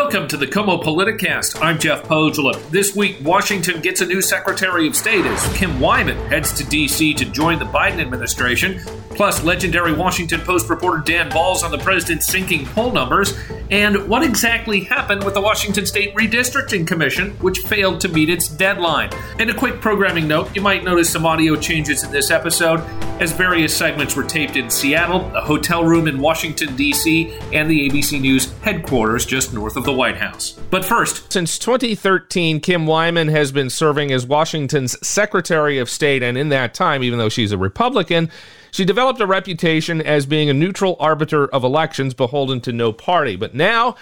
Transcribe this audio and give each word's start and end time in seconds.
Welcome 0.00 0.28
to 0.28 0.36
the 0.36 0.46
KOMO 0.46 0.80
Politicast. 0.80 1.60
I'm 1.60 1.76
Jeff 1.76 2.04
Pohjola. 2.04 2.56
This 2.70 2.94
week, 2.94 3.16
Washington 3.20 3.80
gets 3.80 4.00
a 4.00 4.06
new 4.06 4.22
Secretary 4.22 4.86
of 4.86 4.94
State 4.94 5.26
as 5.26 5.58
Kim 5.58 5.80
Wyman 5.80 6.16
heads 6.28 6.52
to 6.52 6.64
D.C. 6.64 7.14
to 7.14 7.24
join 7.24 7.58
the 7.58 7.64
Biden 7.64 7.98
administration. 7.98 8.80
Plus, 9.18 9.42
legendary 9.42 9.92
Washington 9.92 10.40
Post 10.42 10.70
reporter 10.70 11.02
Dan 11.04 11.28
Balz 11.28 11.64
on 11.64 11.72
the 11.72 11.78
president's 11.78 12.28
sinking 12.28 12.64
poll 12.66 12.92
numbers, 12.92 13.36
and 13.68 14.08
what 14.08 14.22
exactly 14.22 14.78
happened 14.78 15.24
with 15.24 15.34
the 15.34 15.40
Washington 15.40 15.86
State 15.86 16.14
Redistricting 16.14 16.86
Commission, 16.86 17.32
which 17.40 17.58
failed 17.58 18.00
to 18.02 18.08
meet 18.08 18.30
its 18.30 18.46
deadline. 18.46 19.10
And 19.40 19.50
a 19.50 19.54
quick 19.54 19.80
programming 19.80 20.28
note 20.28 20.54
you 20.54 20.62
might 20.62 20.84
notice 20.84 21.10
some 21.10 21.26
audio 21.26 21.56
changes 21.56 22.04
in 22.04 22.12
this 22.12 22.30
episode, 22.30 22.78
as 23.20 23.32
various 23.32 23.76
segments 23.76 24.14
were 24.14 24.22
taped 24.22 24.54
in 24.54 24.70
Seattle, 24.70 25.28
a 25.34 25.40
hotel 25.40 25.82
room 25.82 26.06
in 26.06 26.20
Washington, 26.20 26.76
D.C., 26.76 27.36
and 27.52 27.68
the 27.68 27.90
ABC 27.90 28.20
News 28.20 28.52
headquarters 28.60 29.26
just 29.26 29.52
north 29.52 29.76
of 29.76 29.82
the 29.82 29.92
White 29.92 30.18
House. 30.18 30.52
But 30.70 30.84
first, 30.84 31.32
since 31.32 31.58
2013, 31.58 32.60
Kim 32.60 32.86
Wyman 32.86 33.26
has 33.26 33.50
been 33.50 33.68
serving 33.68 34.12
as 34.12 34.24
Washington's 34.24 34.96
Secretary 35.04 35.80
of 35.80 35.90
State, 35.90 36.22
and 36.22 36.38
in 36.38 36.50
that 36.50 36.72
time, 36.72 37.02
even 37.02 37.18
though 37.18 37.28
she's 37.28 37.50
a 37.50 37.58
Republican, 37.58 38.30
she 38.70 38.84
developed 38.84 39.20
a 39.20 39.26
reputation 39.26 40.00
as 40.00 40.26
being 40.26 40.50
a 40.50 40.54
neutral 40.54 40.96
arbiter 41.00 41.46
of 41.46 41.64
elections 41.64 42.14
beholden 42.14 42.60
to 42.62 42.72
no 42.72 42.92
party. 42.92 43.36
But 43.36 43.54
now, 43.54 43.96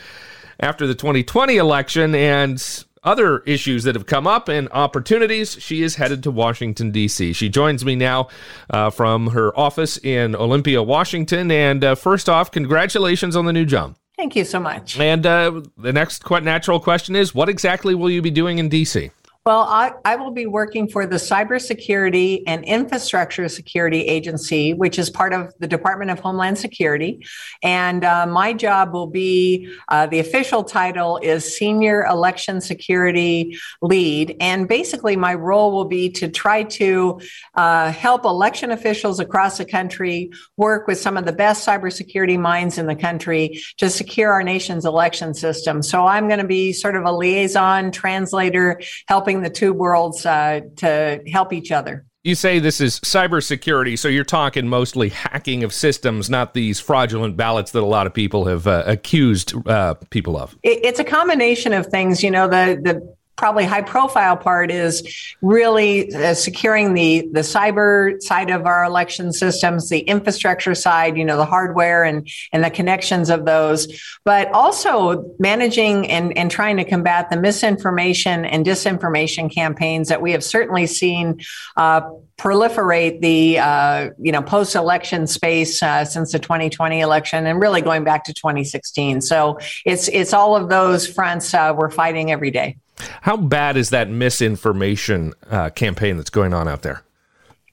after 0.61 0.87
the 0.87 0.95
2020 0.95 1.57
election 1.57 2.15
and 2.15 2.85
other 3.07 3.39
issues 3.41 3.85
that 3.85 3.95
have 3.95 4.07
come 4.07 4.27
up 4.27 4.49
and 4.49 4.69
opportunities, 4.73 5.57
she 5.61 5.83
is 5.83 5.95
headed 5.95 6.25
to 6.25 6.31
Washington, 6.31 6.91
D.C. 6.91 7.33
She 7.33 7.49
joins 7.49 7.85
me 7.85 7.95
now 7.95 8.29
uh, 8.69 8.91
from 8.91 9.29
her 9.29 9.57
office 9.59 9.97
in 9.99 10.35
Olympia, 10.35 10.83
Washington. 10.83 11.51
And 11.51 11.85
uh, 11.85 11.95
first 11.95 12.29
off, 12.29 12.51
congratulations 12.51 13.37
on 13.37 13.45
the 13.45 13.53
new 13.53 13.65
job. 13.65 13.97
Thank 14.17 14.35
you 14.35 14.45
so 14.45 14.59
much. 14.59 14.99
And 14.99 15.25
uh, 15.25 15.63
the 15.77 15.93
next 15.93 16.25
quite 16.25 16.43
natural 16.43 16.81
question 16.81 17.15
is 17.15 17.35
what 17.35 17.49
exactly 17.49 17.95
will 17.95 18.11
you 18.11 18.23
be 18.23 18.31
doing 18.31 18.59
in 18.59 18.69
DC? 18.69 19.11
Well, 19.47 19.61
I, 19.61 19.93
I, 20.05 20.17
will 20.17 20.33
be 20.33 20.47
working 20.47 20.89
for 20.89 21.07
the 21.07 21.19
Cybersecurity 21.19 22.43
and 22.49 22.65
Infrastructure 22.65 23.49
Security 23.49 24.01
Agency, 24.01 24.75
which 24.75 24.99
is 24.99 25.09
part 25.09 25.33
of 25.33 25.55
the 25.61 25.69
Department 25.69 26.11
of 26.11 26.19
Homeland 26.19 26.59
Security. 26.59 27.25
And 27.63 28.05
uh, 28.05 28.27
my 28.27 28.53
job 28.53 28.93
will 28.93 29.07
be 29.07 29.73
uh, 29.87 30.07
the 30.07 30.19
official 30.19 30.65
title 30.65 31.19
is 31.19 31.57
Senior 31.57 32.05
Election 32.07 32.61
Security 32.61 33.57
Lead. 33.83 34.35
And 34.41 34.67
basically, 34.67 35.15
my 35.15 35.35
role 35.35 35.71
will 35.71 35.85
be 35.85 36.11
to 36.11 36.29
try 36.29 36.65
to 36.65 37.21
uh, 37.55 37.93
help 37.93 38.25
election 38.25 38.73
officials 38.73 39.21
across 39.21 39.59
the 39.59 39.65
country 39.65 40.33
work 40.57 40.89
with 40.89 40.99
some 40.99 41.17
of 41.17 41.25
the 41.25 41.33
best 41.33 41.65
cybersecurity 41.65 42.37
minds 42.37 42.79
in 42.79 42.89
the 42.89 42.97
country 42.97 43.63
to 43.77 43.91
secure 43.91 44.33
our 44.33 44.43
nation's 44.43 44.85
election 44.85 45.35
system. 45.35 45.85
So 45.85 46.05
I'm 46.05 46.27
going 46.27 46.41
to 46.41 46.49
be 46.49 46.73
sort 46.73 46.97
of 46.97 47.05
a 47.05 47.13
liaison 47.13 47.93
translator 47.93 48.81
helping 49.07 49.36
the 49.43 49.51
two 49.51 49.73
worlds 49.73 50.25
uh, 50.27 50.61
to 50.77 51.23
help 51.31 51.53
each 51.53 51.73
other. 51.73 52.05
You 52.25 52.35
say 52.35 52.59
this 52.59 52.81
is 52.81 52.99
cybersecurity, 53.01 53.97
so 53.97 54.09
you're 54.09 54.25
talking 54.25 54.67
mostly 54.67 55.11
hacking 55.11 55.63
of 55.63 55.73
systems, 55.73 56.29
not 56.29 56.55
these 56.55 56.81
fraudulent 56.81 57.37
ballots 57.37 57.71
that 57.71 57.85
a 57.85 57.87
lot 57.87 58.09
of 58.09 58.15
people 58.15 58.47
have 58.47 58.67
uh, 58.67 58.83
accused 58.85 59.55
uh, 59.69 59.95
people 60.11 60.37
of. 60.37 60.59
It's 60.65 60.99
a 60.99 61.05
combination 61.05 61.73
of 61.73 61.87
things. 61.87 62.25
You 62.25 62.33
know, 62.33 62.49
the 62.49 62.81
the 62.83 63.16
probably 63.37 63.65
high 63.65 63.83
profile 63.83 64.37
part 64.37 64.71
is 64.71 65.35
really 65.43 66.13
uh, 66.15 66.35
securing 66.35 66.95
the 66.95 67.29
the 67.33 67.41
cyber 67.41 68.21
side 68.23 68.51
of 68.51 68.67
our 68.67 68.85
election 68.85 69.33
systems 69.33 69.89
the 69.89 70.01
infrastructure 70.01 70.75
side 70.75 71.17
you 71.17 71.25
know 71.25 71.37
the 71.37 71.45
hardware 71.45 72.03
and 72.03 72.29
and 72.53 72.65
the 72.65 72.71
connections 72.71 73.31
of 73.31 73.45
those 73.45 74.01
but 74.25 74.51
also 74.53 75.31
managing 75.39 76.09
and 76.09 76.37
and 76.37 76.51
trying 76.51 76.77
to 76.77 76.85
combat 76.85 77.31
the 77.31 77.37
misinformation 77.37 78.45
and 78.45 78.65
disinformation 78.65 79.53
campaigns 79.53 80.09
that 80.09 80.23
we 80.23 80.33
have 80.33 80.43
certainly 80.43 80.87
seen 80.87 81.41
uh, 81.77 82.01
proliferate 82.39 83.21
the 83.21 83.59
uh, 83.59 84.11
you 84.19 84.33
know 84.33 84.43
post 84.43 84.75
election 84.75 85.27
space 85.27 85.83
uh, 85.83 86.05
since 86.05 86.33
the 86.33 86.39
2020 86.39 87.01
election 87.01 87.47
and 87.47 87.61
really 87.61 87.81
going 87.81 88.05
back 88.05 88.25
to 88.25 88.35
2016 88.35 89.21
so 89.21 89.59
it's 89.85 90.09
it's 90.09 90.33
all 90.33 90.57
of 90.57 90.69
those 90.69 91.07
fronts 91.07 91.53
uh, 91.55 91.75
we're 91.77 91.91
fighting 91.91 92.31
every 92.31 92.51
day 92.51 92.77
how 93.23 93.37
bad 93.37 93.77
is 93.77 93.91
that 93.91 94.09
misinformation 94.09 95.35
uh, 95.51 95.71
campaign 95.71 96.17
that's 96.17 96.31
going 96.31 96.55
on 96.55 96.69
out 96.69 96.83
there? 96.83 97.03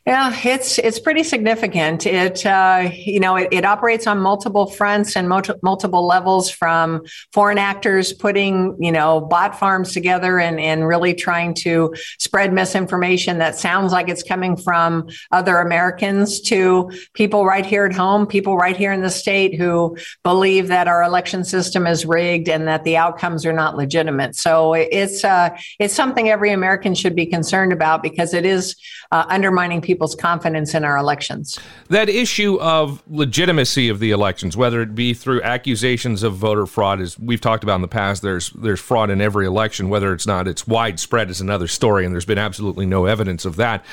Yeah, 0.06 0.38
it's 0.44 0.80
it's 0.80 1.00
pretty 1.00 1.24
significant. 1.24 2.06
It 2.06 2.46
uh, 2.46 2.90
you 2.94 3.22
know 3.22 3.38
it, 3.38 3.48
it, 3.54 3.64
operates 3.64 4.06
on 4.06 4.20
multiple 4.20 4.66
fronts 4.66 5.16
and 5.16 5.30
multi- 5.30 5.54
multiple 5.62 6.06
levels, 6.06 6.50
from 6.52 7.06
foreign 7.32 7.58
actors 7.58 8.12
putting 8.12 8.76
you 8.84 8.92
know 8.92 9.22
bot 9.22 9.58
farms 9.58 9.94
together 9.94 10.40
and 10.40 10.60
and 10.60 10.86
really 10.86 11.14
trying 11.14 11.54
to 11.54 11.96
spread 12.20 12.52
misinformation 12.52 13.38
that 13.38 13.58
sounds 13.58 13.94
like 13.94 14.10
it's 14.10 14.24
coming 14.24 14.58
from 14.58 15.08
other 15.32 15.60
Americans 15.60 16.42
to 16.42 16.92
people 17.14 17.46
right 17.46 17.66
here 17.66 17.86
at 17.86 17.94
home, 17.94 18.28
people 18.28 18.58
right 18.58 18.76
here 18.76 18.92
in 18.92 19.04
the 19.04 19.10
state 19.10 19.56
who 19.56 19.96
believe 20.22 20.68
that 20.68 20.90
our 20.90 21.02
election 21.02 21.46
system 21.46 21.88
is 21.88 22.06
rigged 22.06 22.50
and 22.50 22.68
that 22.68 22.84
the 22.84 22.98
outcomes 22.98 23.46
are 23.46 23.54
not 23.54 23.78
legitimate. 23.78 24.36
So 24.36 24.74
it's 24.74 25.24
uh, 25.24 25.58
it's 25.80 25.94
something 25.94 26.28
every 26.28 26.52
American 26.52 26.94
should 26.94 27.16
be 27.16 27.26
concerned 27.26 27.72
about 27.72 28.04
because 28.04 28.34
it 28.34 28.46
is 28.46 28.76
uh, 29.14 29.24
undermining 29.30 29.80
people 29.80 29.93
people's 29.94 30.16
confidence 30.16 30.74
in 30.74 30.84
our 30.84 30.98
elections. 30.98 31.60
That 31.90 32.10
issue 32.10 32.60
of 32.60 33.04
legitimacy 33.08 33.90
of 33.90 34.00
the 34.00 34.10
elections, 34.10 34.58
whether 34.58 34.82
it 34.82 34.96
be 34.96 35.14
through 35.14 35.44
accusations 35.44 36.24
of 36.24 36.34
voter 36.34 36.66
fraud, 36.66 37.00
as 37.00 37.20
we've 37.20 37.42
talked 37.42 37.64
about 37.64 37.76
in 37.76 37.82
the 37.82 37.88
past, 37.88 38.24
there's 38.24 38.50
there's 38.52 38.80
fraud 38.80 39.12
in 39.12 39.22
every 39.22 39.46
election. 39.46 39.90
Whether 39.90 40.12
it's 40.14 40.26
not, 40.26 40.48
it's 40.48 40.66
widespread 40.68 41.30
is 41.30 41.42
another 41.42 41.68
story, 41.68 42.06
and 42.06 42.14
there's 42.14 42.26
been 42.26 42.40
absolutely 42.40 42.88
no 42.88 43.06
evidence 43.06 43.46
of 43.46 43.56
that. 43.58 43.86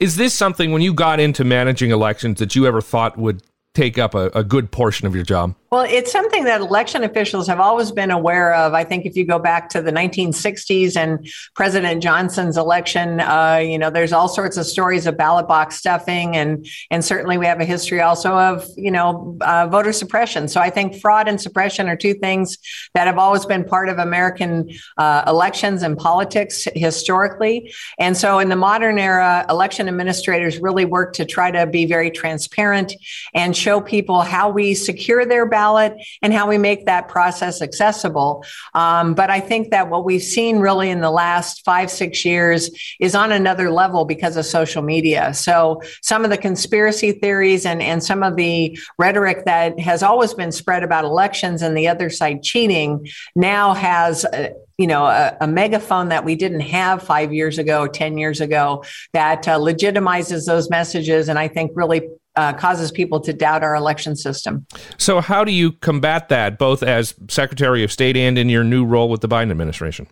Is 0.00 0.16
this 0.16 0.34
something 0.34 0.72
when 0.72 0.82
you 0.82 0.92
got 0.92 1.20
into 1.20 1.44
managing 1.44 1.90
elections 1.90 2.38
that 2.40 2.56
you 2.56 2.66
ever 2.66 2.80
thought 2.80 3.16
would 3.16 3.42
take 3.76 3.98
up 3.98 4.14
a, 4.14 4.28
a 4.28 4.42
good 4.42 4.70
portion 4.70 5.06
of 5.06 5.14
your 5.14 5.24
job? 5.24 5.54
Well, 5.70 5.84
it's 5.86 6.10
something 6.10 6.44
that 6.44 6.60
election 6.60 7.02
officials 7.02 7.46
have 7.48 7.60
always 7.60 7.92
been 7.92 8.10
aware 8.10 8.54
of. 8.54 8.72
I 8.72 8.84
think 8.84 9.04
if 9.04 9.16
you 9.16 9.26
go 9.26 9.38
back 9.38 9.68
to 9.70 9.82
the 9.82 9.90
1960s 9.90 10.96
and 10.96 11.28
President 11.54 12.02
Johnson's 12.02 12.56
election, 12.56 13.20
uh, 13.20 13.56
you 13.56 13.76
know, 13.76 13.90
there's 13.90 14.12
all 14.12 14.28
sorts 14.28 14.56
of 14.56 14.64
stories 14.64 15.06
of 15.06 15.18
ballot 15.18 15.48
box 15.48 15.76
stuffing, 15.76 16.36
and 16.36 16.66
and 16.90 17.04
certainly 17.04 17.36
we 17.36 17.46
have 17.46 17.60
a 17.60 17.64
history 17.64 18.00
also 18.00 18.38
of 18.38 18.66
you 18.76 18.90
know 18.90 19.36
uh, 19.40 19.66
voter 19.66 19.92
suppression. 19.92 20.48
So 20.48 20.60
I 20.60 20.70
think 20.70 20.98
fraud 21.00 21.28
and 21.28 21.38
suppression 21.38 21.88
are 21.88 21.96
two 21.96 22.14
things 22.14 22.56
that 22.94 23.06
have 23.06 23.18
always 23.18 23.44
been 23.44 23.64
part 23.64 23.88
of 23.88 23.98
American 23.98 24.70
uh, 24.96 25.24
elections 25.26 25.82
and 25.82 25.98
politics 25.98 26.66
historically. 26.74 27.74
And 27.98 28.16
so 28.16 28.38
in 28.38 28.48
the 28.48 28.56
modern 28.56 28.98
era, 28.98 29.44
election 29.50 29.88
administrators 29.88 30.58
really 30.58 30.84
work 30.84 31.12
to 31.14 31.24
try 31.24 31.50
to 31.50 31.66
be 31.66 31.86
very 31.86 32.10
transparent 32.10 32.94
and 33.34 33.54
show 33.66 33.80
people 33.80 34.20
how 34.20 34.48
we 34.48 34.74
secure 34.74 35.26
their 35.26 35.44
ballot 35.44 35.92
and 36.22 36.32
how 36.32 36.48
we 36.48 36.56
make 36.56 36.86
that 36.86 37.08
process 37.08 37.60
accessible. 37.60 38.44
Um, 38.74 39.12
but 39.12 39.28
I 39.28 39.40
think 39.40 39.72
that 39.72 39.90
what 39.90 40.04
we've 40.04 40.22
seen 40.22 40.60
really 40.60 40.88
in 40.88 41.00
the 41.00 41.10
last 41.10 41.64
five, 41.64 41.90
six 41.90 42.24
years 42.24 42.70
is 43.00 43.16
on 43.16 43.32
another 43.32 43.72
level 43.72 44.04
because 44.04 44.36
of 44.36 44.46
social 44.46 44.82
media. 44.82 45.34
So 45.34 45.82
some 46.00 46.22
of 46.22 46.30
the 46.30 46.38
conspiracy 46.38 47.10
theories 47.10 47.66
and, 47.66 47.82
and 47.82 48.04
some 48.04 48.22
of 48.22 48.36
the 48.36 48.78
rhetoric 49.00 49.46
that 49.46 49.80
has 49.80 50.00
always 50.04 50.32
been 50.32 50.52
spread 50.52 50.84
about 50.84 51.04
elections 51.04 51.60
and 51.60 51.76
the 51.76 51.88
other 51.88 52.08
side 52.08 52.44
cheating 52.44 53.08
now 53.34 53.74
has 53.74 54.24
a, 54.26 54.52
you 54.78 54.86
know 54.86 55.06
a, 55.06 55.36
a, 55.40 55.46
megaphone 55.46 56.10
that 56.10 56.24
we 56.24 56.36
didn't 56.36 56.60
have 56.60 57.02
five 57.02 57.32
years 57.32 57.56
ago 57.58 57.86
10 57.86 58.18
years 58.18 58.42
ago 58.42 58.84
that 59.14 59.48
uh, 59.48 59.58
legitimizes 59.58 60.44
those 60.44 60.68
messages 60.68 61.30
and 61.30 61.38
i 61.38 61.48
think 61.48 61.72
really 61.74 62.02
uh, 62.36 62.52
causes 62.52 62.90
people 62.90 63.20
to 63.20 63.32
doubt 63.32 63.62
our 63.62 63.74
election 63.74 64.16
system. 64.16 64.66
So, 64.98 65.20
how 65.20 65.44
do 65.44 65.52
you 65.52 65.72
combat 65.72 66.28
that, 66.28 66.58
both 66.58 66.82
as 66.82 67.14
Secretary 67.28 67.82
of 67.82 67.90
State 67.90 68.16
and 68.16 68.38
in 68.38 68.48
your 68.48 68.64
new 68.64 68.84
role 68.84 69.08
with 69.08 69.20
the 69.20 69.28
Biden 69.28 69.50
administration? 69.50 70.06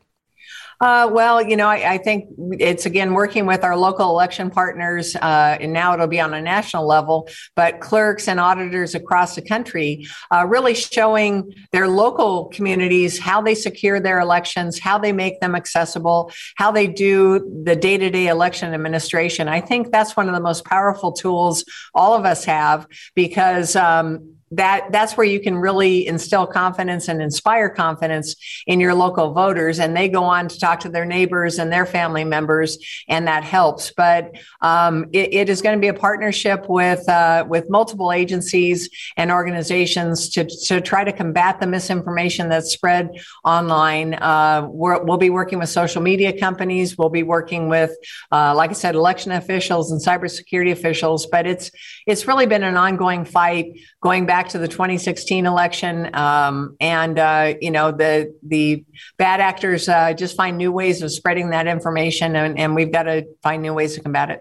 Uh, 0.80 1.08
well, 1.12 1.40
you 1.40 1.56
know, 1.56 1.68
I, 1.68 1.94
I, 1.94 1.98
think 1.98 2.28
it's 2.58 2.84
again 2.84 3.14
working 3.14 3.46
with 3.46 3.62
our 3.62 3.76
local 3.76 4.10
election 4.10 4.50
partners, 4.50 5.14
uh, 5.16 5.56
and 5.60 5.72
now 5.72 5.94
it'll 5.94 6.06
be 6.06 6.20
on 6.20 6.34
a 6.34 6.42
national 6.42 6.86
level, 6.86 7.28
but 7.54 7.80
clerks 7.80 8.28
and 8.28 8.40
auditors 8.40 8.94
across 8.94 9.34
the 9.34 9.42
country 9.42 10.06
uh, 10.32 10.44
really 10.46 10.74
showing 10.74 11.54
their 11.72 11.88
local 11.88 12.46
communities 12.46 13.18
how 13.18 13.40
they 13.40 13.54
secure 13.54 14.00
their 14.00 14.18
elections, 14.18 14.78
how 14.78 14.98
they 14.98 15.12
make 15.12 15.40
them 15.40 15.54
accessible, 15.54 16.30
how 16.56 16.70
they 16.70 16.86
do 16.86 17.62
the 17.64 17.76
day 17.76 17.96
to 17.96 18.10
day 18.10 18.26
election 18.26 18.74
administration. 18.74 19.48
I 19.48 19.60
think 19.60 19.92
that's 19.92 20.16
one 20.16 20.28
of 20.28 20.34
the 20.34 20.40
most 20.40 20.64
powerful 20.64 21.12
tools 21.12 21.64
all 21.94 22.14
of 22.14 22.24
us 22.24 22.44
have 22.44 22.86
because 23.14 23.76
um, 23.76 24.34
that 24.56 24.90
that's 24.90 25.16
where 25.16 25.26
you 25.26 25.40
can 25.40 25.56
really 25.56 26.06
instill 26.06 26.46
confidence 26.46 27.08
and 27.08 27.20
inspire 27.20 27.68
confidence 27.68 28.36
in 28.66 28.80
your 28.80 28.94
local 28.94 29.32
voters 29.32 29.78
and 29.78 29.96
they 29.96 30.08
go 30.08 30.24
on 30.24 30.48
to 30.48 30.58
talk 30.58 30.80
to 30.80 30.88
their 30.88 31.04
neighbors 31.04 31.58
and 31.58 31.72
their 31.72 31.86
family 31.86 32.24
members 32.24 32.78
and 33.08 33.26
that 33.26 33.44
helps. 33.44 33.92
But 33.92 34.36
um, 34.60 35.06
it, 35.12 35.34
it 35.34 35.48
is 35.48 35.62
going 35.62 35.76
to 35.76 35.80
be 35.80 35.88
a 35.88 35.94
partnership 35.94 36.66
with 36.68 37.08
uh, 37.08 37.44
with 37.48 37.70
multiple 37.70 38.12
agencies 38.12 38.88
and 39.16 39.30
organizations 39.30 40.30
to, 40.30 40.44
to 40.66 40.80
try 40.80 41.04
to 41.04 41.12
combat 41.12 41.60
the 41.60 41.66
misinformation 41.66 42.48
that's 42.48 42.70
spread 42.70 43.10
online. 43.44 44.14
Uh, 44.14 44.68
we 44.70 44.90
will 45.00 45.18
be 45.18 45.30
working 45.30 45.58
with 45.58 45.68
social 45.68 46.02
media 46.02 46.38
companies. 46.38 46.96
We'll 46.96 47.08
be 47.08 47.22
working 47.22 47.68
with 47.68 47.92
uh, 48.32 48.54
like 48.54 48.70
i 48.70 48.74
said 48.74 48.94
election 48.94 49.32
officials 49.32 49.90
and 49.90 50.00
cybersecurity 50.00 50.72
officials. 50.72 51.26
But 51.26 51.46
it's 51.46 51.70
it's 52.06 52.26
really 52.26 52.46
been 52.46 52.62
an 52.62 52.76
ongoing 52.76 53.24
fight 53.24 53.78
going 54.00 54.26
back 54.26 54.43
to 54.50 54.58
the 54.58 54.68
2016 54.68 55.46
election. 55.46 56.14
Um, 56.14 56.76
and, 56.80 57.18
uh, 57.18 57.54
you 57.60 57.70
know, 57.70 57.92
the, 57.92 58.34
the 58.42 58.84
bad 59.16 59.40
actors 59.40 59.88
uh, 59.88 60.12
just 60.12 60.36
find 60.36 60.56
new 60.56 60.72
ways 60.72 61.02
of 61.02 61.12
spreading 61.12 61.50
that 61.50 61.66
information, 61.66 62.36
and, 62.36 62.58
and 62.58 62.74
we've 62.74 62.92
got 62.92 63.04
to 63.04 63.26
find 63.42 63.62
new 63.62 63.74
ways 63.74 63.94
to 63.94 64.00
combat 64.00 64.30
it. 64.30 64.40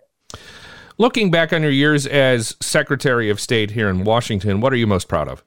Looking 0.98 1.32
back 1.32 1.52
on 1.54 1.62
your 1.64 1.72
years 1.72 2.06
as 2.06 2.56
Secretary 2.62 3.30
of 3.30 3.40
State 3.40 3.72
here 3.72 3.90
in 3.90 4.04
Washington, 4.04 4.62
what 4.62 4.72
are 4.72 4.76
you 4.78 4.88
most 4.88 5.08
proud 5.08 5.28
of? 5.28 5.44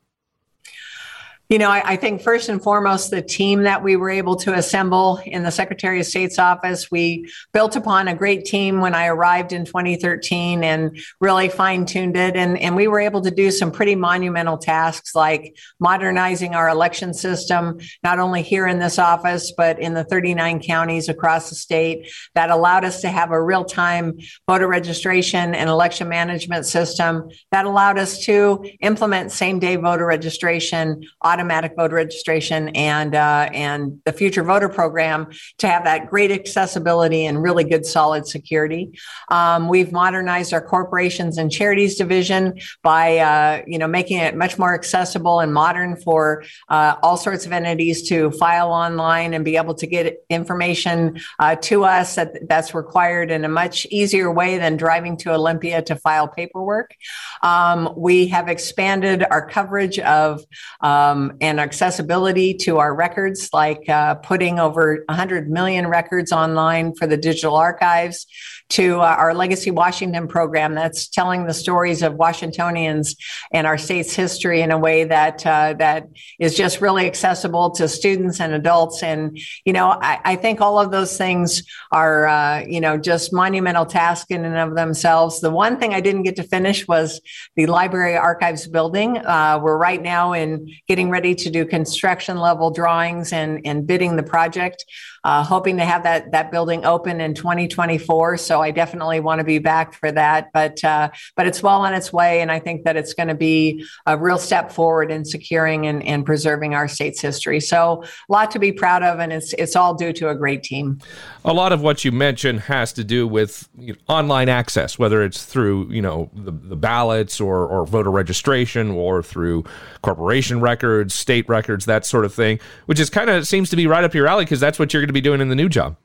You 1.48 1.58
know, 1.58 1.70
I, 1.70 1.93
I, 1.93 1.96
think 1.96 2.22
first 2.22 2.48
and 2.48 2.60
foremost, 2.60 3.12
the 3.12 3.22
team 3.22 3.62
that 3.62 3.81
we 3.81 3.94
were 3.94 4.10
able 4.10 4.34
to 4.37 4.54
assemble 4.54 5.20
in 5.25 5.44
the 5.44 5.52
Secretary 5.52 6.00
of 6.00 6.06
State's 6.06 6.40
office, 6.40 6.90
we 6.90 7.31
built 7.52 7.76
upon 7.76 8.08
a 8.08 8.16
great 8.16 8.46
team 8.46 8.81
when 8.81 8.96
I 8.96 9.06
arrived 9.06 9.52
in 9.52 9.64
2013 9.64 10.64
and 10.64 10.98
really 11.20 11.48
fine 11.48 11.87
tuned 11.87 12.16
it. 12.16 12.34
And, 12.34 12.58
and 12.58 12.75
we 12.75 12.88
were 12.88 12.98
able 12.98 13.22
to 13.22 13.31
do 13.31 13.52
some 13.52 13.70
pretty 13.70 13.94
monumental 13.94 14.58
tasks 14.58 15.14
like 15.14 15.56
modernizing 15.78 16.56
our 16.56 16.69
election 16.69 17.14
system, 17.14 17.78
not 18.02 18.19
only 18.19 18.42
here 18.42 18.66
in 18.66 18.81
this 18.81 18.99
office, 18.99 19.52
but 19.56 19.78
in 19.78 19.94
the 19.94 20.02
39 20.02 20.60
counties 20.64 21.08
across 21.08 21.49
the 21.49 21.54
state 21.54 22.10
that 22.34 22.50
allowed 22.50 22.84
us 22.84 23.02
to 23.02 23.08
have 23.08 23.31
a 23.31 23.40
real 23.40 23.64
time 23.64 24.19
voter 24.49 24.66
registration 24.66 25.54
and 25.54 25.70
election 25.70 26.08
management 26.08 26.66
system 26.66 27.28
that 27.52 27.66
allowed 27.66 27.99
us 27.99 28.25
to 28.25 28.69
implement 28.81 29.31
same 29.31 29.60
day 29.60 29.76
voter 29.76 30.06
registration 30.06 31.04
automatic 31.37 31.75
voter 31.77 31.97
registration 31.97 32.71
and 32.71 33.15
uh, 33.15 33.50
and 33.53 34.00
the 34.06 34.12
future 34.12 34.43
voter 34.43 34.71
program 34.71 35.27
to 35.59 35.69
have 35.69 35.85
that 35.85 36.09
great 36.09 36.31
accessibility 36.31 37.27
and 37.27 37.43
really 37.43 37.62
good 37.62 37.85
solid 37.85 38.27
security. 38.27 38.99
Um, 39.31 39.69
we've 39.69 39.93
modernized 39.93 40.55
our 40.55 40.62
corporations 40.62 41.37
and 41.37 41.53
charities 41.53 41.97
division 41.97 42.59
by 42.83 43.19
uh, 43.19 43.62
you 43.67 43.79
know 43.79 43.87
making 43.87 44.17
it 44.17 44.35
much 44.35 44.59
more 44.59 44.73
accessible 44.75 45.41
and 45.41 45.53
modern 45.53 45.97
for 45.97 46.43
uh, 46.71 46.94
all 47.03 47.19
sorts 47.19 47.44
of 47.44 47.53
entities 47.53 48.09
to 48.09 48.31
file 48.33 48.71
online 48.71 49.35
and 49.35 49.44
be 49.44 49.59
able 49.59 49.75
to 49.75 49.87
get 49.87 50.25
information 50.31 51.21
uh, 51.38 51.55
to 51.56 51.85
us 51.85 52.15
that, 52.15 52.49
that's 52.49 52.75
required 52.75 53.31
in 53.31 53.44
a 53.44 53.49
much 53.49 53.87
easier 53.91 54.33
way 54.33 54.56
than 54.56 54.79
driving 54.79 55.19
to 55.19 55.35
Olympia 55.35 55.83
to 55.83 55.97
file 55.97 56.29
paperwork. 56.29 56.94
Um, 57.43 57.93
we 57.94 58.29
have 58.29 58.49
expanded 58.49 59.23
our 59.31 59.47
coverage 59.47 59.99
of 59.99 60.41
um, 60.81 61.25
and 61.40 61.61
accessibility 61.61 62.55
to 62.55 62.78
our 62.78 62.94
records, 62.94 63.50
like 63.52 63.88
uh, 63.88 64.17
putting 64.17 64.58
over 64.58 65.05
100 65.08 65.50
million 65.50 65.87
records 65.87 66.32
online 66.32 66.94
for 66.94 67.06
the 67.06 67.17
digital 67.17 67.56
archives 67.56 68.26
to 68.69 69.00
uh, 69.00 69.05
our 69.05 69.32
Legacy 69.32 69.70
Washington 69.70 70.26
program 70.26 70.75
that's 70.75 71.08
telling 71.08 71.46
the 71.46 71.55
stories 71.55 72.02
of 72.02 72.14
Washingtonians 72.14 73.14
and 73.52 73.67
our 73.67 73.78
state's 73.78 74.14
history 74.14 74.61
in 74.61 74.73
a 74.73 74.78
way 74.78 75.05
that 75.05 75.46
uh, 75.46 75.75
that 75.78 76.08
is 76.40 76.56
just 76.56 76.81
really 76.81 77.06
accessible 77.06 77.70
to 77.73 77.87
students 77.87 78.40
and 78.40 78.52
adults. 78.52 79.02
And 79.02 79.38
you 79.64 79.73
know, 79.73 79.88
I, 79.88 80.20
I 80.25 80.37
think 80.37 80.61
all 80.61 80.81
of 80.81 80.90
those 80.90 81.17
things 81.17 81.62
are 81.93 82.26
uh, 82.26 82.64
you 82.67 82.81
know 82.81 82.96
just 82.96 83.32
monumental 83.32 83.87
tasks 83.87 84.31
in 84.31 84.44
and 84.44 84.56
of 84.56 84.75
themselves. 84.75 85.40
The 85.40 85.50
one 85.50 85.78
thing 85.78 85.94
I 85.94 86.00
didn't 86.00 86.25
get 86.25 86.37
to 86.37 86.43
finish 86.43 86.88
was 86.88 87.20
the 87.55 87.67
library 87.67 88.17
archives 88.17 88.67
building. 88.67 89.19
Uh, 89.19 89.61
we're 89.62 89.78
right 89.78 90.02
now 90.02 90.32
in 90.32 90.73
getting 90.88 91.08
ready 91.16 91.34
to 91.34 91.48
do 91.48 91.64
construction 91.64 92.36
level 92.36 92.70
drawings 92.70 93.32
and 93.32 93.62
and 93.64 93.86
bidding 93.86 94.16
the 94.16 94.22
project 94.22 94.84
uh, 95.26 95.42
hoping 95.42 95.76
to 95.76 95.84
have 95.84 96.04
that 96.04 96.30
that 96.30 96.52
building 96.52 96.84
open 96.84 97.20
in 97.20 97.34
2024. 97.34 98.36
So 98.36 98.62
I 98.62 98.70
definitely 98.70 99.18
want 99.18 99.40
to 99.40 99.44
be 99.44 99.58
back 99.58 99.92
for 99.92 100.12
that. 100.12 100.52
But 100.52 100.84
uh, 100.84 101.10
but 101.34 101.48
it's 101.48 101.64
well 101.64 101.80
on 101.80 101.94
its 101.94 102.12
way, 102.12 102.40
and 102.42 102.52
I 102.52 102.60
think 102.60 102.84
that 102.84 102.96
it's 102.96 103.12
going 103.12 103.26
to 103.26 103.34
be 103.34 103.84
a 104.06 104.16
real 104.16 104.38
step 104.38 104.70
forward 104.70 105.10
in 105.10 105.24
securing 105.24 105.88
and, 105.88 106.00
and 106.04 106.24
preserving 106.24 106.74
our 106.74 106.86
state's 106.86 107.20
history. 107.20 107.58
So 107.58 108.04
a 108.04 108.32
lot 108.32 108.52
to 108.52 108.60
be 108.60 108.70
proud 108.70 109.02
of, 109.02 109.18
and 109.18 109.32
it's 109.32 109.52
it's 109.54 109.74
all 109.74 109.94
due 109.94 110.12
to 110.12 110.28
a 110.28 110.34
great 110.36 110.62
team. 110.62 111.00
A 111.44 111.52
lot 111.52 111.72
of 111.72 111.80
what 111.80 112.04
you 112.04 112.12
mentioned 112.12 112.60
has 112.60 112.92
to 112.92 113.02
do 113.02 113.26
with 113.26 113.68
you 113.76 113.94
know, 113.94 113.98
online 114.08 114.48
access, 114.48 114.96
whether 114.96 115.24
it's 115.24 115.44
through 115.44 115.90
you 115.90 116.02
know 116.02 116.30
the, 116.34 116.52
the 116.52 116.76
ballots 116.76 117.40
or 117.40 117.66
or 117.66 117.84
voter 117.84 118.12
registration 118.12 118.92
or 118.92 119.24
through 119.24 119.64
corporation 120.02 120.60
records, 120.60 121.06
state 121.11 121.49
records, 121.49 121.87
that 121.87 122.06
sort 122.06 122.25
of 122.25 122.35
thing, 122.35 122.58
which 122.87 123.00
is 123.00 123.11
kind 123.11 123.31
of 123.31 123.47
seems 123.47 123.70
to 123.70 123.76
be 123.76 123.87
right 123.87 124.05
up 124.05 124.14
your 124.14 124.26
alley 124.26 124.44
because 124.44 124.61
that's 124.61 124.79
what 124.79 124.93
you're 124.93 125.03
going 125.03 125.08
to 125.08 125.14
be 125.14 125.20
doing 125.20 125.41
in 125.41 125.49
the 125.49 125.55
new 125.55 125.69
job. 125.69 125.97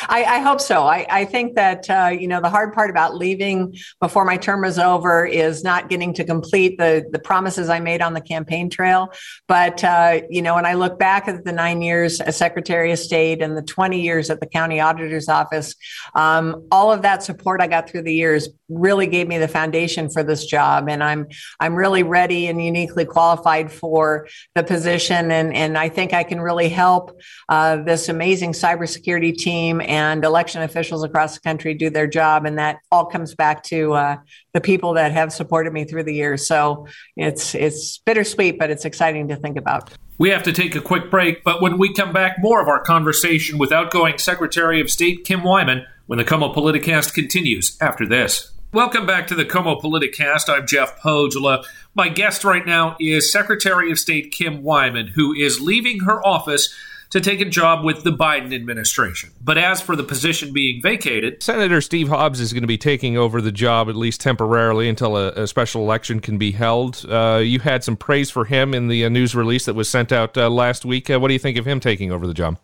I, 0.08 0.24
I, 0.24 0.40
hope 0.40 0.58
so. 0.58 0.84
I, 0.84 1.06
I 1.10 1.24
think 1.26 1.54
that 1.56 1.90
uh, 1.90 2.16
you 2.18 2.26
know 2.28 2.40
the 2.40 2.48
hard 2.48 2.72
part 2.72 2.88
about 2.88 3.14
leaving 3.14 3.76
before 4.00 4.24
my 4.24 4.38
term 4.38 4.64
is 4.64 4.78
over 4.78 5.26
is 5.26 5.62
not 5.62 5.90
getting 5.90 6.14
to 6.14 6.24
complete 6.24 6.78
the 6.78 7.06
the 7.10 7.18
promises 7.18 7.68
I 7.68 7.78
made 7.80 8.00
on 8.00 8.14
the 8.14 8.22
campaign 8.22 8.70
trail. 8.70 9.12
But 9.46 9.84
uh, 9.84 10.22
you 10.30 10.40
know, 10.40 10.54
when 10.54 10.64
I 10.64 10.74
look 10.74 10.98
back 10.98 11.28
at 11.28 11.44
the 11.44 11.52
nine 11.52 11.82
years 11.82 12.22
as 12.22 12.38
Secretary 12.38 12.90
of 12.90 12.98
State 12.98 13.42
and 13.42 13.54
the 13.54 13.62
twenty 13.62 14.00
years 14.00 14.30
at 14.30 14.40
the 14.40 14.46
county 14.46 14.80
auditor's 14.80 15.28
office, 15.28 15.74
um, 16.14 16.66
all 16.72 16.90
of 16.90 17.02
that 17.02 17.22
support 17.22 17.60
I 17.60 17.66
got 17.66 17.90
through 17.90 18.02
the 18.04 18.14
years 18.14 18.48
really 18.70 19.06
gave 19.06 19.28
me 19.28 19.36
the 19.36 19.48
foundation 19.48 20.08
for 20.08 20.22
this 20.22 20.46
job, 20.46 20.88
and 20.88 21.04
I'm 21.04 21.26
I'm 21.60 21.74
really 21.74 22.02
ready 22.02 22.46
and 22.46 22.64
uniquely 22.64 23.04
qualified 23.04 23.70
for 23.70 24.26
the 24.54 24.62
position, 24.62 25.30
and 25.30 25.54
and 25.54 25.76
I 25.76 25.90
think 25.90 26.14
I 26.14 26.24
can 26.24 26.40
really 26.40 26.70
help 26.70 27.20
uh, 27.50 27.76
this 27.82 28.08
amazing 28.08 28.52
cybersecurity 28.52 29.17
security 29.18 29.32
team 29.32 29.80
and 29.80 30.24
election 30.24 30.62
officials 30.62 31.02
across 31.02 31.34
the 31.34 31.40
country 31.40 31.74
do 31.74 31.90
their 31.90 32.06
job. 32.06 32.46
And 32.46 32.58
that 32.58 32.78
all 32.92 33.04
comes 33.04 33.34
back 33.34 33.62
to 33.64 33.94
uh, 33.94 34.16
the 34.52 34.60
people 34.60 34.94
that 34.94 35.10
have 35.12 35.32
supported 35.32 35.72
me 35.72 35.84
through 35.84 36.04
the 36.04 36.14
years. 36.14 36.46
So 36.46 36.86
it's 37.16 37.54
it's 37.54 37.98
bittersweet, 37.98 38.58
but 38.58 38.70
it's 38.70 38.84
exciting 38.84 39.28
to 39.28 39.36
think 39.36 39.56
about. 39.56 39.90
We 40.18 40.30
have 40.30 40.42
to 40.44 40.52
take 40.52 40.74
a 40.74 40.80
quick 40.80 41.10
break, 41.10 41.44
but 41.44 41.62
when 41.62 41.78
we 41.78 41.92
come 41.92 42.12
back, 42.12 42.36
more 42.40 42.60
of 42.60 42.68
our 42.68 42.82
conversation 42.82 43.58
with 43.58 43.72
outgoing 43.72 44.18
Secretary 44.18 44.80
of 44.80 44.90
State 44.90 45.24
Kim 45.24 45.42
Wyman 45.42 45.86
when 46.06 46.18
the 46.18 46.24
KOMO 46.24 46.54
Politicast 46.54 47.14
continues 47.14 47.76
after 47.80 48.06
this. 48.06 48.52
Welcome 48.72 49.06
back 49.06 49.26
to 49.28 49.34
the 49.34 49.44
KOMO 49.44 49.80
Politicast. 49.80 50.48
I'm 50.48 50.66
Jeff 50.66 51.00
Pohjola. 51.00 51.64
My 51.94 52.08
guest 52.08 52.44
right 52.44 52.66
now 52.66 52.96
is 53.00 53.32
Secretary 53.32 53.90
of 53.90 53.98
State 53.98 54.32
Kim 54.32 54.62
Wyman, 54.62 55.08
who 55.14 55.32
is 55.34 55.60
leaving 55.60 56.00
her 56.00 56.24
office 56.26 56.74
to 57.10 57.20
take 57.20 57.40
a 57.40 57.44
job 57.44 57.84
with 57.84 58.04
the 58.04 58.10
Biden 58.10 58.54
administration. 58.54 59.30
But 59.40 59.58
as 59.58 59.80
for 59.80 59.96
the 59.96 60.04
position 60.04 60.52
being 60.52 60.82
vacated, 60.82 61.42
Senator 61.42 61.80
Steve 61.80 62.08
Hobbs 62.08 62.40
is 62.40 62.52
going 62.52 62.62
to 62.62 62.68
be 62.68 62.78
taking 62.78 63.16
over 63.16 63.40
the 63.40 63.52
job 63.52 63.88
at 63.88 63.96
least 63.96 64.20
temporarily 64.20 64.88
until 64.88 65.16
a, 65.16 65.28
a 65.32 65.46
special 65.46 65.82
election 65.82 66.20
can 66.20 66.38
be 66.38 66.52
held. 66.52 67.04
Uh, 67.08 67.40
you 67.42 67.60
had 67.60 67.82
some 67.84 67.96
praise 67.96 68.30
for 68.30 68.44
him 68.44 68.74
in 68.74 68.88
the 68.88 69.04
uh, 69.04 69.08
news 69.08 69.34
release 69.34 69.64
that 69.66 69.74
was 69.74 69.88
sent 69.88 70.12
out 70.12 70.36
uh, 70.36 70.50
last 70.50 70.84
week. 70.84 71.08
Uh, 71.10 71.18
what 71.18 71.28
do 71.28 71.34
you 71.34 71.40
think 71.40 71.56
of 71.56 71.66
him 71.66 71.80
taking 71.80 72.12
over 72.12 72.26
the 72.26 72.34
job? 72.34 72.58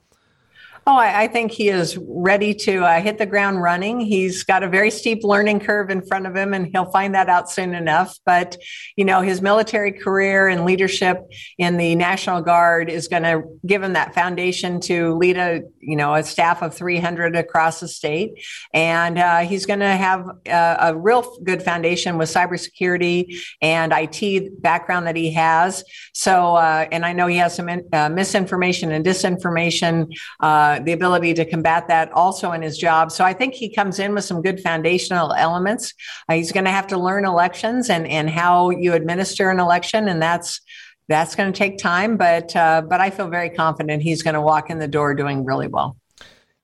Oh, 0.86 0.96
I, 0.96 1.22
I, 1.22 1.28
think 1.28 1.50
he 1.50 1.70
is 1.70 1.96
ready 1.98 2.52
to 2.52 2.84
uh, 2.84 3.00
hit 3.00 3.16
the 3.16 3.24
ground 3.24 3.62
running. 3.62 4.00
He's 4.00 4.44
got 4.44 4.62
a 4.62 4.68
very 4.68 4.90
steep 4.90 5.24
learning 5.24 5.60
curve 5.60 5.88
in 5.88 6.02
front 6.02 6.26
of 6.26 6.36
him, 6.36 6.52
and 6.52 6.66
he'll 6.66 6.90
find 6.90 7.14
that 7.14 7.30
out 7.30 7.50
soon 7.50 7.74
enough. 7.74 8.18
But, 8.26 8.58
you 8.94 9.06
know, 9.06 9.22
his 9.22 9.40
military 9.40 9.92
career 9.92 10.46
and 10.46 10.66
leadership 10.66 11.22
in 11.56 11.78
the 11.78 11.94
National 11.94 12.42
Guard 12.42 12.90
is 12.90 13.08
going 13.08 13.22
to 13.22 13.44
give 13.64 13.82
him 13.82 13.94
that 13.94 14.14
foundation 14.14 14.78
to 14.80 15.14
lead 15.14 15.38
a, 15.38 15.62
you 15.80 15.96
know, 15.96 16.14
a 16.14 16.22
staff 16.22 16.60
of 16.60 16.74
300 16.74 17.34
across 17.34 17.80
the 17.80 17.88
state. 17.88 18.44
And 18.74 19.18
uh, 19.18 19.38
he's 19.38 19.64
going 19.64 19.80
to 19.80 19.96
have 19.96 20.28
a, 20.46 20.50
uh, 20.50 20.76
a 20.92 20.96
real 20.96 21.38
good 21.42 21.62
foundation 21.62 22.18
with 22.18 22.28
cybersecurity 22.28 23.38
and 23.62 23.90
IT 23.96 24.60
background 24.60 25.06
that 25.06 25.16
he 25.16 25.32
has. 25.32 25.82
So, 26.12 26.56
uh, 26.56 26.86
and 26.92 27.06
I 27.06 27.14
know 27.14 27.26
he 27.26 27.38
has 27.38 27.54
some 27.54 27.70
in, 27.70 27.88
uh, 27.90 28.10
misinformation 28.10 28.92
and 28.92 29.02
disinformation 29.02 30.14
uh, 30.40 30.73
the 30.80 30.92
ability 30.92 31.34
to 31.34 31.44
combat 31.44 31.88
that 31.88 32.12
also 32.12 32.52
in 32.52 32.62
his 32.62 32.78
job. 32.78 33.10
So 33.12 33.24
I 33.24 33.32
think 33.32 33.54
he 33.54 33.72
comes 33.72 33.98
in 33.98 34.14
with 34.14 34.24
some 34.24 34.42
good 34.42 34.60
foundational 34.60 35.32
elements. 35.32 35.94
Uh, 36.28 36.34
he's 36.34 36.52
going 36.52 36.64
to 36.64 36.70
have 36.70 36.86
to 36.88 36.98
learn 36.98 37.24
elections 37.24 37.90
and, 37.90 38.06
and 38.06 38.30
how 38.30 38.70
you 38.70 38.92
administer 38.94 39.50
an 39.50 39.60
election, 39.60 40.08
and 40.08 40.20
that's 40.20 40.60
that's 41.08 41.34
going 41.34 41.52
to 41.52 41.56
take 41.56 41.78
time. 41.78 42.16
But 42.16 42.54
uh, 42.56 42.82
but 42.82 43.00
I 43.00 43.10
feel 43.10 43.28
very 43.28 43.50
confident 43.50 44.02
he's 44.02 44.22
going 44.22 44.34
to 44.34 44.40
walk 44.40 44.70
in 44.70 44.78
the 44.78 44.88
door 44.88 45.14
doing 45.14 45.44
really 45.44 45.68
well. 45.68 45.96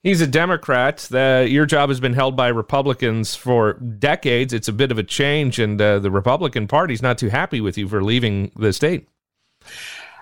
He's 0.02 0.22
a 0.22 0.26
Democrat. 0.26 1.06
The, 1.10 1.46
your 1.50 1.66
job 1.66 1.90
has 1.90 2.00
been 2.00 2.14
held 2.14 2.34
by 2.34 2.48
Republicans 2.48 3.34
for 3.34 3.74
decades. 3.74 4.54
It's 4.54 4.68
a 4.68 4.72
bit 4.72 4.90
of 4.90 4.98
a 4.98 5.02
change, 5.02 5.58
and 5.58 5.80
uh, 5.80 5.98
the 5.98 6.10
Republican 6.10 6.66
Party's 6.66 7.02
not 7.02 7.18
too 7.18 7.28
happy 7.28 7.60
with 7.60 7.76
you 7.76 7.86
for 7.86 8.02
leaving 8.02 8.50
the 8.56 8.72
state. 8.72 9.06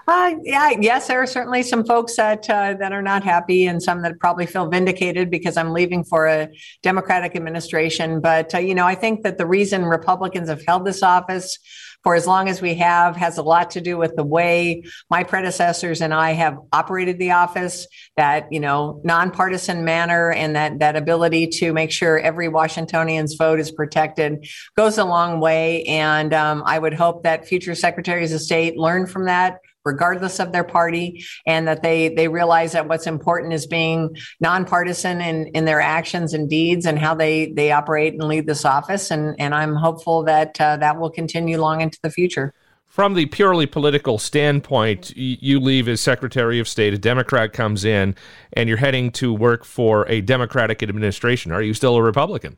Uh, 0.09 0.37
yeah, 0.43 0.71
yes, 0.81 1.07
there 1.07 1.23
are 1.23 1.27
certainly 1.27 1.63
some 1.63 1.85
folks 1.85 2.17
that 2.17 2.49
uh, 2.49 2.73
that 2.81 2.93
are 2.93 3.03
not 3.03 3.23
happy, 3.23 3.67
and 3.67 3.83
some 3.83 4.01
that 4.01 4.19
probably 4.19 4.47
feel 4.47 4.67
vindicated 4.67 5.31
because 5.31 5.59
I'm 5.59 5.75
leaving 5.75 6.03
for 6.03 6.27
a 6.27 6.49
Democratic 6.83 7.37
administration. 7.37 8.23
But 8.23 8.55
uh, 8.55 8.59
you 8.59 8.75
know, 8.75 8.87
I 8.87 8.95
think 8.95 9.23
that 9.25 9.37
the 9.37 9.45
reason 9.45 9.85
Republicans 9.85 10.49
have 10.49 10.65
held 10.67 10.87
this 10.87 11.03
office 11.03 11.59
for 12.05 12.15
as 12.15 12.27
long 12.27 12.49
as 12.49 12.63
we 12.63 12.75
have 12.77 13.17
has 13.17 13.37
a 13.37 13.43
lot 13.43 13.73
to 13.73 13.83
do 13.83 13.99
with 13.99 14.17
the 14.17 14.25
way 14.25 14.83
my 15.11 15.25
predecessors 15.25 16.01
and 16.01 16.15
I 16.15 16.31
have 16.31 16.57
operated 16.73 17.19
the 17.19 17.33
office. 17.33 17.87
That 18.17 18.51
you 18.51 18.61
know, 18.61 19.03
nonpartisan 19.05 19.85
manner 19.85 20.33
and 20.33 20.57
that 20.57 20.79
that 20.79 20.97
ability 20.97 21.49
to 21.59 21.75
make 21.75 21.91
sure 21.91 22.19
every 22.19 22.49
Washingtonian's 22.49 23.35
vote 23.35 23.61
is 23.61 23.71
protected 23.71 24.49
goes 24.75 24.97
a 24.97 25.05
long 25.05 25.41
way. 25.41 25.83
And 25.83 26.33
um, 26.33 26.63
I 26.65 26.79
would 26.79 26.95
hope 26.95 27.25
that 27.25 27.47
future 27.47 27.75
secretaries 27.75 28.33
of 28.33 28.41
state 28.41 28.79
learn 28.79 29.07
from 29.07 29.27
that 29.27 29.59
regardless 29.93 30.37
of 30.41 30.53
their 30.53 30.65
party, 30.79 31.05
and 31.47 31.67
that 31.69 31.81
they 31.83 31.99
they 32.19 32.29
realize 32.29 32.71
that 32.73 32.89
what's 32.89 33.09
important 33.17 33.53
is 33.53 33.67
being 33.67 33.99
nonpartisan 34.41 35.21
in, 35.21 35.47
in 35.57 35.65
their 35.65 35.81
actions 35.81 36.35
and 36.37 36.49
deeds 36.49 36.85
and 36.87 36.99
how 36.99 37.15
they 37.15 37.35
they 37.59 37.73
operate 37.81 38.13
and 38.15 38.25
lead 38.33 38.47
this 38.47 38.65
office. 38.65 39.11
And 39.15 39.25
and 39.39 39.55
I'm 39.55 39.75
hopeful 39.75 40.25
that 40.25 40.51
uh, 40.61 40.77
that 40.85 40.95
will 40.99 41.13
continue 41.21 41.59
long 41.59 41.81
into 41.81 41.99
the 42.03 42.11
future. 42.11 42.53
From 42.99 43.15
the 43.15 43.27
purely 43.27 43.67
political 43.67 44.19
standpoint, 44.19 45.13
you 45.17 45.61
leave 45.61 45.87
as 45.89 46.01
Secretary 46.01 46.59
of 46.59 46.67
State, 46.67 46.95
a 46.95 46.99
Democrat 46.99 47.53
comes 47.53 47.85
in, 47.85 48.17
and 48.55 48.69
you're 48.69 48.79
heading 48.79 49.13
to 49.13 49.33
work 49.33 49.65
for 49.65 50.09
a 50.09 50.21
Democratic 50.21 50.83
administration. 50.83 51.53
Are 51.53 51.63
you 51.63 51.75
still 51.75 51.97
a 51.97 52.03
Republican? 52.03 52.57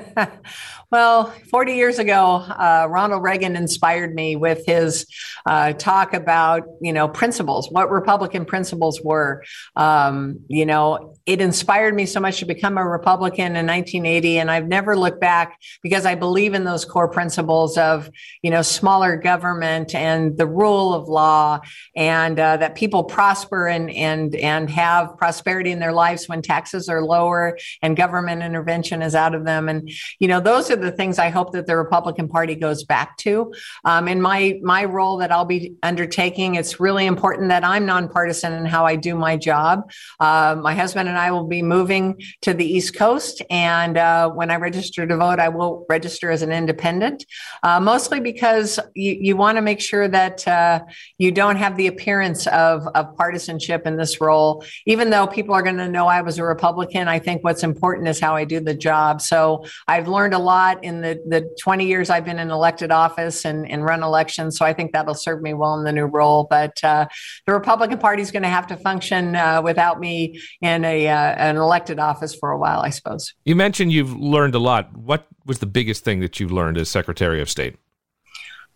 well, 0.90 1.26
40 1.50 1.74
years 1.74 1.98
ago, 1.98 2.36
uh, 2.36 2.86
Ronald 2.88 3.22
Reagan 3.22 3.56
inspired 3.56 4.14
me 4.14 4.36
with 4.36 4.64
his 4.66 5.06
uh, 5.46 5.72
talk 5.72 6.14
about, 6.14 6.64
you 6.80 6.92
know, 6.92 7.08
principles, 7.08 7.70
what 7.70 7.90
Republican 7.90 8.44
principles 8.44 9.00
were. 9.02 9.42
Um, 9.76 10.40
you 10.48 10.66
know, 10.66 11.16
it 11.26 11.40
inspired 11.40 11.94
me 11.94 12.06
so 12.06 12.20
much 12.20 12.38
to 12.38 12.46
become 12.46 12.78
a 12.78 12.88
Republican 12.88 13.56
in 13.56 13.66
1980. 13.66 14.38
And 14.38 14.50
I've 14.50 14.68
never 14.68 14.96
looked 14.96 15.20
back 15.20 15.58
because 15.82 16.06
I 16.06 16.14
believe 16.14 16.54
in 16.54 16.64
those 16.64 16.84
core 16.84 17.08
principles 17.08 17.76
of, 17.76 18.10
you 18.42 18.50
know, 18.50 18.62
smaller 18.62 19.16
government 19.16 19.94
and 19.94 20.36
the 20.36 20.46
rule 20.46 20.94
of 20.94 21.08
law 21.08 21.60
and 21.96 22.38
uh, 22.38 22.56
that 22.58 22.74
people 22.74 23.04
prosper 23.04 23.66
and, 23.66 23.90
and, 23.90 24.34
and 24.36 24.70
have 24.70 25.16
prosperity 25.16 25.70
in 25.70 25.78
their 25.78 25.92
lives 25.92 26.28
when 26.28 26.42
taxes 26.42 26.88
are 26.88 27.02
lower 27.02 27.58
and 27.82 27.96
government 27.96 28.42
intervention 28.42 29.02
is 29.02 29.14
out 29.14 29.34
of 29.34 29.44
them. 29.44 29.68
And, 29.68 29.81
you 30.18 30.28
know, 30.28 30.40
those 30.40 30.70
are 30.70 30.76
the 30.76 30.92
things 30.92 31.18
I 31.18 31.28
hope 31.28 31.52
that 31.52 31.66
the 31.66 31.76
Republican 31.76 32.28
Party 32.28 32.54
goes 32.54 32.84
back 32.84 33.16
to. 33.18 33.52
Um, 33.84 34.08
in 34.08 34.20
my, 34.20 34.58
my 34.62 34.84
role 34.84 35.18
that 35.18 35.32
I'll 35.32 35.44
be 35.44 35.74
undertaking, 35.82 36.54
it's 36.54 36.80
really 36.80 37.06
important 37.06 37.48
that 37.48 37.64
I'm 37.64 37.86
nonpartisan 37.86 38.52
in 38.52 38.64
how 38.64 38.86
I 38.86 38.96
do 38.96 39.14
my 39.14 39.36
job. 39.36 39.90
Uh, 40.20 40.56
my 40.60 40.74
husband 40.74 41.08
and 41.08 41.18
I 41.18 41.30
will 41.30 41.46
be 41.46 41.62
moving 41.62 42.20
to 42.42 42.54
the 42.54 42.64
East 42.64 42.96
Coast. 42.96 43.42
And 43.50 43.96
uh, 43.96 44.30
when 44.30 44.50
I 44.50 44.56
register 44.56 45.06
to 45.06 45.16
vote, 45.16 45.38
I 45.38 45.48
will 45.48 45.86
register 45.88 46.30
as 46.30 46.42
an 46.42 46.52
independent, 46.52 47.24
uh, 47.62 47.80
mostly 47.80 48.20
because 48.20 48.78
you, 48.94 49.16
you 49.20 49.36
want 49.36 49.56
to 49.56 49.62
make 49.62 49.80
sure 49.80 50.08
that 50.08 50.46
uh, 50.46 50.80
you 51.18 51.32
don't 51.32 51.56
have 51.56 51.76
the 51.76 51.86
appearance 51.86 52.46
of, 52.48 52.86
of 52.94 53.16
partisanship 53.16 53.86
in 53.86 53.96
this 53.96 54.20
role. 54.20 54.64
Even 54.86 55.10
though 55.10 55.26
people 55.26 55.54
are 55.54 55.62
going 55.62 55.76
to 55.76 55.88
know 55.88 56.06
I 56.06 56.22
was 56.22 56.38
a 56.38 56.44
Republican, 56.44 57.08
I 57.08 57.18
think 57.18 57.44
what's 57.44 57.62
important 57.62 58.08
is 58.08 58.20
how 58.20 58.36
I 58.36 58.44
do 58.44 58.60
the 58.60 58.74
job. 58.74 59.20
So 59.20 59.64
I've 59.88 60.08
learned 60.08 60.34
a 60.34 60.38
lot 60.38 60.82
in 60.84 61.00
the, 61.00 61.20
the 61.26 61.54
20 61.60 61.86
years 61.86 62.10
I've 62.10 62.24
been 62.24 62.38
in 62.38 62.50
elected 62.50 62.90
office 62.90 63.44
and, 63.44 63.70
and 63.70 63.84
run 63.84 64.02
elections. 64.02 64.58
So 64.58 64.64
I 64.64 64.72
think 64.72 64.92
that'll 64.92 65.14
serve 65.14 65.42
me 65.42 65.54
well 65.54 65.78
in 65.78 65.84
the 65.84 65.92
new 65.92 66.06
role. 66.06 66.46
But 66.48 66.82
uh, 66.84 67.06
the 67.46 67.52
Republican 67.52 67.98
Party 67.98 68.22
is 68.22 68.30
going 68.30 68.42
to 68.42 68.48
have 68.48 68.66
to 68.68 68.76
function 68.76 69.36
uh, 69.36 69.62
without 69.62 70.00
me 70.00 70.40
in 70.60 70.84
a 70.84 71.08
uh, 71.08 71.14
an 71.14 71.56
elected 71.56 71.98
office 71.98 72.34
for 72.34 72.50
a 72.50 72.58
while, 72.58 72.80
I 72.80 72.90
suppose. 72.90 73.34
You 73.44 73.56
mentioned 73.56 73.92
you've 73.92 74.14
learned 74.14 74.54
a 74.54 74.58
lot. 74.58 74.96
What 74.96 75.26
was 75.46 75.58
the 75.58 75.66
biggest 75.66 76.04
thing 76.04 76.20
that 76.20 76.38
you've 76.40 76.52
learned 76.52 76.78
as 76.78 76.88
Secretary 76.88 77.40
of 77.40 77.50
State? 77.50 77.76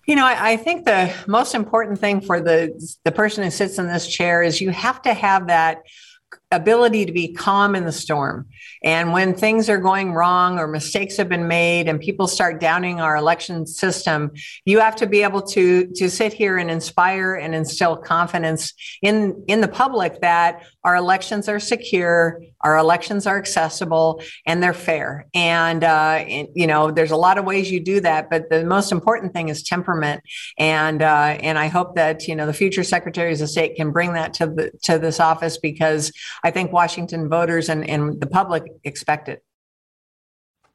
You 0.06 0.14
know, 0.14 0.24
I, 0.24 0.52
I, 0.52 0.56
think 0.56 0.84
the 0.84 1.12
most 1.26 1.54
important 1.54 1.98
thing 1.98 2.20
for 2.20 2.40
the 2.40 2.72
the 3.04 3.10
person 3.10 3.42
who 3.42 3.50
sits 3.50 3.78
in 3.78 3.88
this 3.88 4.06
chair 4.06 4.40
is 4.40 4.60
you 4.60 4.70
have 4.70 5.02
to 5.02 5.12
have 5.12 5.48
that 5.48 5.82
ability 6.52 7.04
to 7.06 7.12
be 7.12 7.32
calm 7.32 7.74
in 7.74 7.84
the 7.84 7.92
storm. 7.92 8.46
And 8.84 9.12
when 9.12 9.34
things 9.34 9.68
are 9.68 9.78
going 9.78 10.12
wrong 10.12 10.58
or 10.58 10.68
mistakes 10.68 11.16
have 11.16 11.28
been 11.28 11.48
made 11.48 11.88
and 11.88 11.98
people 11.98 12.28
start 12.28 12.60
downing 12.60 13.00
our 13.00 13.16
election 13.16 13.66
system, 13.66 14.30
you 14.64 14.78
have 14.78 14.94
to 14.96 15.06
be 15.06 15.22
able 15.22 15.42
to, 15.42 15.86
to 15.96 16.08
sit 16.08 16.32
here 16.32 16.56
and 16.56 16.70
inspire 16.70 17.34
and 17.34 17.54
instill 17.54 17.96
confidence 17.96 18.74
in, 19.02 19.44
in 19.48 19.60
the 19.60 19.68
public 19.68 20.20
that 20.20 20.62
our 20.84 20.94
elections 20.94 21.48
are 21.48 21.58
secure, 21.58 22.40
our 22.60 22.76
elections 22.76 23.26
are 23.26 23.38
accessible, 23.38 24.22
and 24.46 24.62
they're 24.62 24.72
fair. 24.72 25.26
And, 25.34 25.82
uh, 25.82 26.24
and, 26.28 26.48
you 26.54 26.68
know, 26.68 26.92
there's 26.92 27.10
a 27.10 27.16
lot 27.16 27.38
of 27.38 27.44
ways 27.44 27.72
you 27.72 27.80
do 27.80 28.00
that, 28.00 28.30
but 28.30 28.50
the 28.50 28.64
most 28.64 28.92
important 28.92 29.32
thing 29.32 29.48
is 29.48 29.64
temperament. 29.64 30.22
And 30.58 31.02
uh, 31.02 31.38
and 31.40 31.58
I 31.58 31.68
hope 31.68 31.96
that 31.96 32.28
you 32.28 32.34
know 32.34 32.46
the 32.46 32.52
future 32.52 32.84
secretaries 32.84 33.40
of 33.40 33.48
state 33.48 33.76
can 33.76 33.90
bring 33.90 34.14
that 34.14 34.34
to 34.34 34.46
the 34.46 34.70
to 34.82 34.98
this 34.98 35.20
office 35.20 35.58
because 35.58 36.12
I 36.42 36.50
think 36.50 36.72
Washington 36.72 37.28
voters 37.28 37.68
and, 37.68 37.88
and 37.88 38.20
the 38.20 38.26
public 38.26 38.64
expect 38.84 39.28
it. 39.28 39.42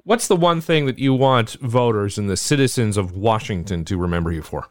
What's 0.03 0.27
the 0.27 0.35
one 0.35 0.61
thing 0.61 0.87
that 0.87 0.97
you 0.97 1.13
want 1.13 1.51
voters 1.61 2.17
and 2.17 2.29
the 2.29 2.37
citizens 2.37 2.97
of 2.97 3.15
Washington 3.15 3.85
to 3.85 3.97
remember 3.97 4.31
you 4.31 4.41
for? 4.41 4.67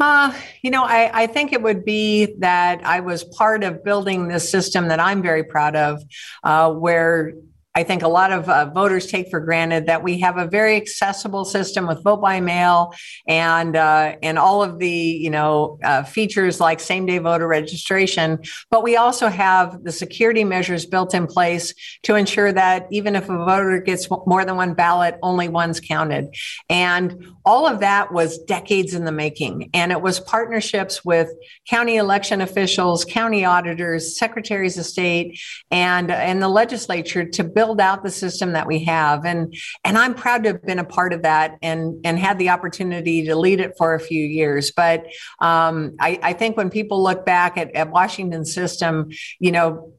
Uh, 0.00 0.32
you 0.62 0.70
know, 0.70 0.82
I, 0.82 1.22
I, 1.22 1.26
think 1.28 1.52
it 1.52 1.62
would 1.62 1.84
be 1.84 2.34
that 2.38 2.84
I 2.84 2.98
was 2.98 3.22
part 3.22 3.62
of 3.62 3.84
building 3.84 4.26
this 4.26 4.50
system 4.50 4.88
that 4.88 4.98
I'm 4.98 5.22
very 5.22 5.44
proud 5.44 5.76
of, 5.76 6.02
uh, 6.42 6.72
where 6.72 7.34
I 7.74 7.84
think 7.84 8.02
a 8.02 8.08
lot 8.08 8.32
of 8.32 8.48
uh, 8.50 8.66
voters 8.66 9.06
take 9.06 9.30
for 9.30 9.40
granted 9.40 9.86
that 9.86 10.02
we 10.02 10.20
have 10.20 10.36
a 10.36 10.46
very 10.46 10.76
accessible 10.76 11.46
system 11.46 11.86
with 11.86 12.02
vote 12.02 12.20
by 12.20 12.38
mail 12.40 12.92
and 13.26 13.74
uh, 13.74 14.16
and 14.22 14.38
all 14.38 14.62
of 14.62 14.78
the 14.78 14.90
you 14.90 15.30
know 15.30 15.78
uh, 15.82 16.02
features 16.02 16.60
like 16.60 16.80
same 16.80 17.06
day 17.06 17.16
voter 17.16 17.48
registration. 17.48 18.40
But 18.70 18.82
we 18.82 18.96
also 18.96 19.28
have 19.28 19.84
the 19.84 19.92
security 19.92 20.44
measures 20.44 20.84
built 20.84 21.14
in 21.14 21.26
place 21.26 21.72
to 22.02 22.14
ensure 22.14 22.52
that 22.52 22.88
even 22.90 23.16
if 23.16 23.30
a 23.30 23.36
voter 23.38 23.80
gets 23.80 24.06
more 24.26 24.44
than 24.44 24.56
one 24.56 24.74
ballot, 24.74 25.18
only 25.22 25.48
one's 25.48 25.80
counted. 25.80 26.34
And 26.68 27.26
all 27.44 27.66
of 27.66 27.80
that 27.80 28.12
was 28.12 28.38
decades 28.38 28.92
in 28.92 29.04
the 29.04 29.12
making, 29.12 29.70
and 29.72 29.92
it 29.92 30.02
was 30.02 30.20
partnerships 30.20 31.02
with 31.06 31.30
county 31.66 31.96
election 31.96 32.42
officials, 32.42 33.06
county 33.06 33.46
auditors, 33.46 34.18
secretaries 34.18 34.76
of 34.76 34.84
state, 34.84 35.40
and 35.70 36.10
and 36.10 36.42
the 36.42 36.48
legislature 36.48 37.24
to 37.24 37.42
build 37.42 37.61
build 37.62 37.80
out 37.80 38.02
the 38.02 38.10
system 38.10 38.52
that 38.54 38.66
we 38.66 38.82
have. 38.82 39.24
And 39.24 39.54
and 39.84 39.96
I'm 39.96 40.14
proud 40.14 40.42
to 40.42 40.48
have 40.50 40.62
been 40.62 40.80
a 40.80 40.84
part 40.84 41.12
of 41.12 41.22
that 41.22 41.58
and 41.62 42.04
and 42.04 42.18
had 42.18 42.36
the 42.38 42.48
opportunity 42.48 43.26
to 43.26 43.36
lead 43.36 43.60
it 43.60 43.74
for 43.78 43.94
a 43.94 44.00
few 44.00 44.24
years. 44.24 44.72
But 44.72 45.06
um, 45.40 45.94
I, 46.00 46.18
I 46.22 46.32
think 46.32 46.56
when 46.56 46.70
people 46.70 47.00
look 47.00 47.24
back 47.24 47.56
at, 47.56 47.70
at 47.76 47.90
Washington's 47.90 48.52
system, 48.52 49.10
you 49.38 49.52
know, 49.52 49.92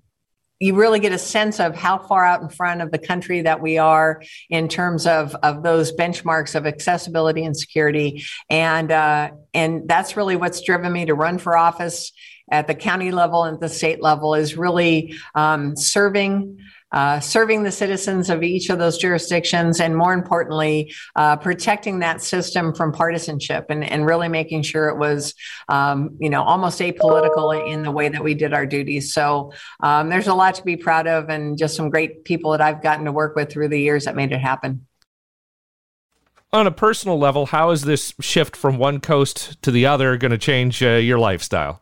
you 0.59 0.75
really 0.75 0.99
get 0.99 1.13
a 1.13 1.17
sense 1.17 1.61
of 1.61 1.73
how 1.75 1.97
far 1.97 2.25
out 2.25 2.41
in 2.41 2.49
front 2.49 2.81
of 2.81 2.91
the 2.91 2.97
country 2.97 3.41
that 3.41 3.61
we 3.61 3.77
are 3.77 4.21
in 4.49 4.67
terms 4.67 5.07
of, 5.07 5.35
of 5.35 5.63
those 5.63 5.91
benchmarks 5.93 6.55
of 6.55 6.65
accessibility 6.65 7.43
and 7.43 7.55
security. 7.55 8.23
And, 8.49 8.91
uh, 8.91 9.31
and 9.53 9.87
that's 9.89 10.15
really 10.15 10.35
what's 10.37 10.61
driven 10.61 10.93
me 10.93 11.05
to 11.05 11.15
run 11.15 11.37
for 11.37 11.57
office 11.57 12.13
at 12.51 12.67
the 12.67 12.75
county 12.75 13.11
level 13.11 13.43
and 13.43 13.59
the 13.59 13.69
state 13.69 14.01
level 14.01 14.35
is 14.35 14.57
really 14.57 15.15
um, 15.35 15.75
serving 15.75 16.59
uh, 16.93 17.19
serving 17.19 17.63
the 17.63 17.71
citizens 17.71 18.29
of 18.29 18.43
each 18.43 18.69
of 18.69 18.79
those 18.79 18.97
jurisdictions, 18.97 19.79
and 19.79 19.97
more 19.97 20.13
importantly, 20.13 20.93
uh, 21.15 21.35
protecting 21.35 21.99
that 21.99 22.21
system 22.21 22.73
from 22.73 22.91
partisanship 22.91 23.65
and, 23.69 23.83
and 23.83 24.05
really 24.05 24.29
making 24.29 24.61
sure 24.61 24.87
it 24.87 24.97
was, 24.97 25.33
um, 25.69 26.15
you 26.19 26.29
know, 26.29 26.43
almost 26.43 26.79
apolitical 26.79 27.67
in 27.67 27.83
the 27.83 27.91
way 27.91 28.09
that 28.09 28.23
we 28.23 28.33
did 28.33 28.53
our 28.53 28.65
duties. 28.65 29.13
So 29.13 29.51
um, 29.81 30.09
there's 30.09 30.27
a 30.27 30.33
lot 30.33 30.55
to 30.55 30.63
be 30.63 30.77
proud 30.77 31.07
of, 31.07 31.29
and 31.29 31.57
just 31.57 31.75
some 31.75 31.89
great 31.89 32.23
people 32.23 32.51
that 32.51 32.61
I've 32.61 32.81
gotten 32.81 33.05
to 33.05 33.11
work 33.11 33.35
with 33.35 33.51
through 33.51 33.69
the 33.69 33.79
years 33.79 34.05
that 34.05 34.15
made 34.15 34.31
it 34.31 34.39
happen. 34.39 34.87
On 36.51 36.67
a 36.67 36.71
personal 36.71 37.17
level, 37.17 37.47
how 37.47 37.71
is 37.71 37.81
this 37.81 38.13
shift 38.21 38.55
from 38.55 38.77
one 38.77 38.99
coast 38.99 39.59
to 39.63 39.71
the 39.71 39.87
other 39.87 40.17
going 40.17 40.29
to 40.31 40.37
change 40.37 40.83
uh, 40.83 40.91
your 40.91 41.17
lifestyle? 41.17 41.81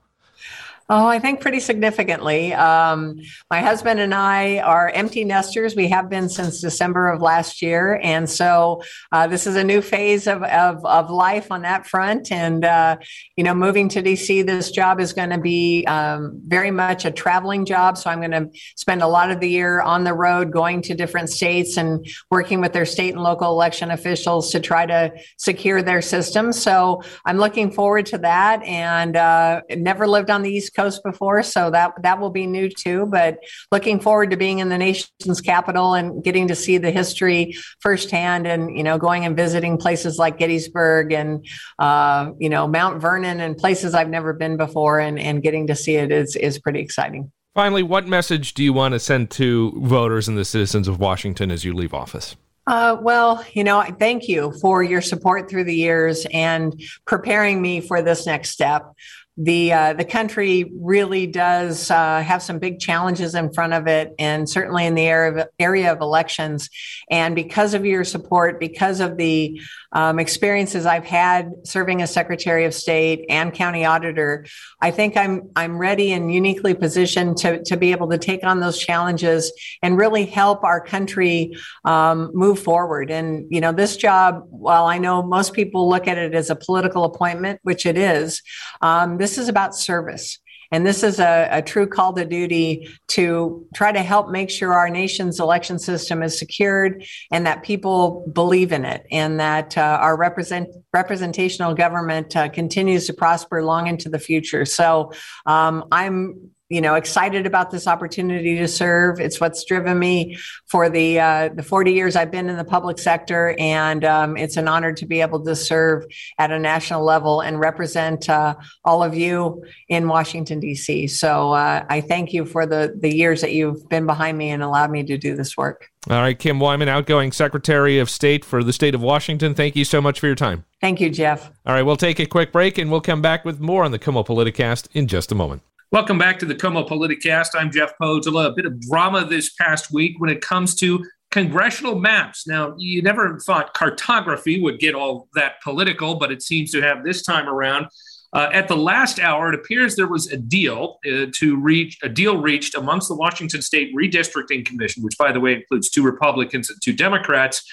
Oh, 0.93 1.07
I 1.07 1.19
think 1.19 1.39
pretty 1.39 1.62
significantly. 1.62 2.53
Um, 2.53 3.21
my 3.50 3.62
husband 3.62 4.01
and 4.01 4.13
I 4.13 4.60
are 4.60 4.89
empty 4.89 5.24
nesters. 5.24 5.74
We 5.74 5.88
have 5.88 6.10
been 6.10 6.27
since 6.27 6.60
December 6.60 7.10
of 7.10 7.21
last 7.21 7.62
year. 7.62 7.98
And 8.03 8.29
so 8.29 8.83
uh, 9.13 9.25
this 9.27 9.48
is 9.48 9.55
a 9.55 9.63
new 9.63 9.81
phase 9.81 10.27
of, 10.27 10.43
of, 10.43 10.83
of, 10.86 11.10
life 11.10 11.50
on 11.50 11.62
that 11.62 11.88
front. 11.88 12.29
And, 12.29 12.65
uh, 12.65 12.98
you 13.38 13.45
know, 13.45 13.53
moving 13.53 13.88
to 13.88 14.03
DC, 14.03 14.45
this 14.45 14.69
job 14.69 15.00
is 15.00 15.13
going 15.13 15.29
to 15.29 15.38
be 15.38 15.86
um, 15.86 16.41
very 16.45 16.71
much 16.71 17.05
a 17.05 17.12
traveling 17.12 17.63
job. 17.63 17.98
So 17.98 18.10
I'm 18.10 18.19
going 18.19 18.31
to 18.31 18.50
spend 18.75 19.01
a 19.01 19.07
lot 19.07 19.31
of 19.31 19.39
the 19.39 19.50
year 19.50 19.79
on 19.79 20.03
the 20.03 20.13
road, 20.13 20.51
going 20.51 20.81
to 20.81 20.93
different 20.93 21.29
states 21.29 21.77
and 21.77 22.05
working 22.29 22.60
with 22.60 22.74
their 22.74 22.86
state 22.86 23.13
and 23.13 23.24
local 23.24 23.50
election 23.50 23.91
officials 23.91 24.51
to 24.51 24.60
try 24.60 24.86
to 24.86 25.13
secure 25.38 25.81
their 25.81 26.01
system. 26.01 26.51
So 26.51 27.01
I'm 27.25 27.38
looking 27.38 27.71
forward 27.71 28.07
to 28.07 28.17
that 28.17 28.62
and 28.63 29.15
uh, 29.15 29.62
never 29.69 30.05
lived 30.05 30.29
on 30.29 30.41
the 30.41 30.50
East 30.50 30.75
Coast 30.75 30.80
Coast 30.81 31.03
before, 31.03 31.43
so 31.43 31.69
that 31.69 31.93
that 32.01 32.19
will 32.19 32.29
be 32.29 32.47
new 32.47 32.69
too. 32.69 33.05
But 33.05 33.38
looking 33.71 34.00
forward 34.00 34.31
to 34.31 34.38
being 34.38 34.59
in 34.59 34.69
the 34.69 34.77
nation's 34.77 35.41
capital 35.41 35.93
and 35.93 36.23
getting 36.23 36.47
to 36.47 36.55
see 36.55 36.77
the 36.77 36.91
history 36.91 37.55
firsthand, 37.79 38.47
and 38.47 38.75
you 38.75 38.83
know, 38.83 38.97
going 38.97 39.25
and 39.25 39.35
visiting 39.35 39.77
places 39.77 40.17
like 40.17 40.38
Gettysburg 40.38 41.11
and 41.11 41.45
uh, 41.79 42.31
you 42.39 42.50
know 42.50 42.67
Mount 42.67 43.01
Vernon 43.01 43.39
and 43.39 43.57
places 43.57 43.93
I've 43.93 44.09
never 44.09 44.33
been 44.33 44.57
before, 44.57 45.00
and 45.00 45.19
and 45.19 45.43
getting 45.43 45.67
to 45.67 45.75
see 45.75 45.95
it 45.95 46.11
is 46.11 46.35
is 46.35 46.59
pretty 46.59 46.79
exciting. 46.79 47.31
Finally, 47.53 47.83
what 47.83 48.07
message 48.07 48.53
do 48.53 48.63
you 48.63 48.71
want 48.71 48.93
to 48.93 49.00
send 49.00 49.29
to 49.31 49.73
voters 49.81 50.27
and 50.29 50.38
the 50.38 50.45
citizens 50.45 50.88
of 50.88 51.00
Washington 51.00 51.51
as 51.51 51.65
you 51.65 51.73
leave 51.73 51.93
office? 51.93 52.38
Uh, 52.67 52.95
well, 53.01 53.43
you 53.53 53.63
know, 53.63 53.83
thank 54.00 54.27
you 54.27 54.53
for 54.61 54.83
your 54.83 55.01
support 55.01 55.50
through 55.50 55.63
the 55.63 55.75
years 55.75 56.27
and 56.31 56.79
preparing 57.05 57.61
me 57.61 57.81
for 57.81 58.01
this 58.01 58.25
next 58.25 58.51
step 58.51 58.93
the 59.38 59.71
uh, 59.71 59.93
the 59.93 60.05
country 60.05 60.71
really 60.75 61.25
does 61.25 61.89
uh, 61.89 62.21
have 62.21 62.43
some 62.43 62.59
big 62.59 62.79
challenges 62.79 63.33
in 63.33 63.51
front 63.53 63.73
of 63.73 63.88
it, 63.88 64.13
and 64.19 64.50
certainly 64.50 64.85
in 64.85 64.95
the 64.95 65.05
area 65.05 65.43
of, 65.43 65.47
area 65.57 65.91
of 65.91 66.01
elections. 66.01 66.69
And 67.09 67.33
because 67.33 67.73
of 67.73 67.85
your 67.85 68.03
support, 68.03 68.59
because 68.59 69.00
of 69.00 69.17
the 69.17 69.61
um, 69.93 70.19
experiences 70.19 70.86
I've 70.86 71.05
had 71.05 71.51
serving 71.63 72.01
as 72.01 72.12
Secretary 72.12 72.65
of 72.65 72.74
State 72.74 73.25
and 73.29 73.53
County 73.53 73.86
Auditor, 73.86 74.45
I 74.79 74.91
think 74.91 75.17
I'm 75.17 75.50
I'm 75.55 75.77
ready 75.77 76.13
and 76.13 76.33
uniquely 76.33 76.74
positioned 76.74 77.38
to 77.38 77.63
to 77.63 77.77
be 77.77 77.91
able 77.91 78.10
to 78.10 78.17
take 78.17 78.43
on 78.43 78.60
those 78.60 78.77
challenges 78.77 79.51
and 79.81 79.98
really 79.98 80.25
help 80.25 80.63
our 80.63 80.79
country 80.79 81.55
um, 81.86 82.31
move 82.33 82.60
forward. 82.60 83.12
And 83.12 83.45
you 83.50 83.62
know, 83.62 83.71
this 83.71 83.98
job, 83.98 84.45
while 84.50 84.86
I 84.86 84.98
know 84.98 85.21
most 85.21 85.53
people 85.53 85.89
look 85.89 86.07
at 86.07 86.17
it 86.17 86.33
as 86.33 86.50
a 86.50 86.55
political 86.55 87.03
appointment, 87.03 87.60
which 87.63 87.86
it 87.86 87.98
is, 87.98 88.41
um, 88.81 89.17
this 89.17 89.38
is 89.38 89.50
about 89.50 89.75
service. 89.75 90.39
And 90.72 90.86
this 90.86 91.04
is 91.04 91.20
a, 91.20 91.50
a, 91.51 91.62
true 91.62 91.88
call 91.88 92.13
to 92.13 92.25
duty 92.25 92.90
to 93.10 93.66
try 93.75 93.92
to 93.92 94.01
help 94.01 94.30
make 94.30 94.50
sure 94.50 94.74
our 94.74 94.90
nation's 94.90 95.40
election 95.40 95.78
system 95.80 96.24
is 96.24 96.40
secured 96.40 97.06
and 97.30 97.46
that 97.46 97.63
people 97.63 98.30
believe 98.34 98.72
in 98.72 98.86
it 98.86 99.06
and 99.12 99.40
that 99.40 99.78
uh, 99.78 100.00
our 100.01 100.18
represent, 100.18 100.70
representational 100.94 101.74
government 101.74 102.36
uh, 102.36 102.50
continues 102.50 103.06
to 103.08 103.13
prosper 103.13 103.63
long 103.63 103.88
into 103.88 104.10
the 104.10 104.20
future. 104.20 104.66
So 104.66 105.12
um, 105.46 105.86
I'm 105.92 106.51
you 106.72 106.82
know 106.82 106.96
excited 106.96 107.46
about 107.46 107.70
this 107.72 107.86
opportunity 107.86 108.58
to 108.58 108.68
serve. 108.68 109.20
It's 109.20 109.42
what's 109.42 109.63
driven 109.66 110.00
me 110.00 110.38
for 110.68 110.90
the 110.90 111.20
uh, 111.20 111.50
the 111.54 111.63
40 111.63 111.92
years 111.92 112.16
i've 112.16 112.32
been 112.32 112.50
in 112.50 112.58
the 112.58 112.63
public 112.63 112.98
sector 112.98 113.56
and 113.60 114.06
um, 114.06 114.38
it's 114.38 114.58
an 114.58 114.68
honor 114.68 114.94
to 114.94 115.06
be 115.06 115.22
able 115.22 115.44
to 115.44 115.56
serve 115.56 116.06
at 116.38 116.51
a 116.51 116.60
national 116.60 117.04
level 117.04 117.42
and 117.42 117.60
represent 117.60 118.30
uh, 118.30 118.56
all 118.86 119.04
of 119.04 119.16
you 119.16 119.63
in 119.90 120.08
washington 120.08 120.60
d.c 120.60 121.08
so 121.08 121.51
uh, 121.51 121.86
i 121.90 122.01
thank 122.01 122.34
you 122.34 122.46
for 122.46 122.66
the 122.66 122.98
the 123.00 123.13
years 123.13 123.42
that 123.42 123.51
you've 123.51 123.88
been 123.90 124.06
behind 124.06 124.38
me 124.38 124.50
and 124.50 124.63
allowed 124.63 124.92
me 124.92 125.04
to 125.04 125.18
do 125.18 125.36
this 125.36 125.58
work. 125.58 125.90
All 126.10 126.22
right 126.22 126.38
kim 126.38 126.60
wyman 126.60 126.88
outgoing 126.88 127.32
secretary 127.32 128.00
of 128.00 128.10
state 128.10 128.46
for 128.46 128.63
the 128.63 128.74
state 128.74 128.96
of 128.96 129.01
washington 129.01 129.54
thank 129.54 129.75
you 129.75 129.86
so 129.86 130.01
much 130.01 130.20
for 130.20 130.28
your 130.28 130.36
time. 130.36 130.66
Thank 130.80 131.00
you 131.00 131.10
jeff. 131.10 131.51
All 131.66 131.74
right 131.74 131.84
we'll 131.84 131.98
take 131.98 132.20
a 132.20 132.25
quick 132.25 132.51
break 132.51 132.78
and 132.78 132.90
we'll 132.90 133.01
come 133.01 133.22
back 133.22 133.46
with 133.46 133.60
more 133.60 133.84
on 133.84 133.92
the 133.92 134.00
KOMO 134.00 134.25
politicast 134.25 134.88
in 134.94 135.08
just 135.08 135.32
a 135.32 135.36
moment 135.36 135.62
Welcome 135.91 136.17
back 136.17 136.39
to 136.39 136.45
the 136.45 136.55
KOMO 136.55 136.88
Politicast. 136.88 137.50
I'm 137.53 137.69
Jeff 137.69 137.91
Pohjola. 138.01 138.45
A 138.45 138.53
bit 138.53 138.65
of 138.65 138.79
drama 138.79 139.25
this 139.25 139.51
past 139.55 139.91
week 139.91 140.21
when 140.21 140.29
it 140.29 140.39
comes 140.39 140.74
to 140.75 141.03
congressional 141.31 142.00
maps. 142.00 142.48
Now, 142.48 142.74
you 142.77 143.01
never 143.01 143.38
thought 143.39 143.74
cartography 143.74 144.62
would 144.62 144.79
get 144.79 144.95
all 144.95 145.27
that 145.36 145.62
political, 145.62 146.15
but 146.15 146.31
it 146.31 146.41
seems 146.41 146.71
to 146.71 146.81
have 146.81 147.03
this 147.03 147.24
time 147.24 147.50
around. 147.50 147.88
Uh, 148.31 148.48
at 148.53 148.69
the 148.69 148.77
last 148.77 149.19
hour, 149.19 149.51
it 149.51 149.60
appears 149.60 149.98
there 149.98 150.07
was 150.07 150.31
a 150.31 150.38
deal 150.38 150.98
uh, 151.05 151.25
to 151.33 151.57
reach 151.60 151.98
a 152.03 152.07
deal 152.07 152.38
reached 152.38 152.74
amongst 152.74 153.10
the 153.10 153.15
Washington 153.15 153.62
State 153.62 153.93
Redistricting 153.93 154.65
Commission, 154.65 155.03
which, 155.03 155.17
by 155.17 155.33
the 155.33 155.41
way, 155.41 155.55
includes 155.55 155.89
two 155.89 156.03
Republicans 156.03 156.69
and 156.69 156.81
two 156.81 156.93
Democrats. 156.93 157.69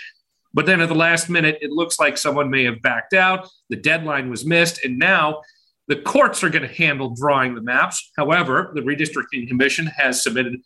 But 0.53 0.67
then 0.67 0.81
at 0.81 0.89
the 0.89 0.95
last 0.97 1.31
minute, 1.31 1.59
it 1.61 1.71
looks 1.71 2.01
like 2.01 2.19
someone 2.19 2.51
may 2.51 2.65
have 2.65 2.83
backed 2.83 3.15
out. 3.15 3.49
The 3.71 3.77
deadline 3.77 4.29
was 4.29 4.45
missed, 4.45 4.85
and 4.85 4.99
now 4.99 5.43
the 5.89 5.97
courts 5.97 6.45
are 6.45 6.51
going 6.51 6.69
to 6.69 6.75
handle 6.75 7.15
drawing 7.15 7.55
the 7.55 7.63
maps. 7.63 8.11
However, 8.17 8.71
the 8.75 8.83
redistricting 8.83 9.49
commission 9.49 9.87
has 9.87 10.23
submitted 10.23 10.61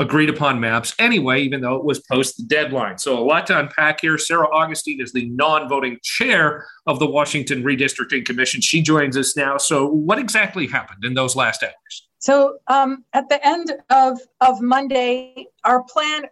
agreed 0.00 0.28
upon 0.28 0.58
maps 0.58 0.92
anyway, 0.98 1.40
even 1.42 1.60
though 1.60 1.76
it 1.76 1.84
was 1.84 2.00
post 2.10 2.36
the 2.36 2.42
deadline. 2.42 2.98
So, 2.98 3.16
a 3.16 3.22
lot 3.22 3.46
to 3.46 3.58
unpack 3.58 4.00
here. 4.00 4.18
Sarah 4.18 4.48
Augustine 4.52 5.00
is 5.00 5.12
the 5.12 5.28
non 5.30 5.68
voting 5.68 5.98
chair 6.02 6.66
of 6.86 6.98
the 6.98 7.06
Washington 7.06 7.62
Redistricting 7.62 8.24
Commission. 8.24 8.60
She 8.60 8.82
joins 8.82 9.16
us 9.16 9.36
now. 9.36 9.56
So, 9.56 9.86
what 9.86 10.18
exactly 10.18 10.66
happened 10.66 11.04
in 11.04 11.14
those 11.14 11.36
last 11.36 11.62
hours? 11.62 12.08
So, 12.18 12.56
um, 12.68 13.04
at 13.12 13.28
the 13.28 13.46
end 13.46 13.72
of, 13.90 14.18
of 14.40 14.60
Monday, 14.60 15.46
our 15.64 15.84
plan 15.84 16.24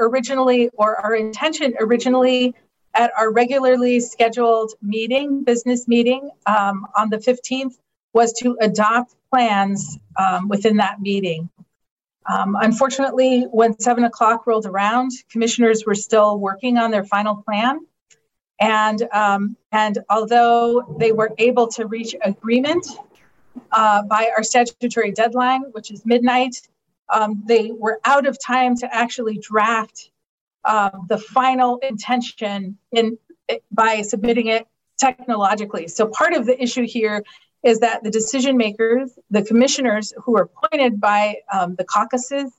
originally, 0.00 0.70
or 0.74 0.96
our 0.96 1.14
intention 1.14 1.74
originally, 1.78 2.54
at 2.94 3.10
our 3.18 3.32
regularly 3.32 4.00
scheduled 4.00 4.72
meeting, 4.80 5.44
business 5.44 5.86
meeting 5.86 6.30
um, 6.46 6.86
on 6.96 7.10
the 7.10 7.18
15th, 7.18 7.74
was 8.14 8.32
to 8.32 8.56
adopt 8.60 9.14
plans 9.30 9.98
um, 10.16 10.48
within 10.48 10.76
that 10.78 11.00
meeting. 11.00 11.50
Um, 12.32 12.56
unfortunately, 12.60 13.42
when 13.50 13.78
seven 13.78 14.04
o'clock 14.04 14.46
rolled 14.46 14.66
around, 14.66 15.10
commissioners 15.30 15.84
were 15.84 15.94
still 15.94 16.38
working 16.38 16.78
on 16.78 16.90
their 16.90 17.04
final 17.04 17.36
plan. 17.36 17.80
And, 18.60 19.02
um, 19.12 19.56
and 19.72 19.98
although 20.08 20.96
they 20.98 21.12
were 21.12 21.32
able 21.38 21.66
to 21.68 21.86
reach 21.86 22.14
agreement 22.22 22.86
uh, 23.72 24.02
by 24.04 24.30
our 24.34 24.42
statutory 24.42 25.10
deadline, 25.10 25.64
which 25.72 25.90
is 25.90 26.06
midnight, 26.06 26.62
um, 27.12 27.42
they 27.46 27.72
were 27.72 28.00
out 28.04 28.26
of 28.26 28.38
time 28.42 28.76
to 28.76 28.94
actually 28.94 29.38
draft 29.38 30.10
uh, 30.64 30.90
the 31.08 31.18
final 31.18 31.78
intention 31.78 32.78
in 32.92 33.18
by 33.70 34.00
submitting 34.00 34.46
it 34.46 34.66
technologically. 34.96 35.86
So 35.88 36.06
part 36.06 36.32
of 36.32 36.46
the 36.46 36.60
issue 36.62 36.86
here 36.86 37.22
is 37.64 37.80
that 37.80 38.04
the 38.04 38.10
decision 38.10 38.56
makers, 38.56 39.18
the 39.30 39.42
commissioners 39.42 40.12
who 40.22 40.36
are 40.36 40.42
appointed 40.42 41.00
by 41.00 41.36
um, 41.52 41.74
the 41.76 41.84
caucuses 41.84 42.52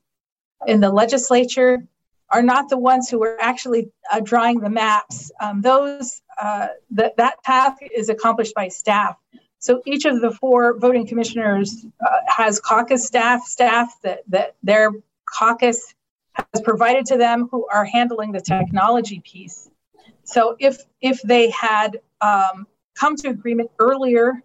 in 0.67 0.81
the 0.81 0.89
legislature, 0.89 1.87
are 2.31 2.41
not 2.41 2.69
the 2.69 2.77
ones 2.77 3.07
who 3.07 3.23
are 3.23 3.39
actually 3.39 3.91
uh, 4.11 4.19
drawing 4.19 4.59
the 4.59 4.69
maps. 4.69 5.31
Um, 5.39 5.61
those 5.61 6.21
uh, 6.41 6.67
that 6.91 7.15
that 7.17 7.43
task 7.43 7.77
is 7.95 8.09
accomplished 8.09 8.55
by 8.55 8.67
staff. 8.67 9.15
So 9.59 9.81
each 9.85 10.05
of 10.05 10.21
the 10.21 10.31
four 10.31 10.77
voting 10.77 11.07
commissioners 11.07 11.85
uh, 12.05 12.09
has 12.27 12.59
caucus 12.59 13.05
staff, 13.05 13.45
staff 13.45 13.95
that 14.01 14.23
that 14.29 14.55
their 14.63 14.91
caucus 15.25 15.93
has 16.33 16.61
provided 16.63 17.05
to 17.05 17.17
them 17.17 17.47
who 17.51 17.67
are 17.71 17.85
handling 17.85 18.31
the 18.31 18.41
technology 18.41 19.21
piece. 19.23 19.69
So 20.23 20.55
if 20.59 20.81
if 21.01 21.21
they 21.21 21.51
had 21.51 21.99
um, 22.21 22.65
come 22.95 23.15
to 23.17 23.29
agreement 23.29 23.69
earlier 23.79 24.41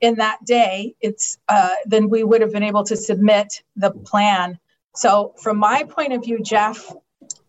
in 0.00 0.16
that 0.16 0.44
day, 0.44 0.94
it's 1.00 1.38
uh, 1.48 1.74
then 1.84 2.08
we 2.08 2.24
would 2.24 2.40
have 2.40 2.52
been 2.52 2.62
able 2.62 2.84
to 2.84 2.96
submit 2.96 3.62
the 3.76 3.90
plan. 3.90 4.58
So, 4.94 5.34
from 5.42 5.58
my 5.58 5.84
point 5.84 6.12
of 6.12 6.22
view, 6.22 6.40
Jeff, 6.42 6.92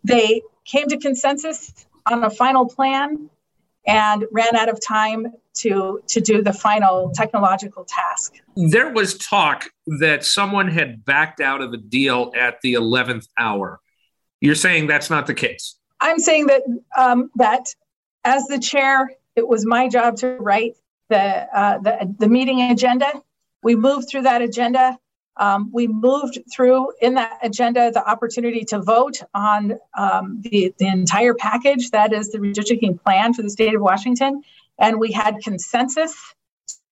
they 0.04 0.42
came 0.66 0.88
to 0.88 0.98
consensus 0.98 1.86
on 2.06 2.24
a 2.24 2.30
final 2.30 2.68
plan 2.68 3.30
and 3.88 4.26
ran 4.32 4.56
out 4.56 4.70
of 4.70 4.80
time 4.86 5.34
to 5.56 6.02
to 6.08 6.22
do 6.22 6.42
the 6.42 6.54
final 6.54 7.12
technological 7.12 7.86
task. 7.86 8.36
There 8.56 8.92
was 8.92 9.18
talk 9.18 9.70
that 10.00 10.26
someone 10.26 10.68
had 10.68 11.06
backed 11.06 11.42
out 11.42 11.62
of 11.62 11.74
a 11.74 11.78
deal 11.78 12.32
at 12.38 12.62
the 12.62 12.74
11th 12.74 13.28
hour. 13.38 13.80
You're 14.42 14.56
saying 14.56 14.88
that's 14.88 15.10
not 15.10 15.28
the 15.28 15.34
case. 15.34 15.76
I'm 16.02 16.20
saying 16.20 16.48
that 16.48 16.62
um, 16.98 17.30
that 17.36 17.66
as 18.24 18.46
the 18.46 18.60
chair, 18.60 19.12
it 19.36 19.48
was 19.48 19.66
my 19.66 19.90
job 19.90 20.18
to 20.18 20.38
write 20.40 20.76
the, 21.10 21.18
uh, 21.18 21.80
the, 21.80 22.16
the 22.20 22.28
meeting 22.28 22.62
agenda. 22.62 23.12
We 23.64 23.76
moved 23.76 24.10
through 24.10 24.24
that 24.24 24.42
agenda. 24.42 24.98
Um, 25.38 25.70
we 25.74 25.88
moved 25.88 26.40
through 26.54 26.94
in 27.02 27.16
that 27.16 27.40
agenda 27.42 27.92
the 27.92 28.08
opportunity 28.08 28.64
to 28.66 28.82
vote 28.82 29.22
on 29.34 29.78
um, 29.98 30.42
the, 30.42 30.74
the 30.80 30.88
entire 30.88 31.34
package 31.34 31.92
that 31.92 32.14
is 32.14 32.32
the 32.32 32.40
redistricting 32.40 33.02
plan 33.04 33.34
for 33.34 33.42
the 33.42 33.50
state 33.50 33.76
of 33.76 33.82
Washington. 33.82 34.42
And 34.78 35.00
we 35.00 35.12
had 35.12 35.40
consensus 35.44 36.16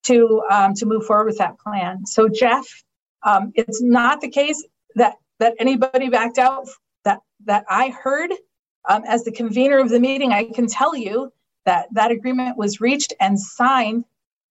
to, 0.04 0.42
um, 0.50 0.74
to 0.74 0.86
move 0.86 1.06
forward 1.06 1.26
with 1.26 1.38
that 1.38 1.58
plan. 1.58 2.06
So, 2.06 2.28
Jeff, 2.28 2.66
Um, 3.24 3.50
it's 3.56 3.82
not 3.82 4.20
the 4.20 4.30
case 4.30 4.64
that 4.94 5.14
that 5.40 5.54
anybody 5.58 6.08
backed 6.08 6.38
out 6.38 6.68
that 7.02 7.18
that 7.46 7.64
I 7.68 7.90
heard. 8.04 8.30
Um, 8.88 9.02
as 9.06 9.24
the 9.24 9.32
convener 9.32 9.78
of 9.80 9.88
the 9.90 9.98
meeting, 9.98 10.32
I 10.32 10.44
can 10.44 10.66
tell 10.68 10.94
you 10.94 11.32
that 11.68 11.86
that 11.92 12.10
agreement 12.10 12.56
was 12.56 12.80
reached 12.80 13.12
and 13.20 13.38
signed 13.38 14.06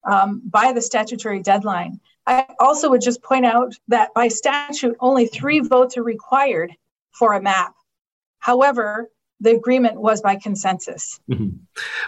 um, 0.08 0.40
by 0.46 0.72
the 0.72 0.82
statutory 0.82 1.42
deadline. 1.42 2.00
I 2.28 2.46
also 2.60 2.92
would 2.92 3.02
just 3.02 3.24
point 3.24 3.46
out 3.46 3.74
that 3.88 4.14
by 4.14 4.28
statute, 4.28 4.96
only 5.00 5.26
three 5.26 5.60
votes 5.60 5.98
are 5.98 6.04
required 6.04 6.72
for 7.12 7.34
a 7.34 7.42
map. 7.42 7.74
However, 8.38 9.10
the 9.40 9.56
agreement 9.56 10.00
was 10.00 10.22
by 10.22 10.36
consensus. 10.36 11.20
Mm-hmm. 11.32 11.58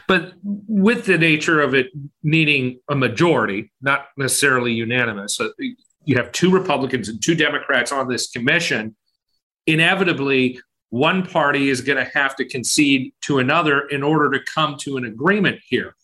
But 0.08 0.34
with 0.44 1.06
the 1.06 1.18
nature 1.18 1.60
of 1.60 1.74
it 1.74 1.88
needing 2.22 2.80
a 2.88 2.96
majority, 2.96 3.72
not 3.82 4.08
necessarily 4.16 4.74
unanimous, 4.74 5.40
uh, 5.40 5.50
you 6.06 6.18
have 6.18 6.32
two 6.32 6.52
Republicans 6.52 7.10
and 7.10 7.22
two 7.22 7.36
Democrats 7.36 7.92
on 7.92 8.08
this 8.08 8.30
commission. 8.30 8.96
Inevitably, 9.66 10.60
one 10.90 11.26
party 11.26 11.70
is 11.70 11.82
going 11.82 12.04
to 12.04 12.12
have 12.14 12.36
to 12.38 12.46
concede 12.46 13.14
to 13.22 13.40
another 13.40 13.82
in 13.88 14.02
order 14.04 14.30
to 14.32 14.44
come 14.46 14.78
to 14.78 14.98
an 14.98 15.06
agreement 15.06 15.60
here. 15.68 15.96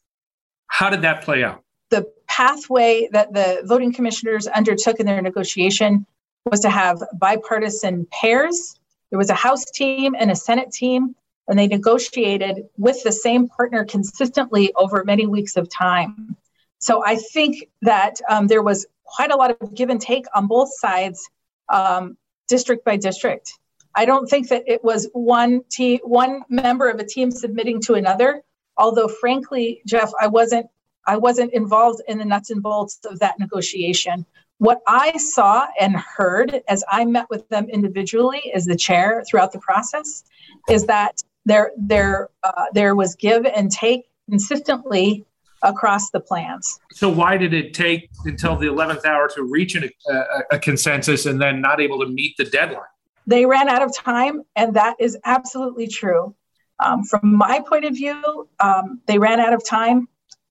How 0.68 0.90
did 0.90 1.02
that 1.02 1.24
play 1.24 1.44
out? 1.44 1.64
The 1.90 2.06
pathway 2.28 3.10
that 3.12 3.34
the 3.34 3.62
voting 3.66 3.94
commissioners 3.94 4.48
undertook 4.48 5.00
in 5.00 5.06
their 5.06 5.22
negotiation 5.22 6.06
was 6.46 6.60
to 6.60 6.70
have 6.70 7.02
bipartisan 7.20 8.08
pairs 8.12 8.80
there 9.10 9.18
was 9.18 9.30
a 9.30 9.36
House 9.36 9.64
team 9.66 10.16
and 10.18 10.32
a 10.32 10.36
Senate 10.36 10.72
team, 10.72 11.16
and 11.48 11.58
they 11.58 11.68
negotiated 11.68 12.68
with 12.78 13.02
the 13.04 13.12
same 13.12 13.48
partner 13.48 13.86
consistently 13.86 14.74
over 14.76 15.04
many 15.06 15.26
weeks 15.26 15.56
of 15.56 15.70
time. 15.70 16.36
So 16.80 17.02
I 17.06 17.16
think 17.16 17.70
that 17.82 18.20
um, 18.30 18.48
there 18.48 18.62
was 18.62 18.86
quite 19.04 19.32
a 19.32 19.36
lot 19.36 19.52
of 19.52 19.74
give 19.74 19.90
and 19.90 20.02
take 20.02 20.26
on 20.36 20.48
both 20.48 20.70
sides, 20.78 21.30
um, 21.70 22.18
district 22.48 22.84
by 22.84 22.98
district. 22.98 23.54
I 23.96 24.06
don't 24.06 24.28
think 24.28 24.50
that 24.50 24.64
it 24.68 24.84
was 24.84 25.10
one 25.14 25.62
team, 25.72 26.00
one 26.04 26.42
member 26.50 26.90
of 26.90 27.00
a 27.00 27.06
team 27.06 27.32
submitting 27.32 27.82
to 27.82 27.94
another. 27.94 28.44
Although, 28.78 29.08
frankly, 29.08 29.82
Jeff, 29.88 30.12
I 30.20 30.28
wasn't, 30.28 30.68
I 31.08 31.18
wasn't 31.18 31.54
involved 31.54 32.02
in 32.08 32.18
the 32.18 32.26
nuts 32.26 32.50
and 32.50 32.62
bolts 32.62 33.00
of 33.06 33.20
that 33.20 33.40
negotiation. 33.40 34.26
What 34.58 34.82
I 34.88 35.18
saw 35.18 35.68
and 35.80 35.96
heard 35.96 36.62
as 36.68 36.84
I 36.90 37.06
met 37.06 37.30
with 37.30 37.48
them 37.50 37.70
individually 37.70 38.52
as 38.54 38.66
the 38.66 38.76
chair 38.76 39.24
throughout 39.30 39.52
the 39.52 39.60
process 39.60 40.24
is 40.70 40.86
that 40.86 41.22
there 41.46 41.72
there 41.78 42.30
uh, 42.44 42.66
there 42.74 42.96
was 42.96 43.16
give 43.16 43.46
and 43.46 43.72
take 43.72 44.06
consistently 44.30 45.26
across 45.62 46.10
the 46.12 46.20
plans. 46.20 46.80
So 46.92 47.10
why 47.10 47.38
did 47.38 47.54
it 47.54 47.74
take 47.74 48.10
until 48.26 48.56
the 48.56 48.68
11th 48.68 49.06
hour 49.06 49.30
to 49.36 49.44
reach 49.44 49.76
a, 49.76 49.90
a, 50.10 50.24
a 50.54 50.60
consensus 50.60 51.26
and 51.26 51.42
then 51.42 51.62
not 51.62 51.82
able 51.82 52.00
to 52.00 52.08
meet 52.08 52.36
the 52.38 52.46
deadline? 52.46 52.84
They 53.28 53.46
ran 53.46 53.70
out 53.70 53.82
of 53.82 53.96
time, 53.96 54.44
and 54.56 54.76
that 54.76 54.96
is 55.00 55.18
absolutely 55.26 55.88
true. 55.88 56.36
Um, 56.80 57.04
from 57.04 57.36
my 57.36 57.64
point 57.68 57.86
of 57.86 57.94
view, 57.94 58.50
um, 58.60 59.02
they 59.08 59.18
ran 59.18 59.40
out 59.40 59.54
of 59.54 59.66
time. 59.66 60.08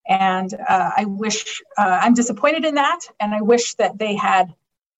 And 0.07 0.53
uh, 0.69 0.91
I 0.97 1.07
wish 1.07 1.63
uh, 1.79 2.01
I'm 2.03 2.15
disappointed 2.15 2.65
in 2.65 2.75
that, 2.75 3.01
and 3.21 3.35
I 3.35 3.41
wish 3.41 3.75
that 3.75 3.99
they 3.99 4.15
had 4.15 4.55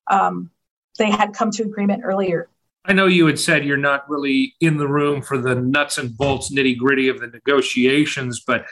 um, 0.07 0.51
they 0.99 1.11
had 1.11 1.35
come 1.35 1.51
to 1.53 1.63
agreement 1.63 2.03
earlier. 2.05 2.49
I 2.87 2.93
know 2.93 3.07
you 3.07 3.27
had 3.27 3.39
said 3.39 3.65
you're 3.65 3.77
not 3.77 4.09
really 4.09 4.55
in 4.61 4.77
the 4.77 4.89
room 4.89 5.23
for 5.23 5.39
the 5.39 5.55
nuts 5.55 5.99
and 5.99 6.17
bolts, 6.17 6.53
nitty 6.53 6.77
gritty 6.77 7.09
of 7.09 7.21
the 7.21 7.27
negotiations, 7.27 8.41
but 8.47 8.67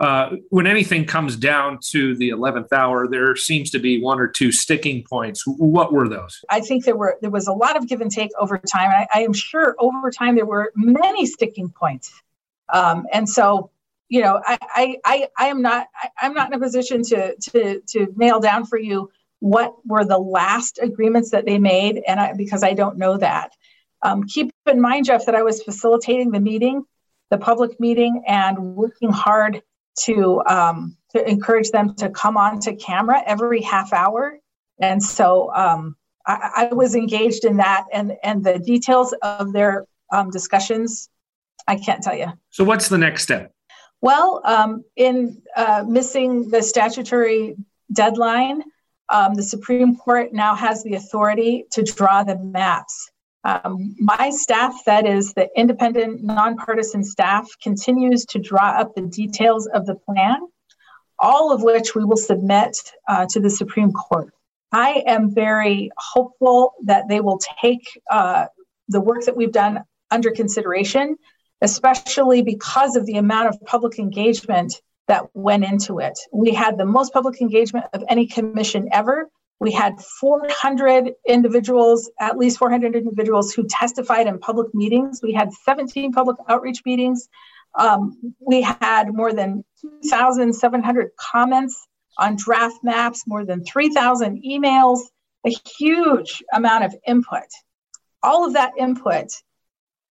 uh, 0.00 0.30
when 0.50 0.66
anything 0.66 1.04
comes 1.04 1.36
down 1.36 1.78
to 1.90 2.16
the 2.16 2.30
11th 2.30 2.72
hour, 2.72 3.06
there 3.08 3.36
seems 3.36 3.70
to 3.70 3.78
be 3.78 4.00
one 4.00 4.18
or 4.18 4.26
two 4.26 4.50
sticking 4.50 5.04
points. 5.04 5.44
What 5.46 5.92
were 5.92 6.08
those? 6.08 6.44
I 6.50 6.60
think 6.60 6.84
there 6.84 6.96
were 6.96 7.16
there 7.20 7.30
was 7.30 7.46
a 7.46 7.52
lot 7.52 7.76
of 7.76 7.86
give 7.86 8.00
and 8.00 8.10
take 8.10 8.30
over 8.38 8.58
time, 8.58 8.90
I, 8.90 9.06
I 9.14 9.22
am 9.22 9.32
sure 9.32 9.76
over 9.78 10.10
time 10.10 10.34
there 10.34 10.46
were 10.46 10.72
many 10.74 11.26
sticking 11.26 11.68
points. 11.70 12.12
Um, 12.72 13.06
and 13.12 13.28
so 13.28 13.70
you 14.08 14.20
know, 14.20 14.40
I, 14.46 14.98
I, 15.04 15.28
I 15.38 15.46
am 15.46 15.62
not, 15.62 15.88
I, 16.20 16.26
am 16.26 16.34
not 16.34 16.48
in 16.48 16.54
a 16.54 16.58
position 16.58 17.02
to, 17.04 17.34
to, 17.36 17.80
to 17.80 18.14
nail 18.16 18.38
down 18.38 18.66
for 18.66 18.78
you 18.78 19.10
what 19.40 19.74
were 19.86 20.04
the 20.04 20.18
last 20.18 20.78
agreements 20.80 21.30
that 21.30 21.44
they 21.44 21.58
made, 21.58 22.02
and 22.06 22.20
I, 22.20 22.32
because 22.32 22.62
I 22.62 22.74
don't 22.74 22.96
know 22.96 23.16
that. 23.18 23.52
Um, 24.02 24.24
keep 24.24 24.52
in 24.66 24.80
mind, 24.80 25.06
Jeff, 25.06 25.26
that 25.26 25.34
I 25.34 25.42
was 25.42 25.62
facilitating 25.62 26.30
the 26.30 26.40
meeting, 26.40 26.84
the 27.30 27.38
public 27.38 27.80
meeting, 27.80 28.22
and 28.26 28.76
working 28.76 29.10
hard 29.10 29.62
to 30.04 30.42
um, 30.46 30.96
to 31.10 31.28
encourage 31.28 31.70
them 31.70 31.94
to 31.96 32.10
come 32.10 32.36
on 32.36 32.60
to 32.60 32.74
camera 32.74 33.22
every 33.26 33.62
half 33.62 33.92
hour. 33.92 34.38
And 34.80 35.02
so 35.02 35.54
um, 35.54 35.96
I, 36.26 36.68
I, 36.70 36.74
was 36.74 36.96
engaged 36.96 37.44
in 37.44 37.58
that, 37.58 37.84
and 37.92 38.12
and 38.22 38.44
the 38.44 38.58
details 38.58 39.14
of 39.22 39.52
their 39.52 39.86
um, 40.12 40.30
discussions, 40.30 41.08
I 41.68 41.76
can't 41.76 42.02
tell 42.02 42.16
you. 42.16 42.32
So, 42.50 42.64
what's 42.64 42.88
the 42.88 42.98
next 42.98 43.22
step? 43.22 43.52
Well, 44.00 44.42
um, 44.44 44.84
in 44.96 45.40
uh, 45.56 45.84
missing 45.86 46.50
the 46.50 46.62
statutory 46.62 47.56
deadline, 47.92 48.62
um, 49.08 49.34
the 49.34 49.42
Supreme 49.42 49.96
Court 49.96 50.32
now 50.32 50.54
has 50.54 50.82
the 50.82 50.94
authority 50.94 51.64
to 51.72 51.82
draw 51.82 52.24
the 52.24 52.38
maps. 52.38 53.10
Um, 53.44 53.94
my 53.98 54.30
staff, 54.30 54.74
that 54.86 55.06
is 55.06 55.34
the 55.34 55.48
independent, 55.56 56.22
nonpartisan 56.22 57.04
staff, 57.04 57.48
continues 57.62 58.24
to 58.26 58.38
draw 58.38 58.70
up 58.70 58.94
the 58.94 59.02
details 59.02 59.66
of 59.66 59.84
the 59.86 59.94
plan, 59.94 60.38
all 61.18 61.52
of 61.52 61.62
which 61.62 61.94
we 61.94 62.04
will 62.04 62.16
submit 62.16 62.78
uh, 63.08 63.26
to 63.30 63.40
the 63.40 63.50
Supreme 63.50 63.92
Court. 63.92 64.32
I 64.72 65.02
am 65.06 65.34
very 65.34 65.90
hopeful 65.96 66.72
that 66.84 67.08
they 67.08 67.20
will 67.20 67.38
take 67.60 67.86
uh, 68.10 68.46
the 68.88 69.00
work 69.00 69.24
that 69.26 69.36
we've 69.36 69.52
done 69.52 69.84
under 70.10 70.30
consideration 70.30 71.16
especially 71.64 72.42
because 72.42 72.94
of 72.94 73.06
the 73.06 73.16
amount 73.16 73.48
of 73.48 73.58
public 73.64 73.98
engagement 73.98 74.80
that 75.08 75.24
went 75.34 75.64
into 75.64 75.98
it. 75.98 76.18
We 76.32 76.52
had 76.52 76.76
the 76.76 76.84
most 76.84 77.12
public 77.12 77.40
engagement 77.40 77.86
of 77.94 78.04
any 78.08 78.26
commission 78.26 78.88
ever. 78.92 79.28
We 79.60 79.72
had 79.72 80.00
400 80.00 81.12
individuals, 81.26 82.10
at 82.20 82.36
least 82.36 82.58
400 82.58 82.96
individuals 82.96 83.52
who 83.52 83.66
testified 83.66 84.26
in 84.26 84.38
public 84.38 84.74
meetings. 84.74 85.20
We 85.22 85.32
had 85.32 85.52
17 85.52 86.12
public 86.12 86.36
outreach 86.48 86.82
meetings. 86.84 87.28
Um, 87.76 88.34
we 88.40 88.62
had 88.62 89.12
more 89.12 89.32
than 89.32 89.64
2,700 89.80 91.10
comments 91.16 91.86
on 92.18 92.36
draft 92.36 92.78
maps, 92.82 93.24
more 93.26 93.44
than 93.44 93.64
3,000 93.64 94.42
emails, 94.44 95.00
a 95.46 95.50
huge 95.78 96.42
amount 96.52 96.84
of 96.84 96.94
input. 97.06 97.48
All 98.22 98.46
of 98.46 98.54
that 98.54 98.72
input 98.78 99.26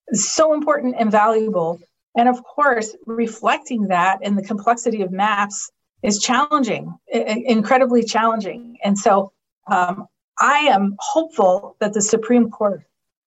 is 0.08 0.30
so 0.30 0.54
important 0.54 0.96
and 0.98 1.10
valuable. 1.10 1.80
And 2.16 2.28
of 2.28 2.42
course, 2.44 2.94
reflecting 3.06 3.88
that 3.88 4.18
in 4.22 4.34
the 4.34 4.42
complexity 4.42 5.02
of 5.02 5.10
maps 5.10 5.70
is 6.02 6.18
challenging, 6.18 6.94
incredibly 7.08 8.02
challenging. 8.04 8.76
And 8.84 8.98
so 8.98 9.32
um, 9.70 10.06
I 10.38 10.58
am 10.58 10.96
hopeful 10.98 11.76
that 11.80 11.92
the 11.92 12.02
Supreme 12.02 12.50
Court 12.50 12.82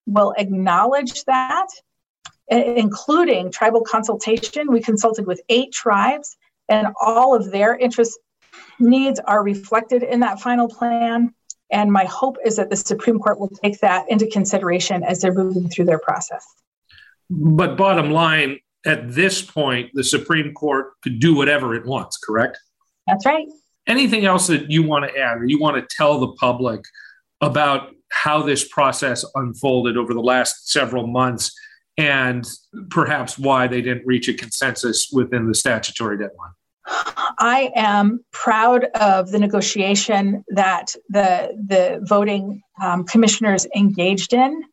will 0.05 0.33
acknowledge 0.37 1.23
that, 1.25 1.67
including 2.49 3.51
tribal 3.51 3.81
consultation. 3.81 4.71
We 4.71 4.81
consulted 4.81 5.25
with 5.25 5.41
eight 5.49 5.71
tribes, 5.71 6.35
and 6.67 6.87
all 7.01 7.35
of 7.35 7.51
their 7.51 7.75
interest 7.75 8.19
needs 8.79 9.19
are 9.21 9.41
reflected 9.43 10.03
in 10.03 10.19
that 10.19 10.39
final 10.41 10.67
plan. 10.67 11.33
And 11.71 11.91
my 11.91 12.05
hope 12.05 12.37
is 12.45 12.57
that 12.57 12.69
the 12.69 12.75
Supreme 12.75 13.19
Court 13.19 13.39
will 13.39 13.49
take 13.49 13.79
that 13.79 14.05
into 14.09 14.27
consideration 14.27 15.03
as 15.03 15.21
they're 15.21 15.33
moving 15.33 15.69
through 15.69 15.85
their 15.85 15.99
process. 15.99 16.45
But 17.29 17.75
bottom 17.77 18.11
line, 18.11 18.59
at 18.85 19.11
this 19.13 19.41
point, 19.41 19.89
the 19.93 20.03
Supreme 20.03 20.53
Court 20.53 20.93
could 21.01 21.19
do 21.19 21.35
whatever 21.35 21.73
it 21.73 21.85
wants, 21.85 22.17
correct? 22.17 22.59
That's 23.07 23.25
right. 23.25 23.47
Anything 23.87 24.25
else 24.25 24.47
that 24.47 24.71
you 24.71 24.83
want 24.83 25.05
to 25.05 25.17
add 25.17 25.37
or 25.37 25.45
you 25.45 25.59
want 25.59 25.77
to 25.77 25.95
tell 25.95 26.19
the 26.19 26.29
public 26.33 26.81
about 27.41 27.91
how 28.11 28.41
this 28.41 28.67
process 28.67 29.25
unfolded 29.35 29.97
over 29.97 30.13
the 30.13 30.21
last 30.21 30.71
several 30.71 31.05
months 31.05 31.51
and 31.97 32.45
perhaps 32.89 33.37
why 33.37 33.67
they 33.67 33.81
didn't 33.81 34.05
reach 34.05 34.27
a 34.27 34.33
consensus 34.33 35.09
within 35.11 35.47
the 35.47 35.53
statutory 35.53 36.17
deadline? 36.17 36.51
I 37.39 37.71
am 37.75 38.23
proud 38.31 38.85
of 38.95 39.31
the 39.31 39.39
negotiation 39.39 40.43
that 40.49 40.95
the 41.09 41.55
the 41.67 41.99
voting 42.03 42.61
um, 42.81 43.05
commissioners 43.05 43.65
engaged 43.75 44.33
in. 44.33 44.63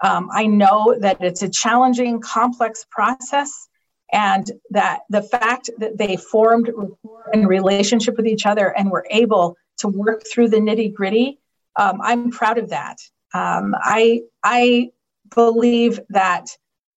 Um, 0.00 0.28
I 0.32 0.46
know 0.46 0.96
that 1.00 1.20
it's 1.20 1.42
a 1.42 1.48
challenging, 1.48 2.20
complex 2.20 2.86
process, 2.90 3.67
and 4.12 4.50
that 4.70 5.00
the 5.10 5.22
fact 5.22 5.70
that 5.78 5.98
they 5.98 6.16
formed 6.16 6.70
rapport 6.74 7.30
and 7.32 7.48
relationship 7.48 8.16
with 8.16 8.26
each 8.26 8.46
other 8.46 8.74
and 8.76 8.90
were 8.90 9.06
able 9.10 9.56
to 9.78 9.88
work 9.88 10.22
through 10.32 10.48
the 10.48 10.56
nitty 10.56 10.92
gritty, 10.92 11.38
um, 11.76 12.00
I'm 12.02 12.30
proud 12.30 12.58
of 12.58 12.70
that. 12.70 12.98
Um, 13.34 13.74
I 13.78 14.22
I 14.42 14.90
believe 15.34 16.00
that 16.10 16.46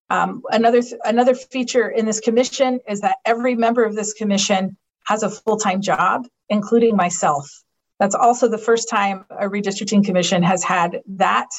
um, 0.10 0.44
another 0.50 0.82
another 1.06 1.36
feature 1.36 1.90
in 1.90 2.06
this 2.06 2.20
commission 2.20 2.80
is 2.88 3.02
that 3.02 3.18
every 3.26 3.56
member 3.56 3.84
of 3.84 3.96
this 3.96 4.14
commission 4.14 4.78
has 5.06 5.24
a 5.24 5.30
full 5.30 5.58
time 5.58 5.82
job, 5.82 6.28
including 6.50 6.96
myself. 6.96 7.64
That's 8.00 8.16
also 8.16 8.48
the 8.48 8.58
first 8.58 8.90
time 8.90 9.26
a 9.30 9.48
redistricting 9.48 10.04
commission 10.04 10.44
has 10.44 10.64
had 10.64 11.02
that 11.08 11.50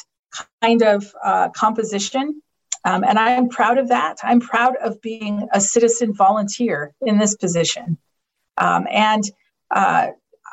kind 0.61 0.81
of 0.81 1.15
uh, 1.23 1.49
composition. 1.49 2.41
Um, 2.85 3.03
and 3.03 3.17
I'm 3.17 3.49
proud 3.49 3.77
of 3.77 3.89
that. 3.89 4.17
I'm 4.23 4.39
proud 4.39 4.75
of 4.77 5.01
being 5.01 5.47
a 5.53 5.61
citizen 5.61 6.13
volunteer 6.13 6.93
in 7.01 7.17
this 7.17 7.35
position. 7.35 7.97
Um, 8.57 8.87
and 8.91 9.23
uh, 9.71 10.07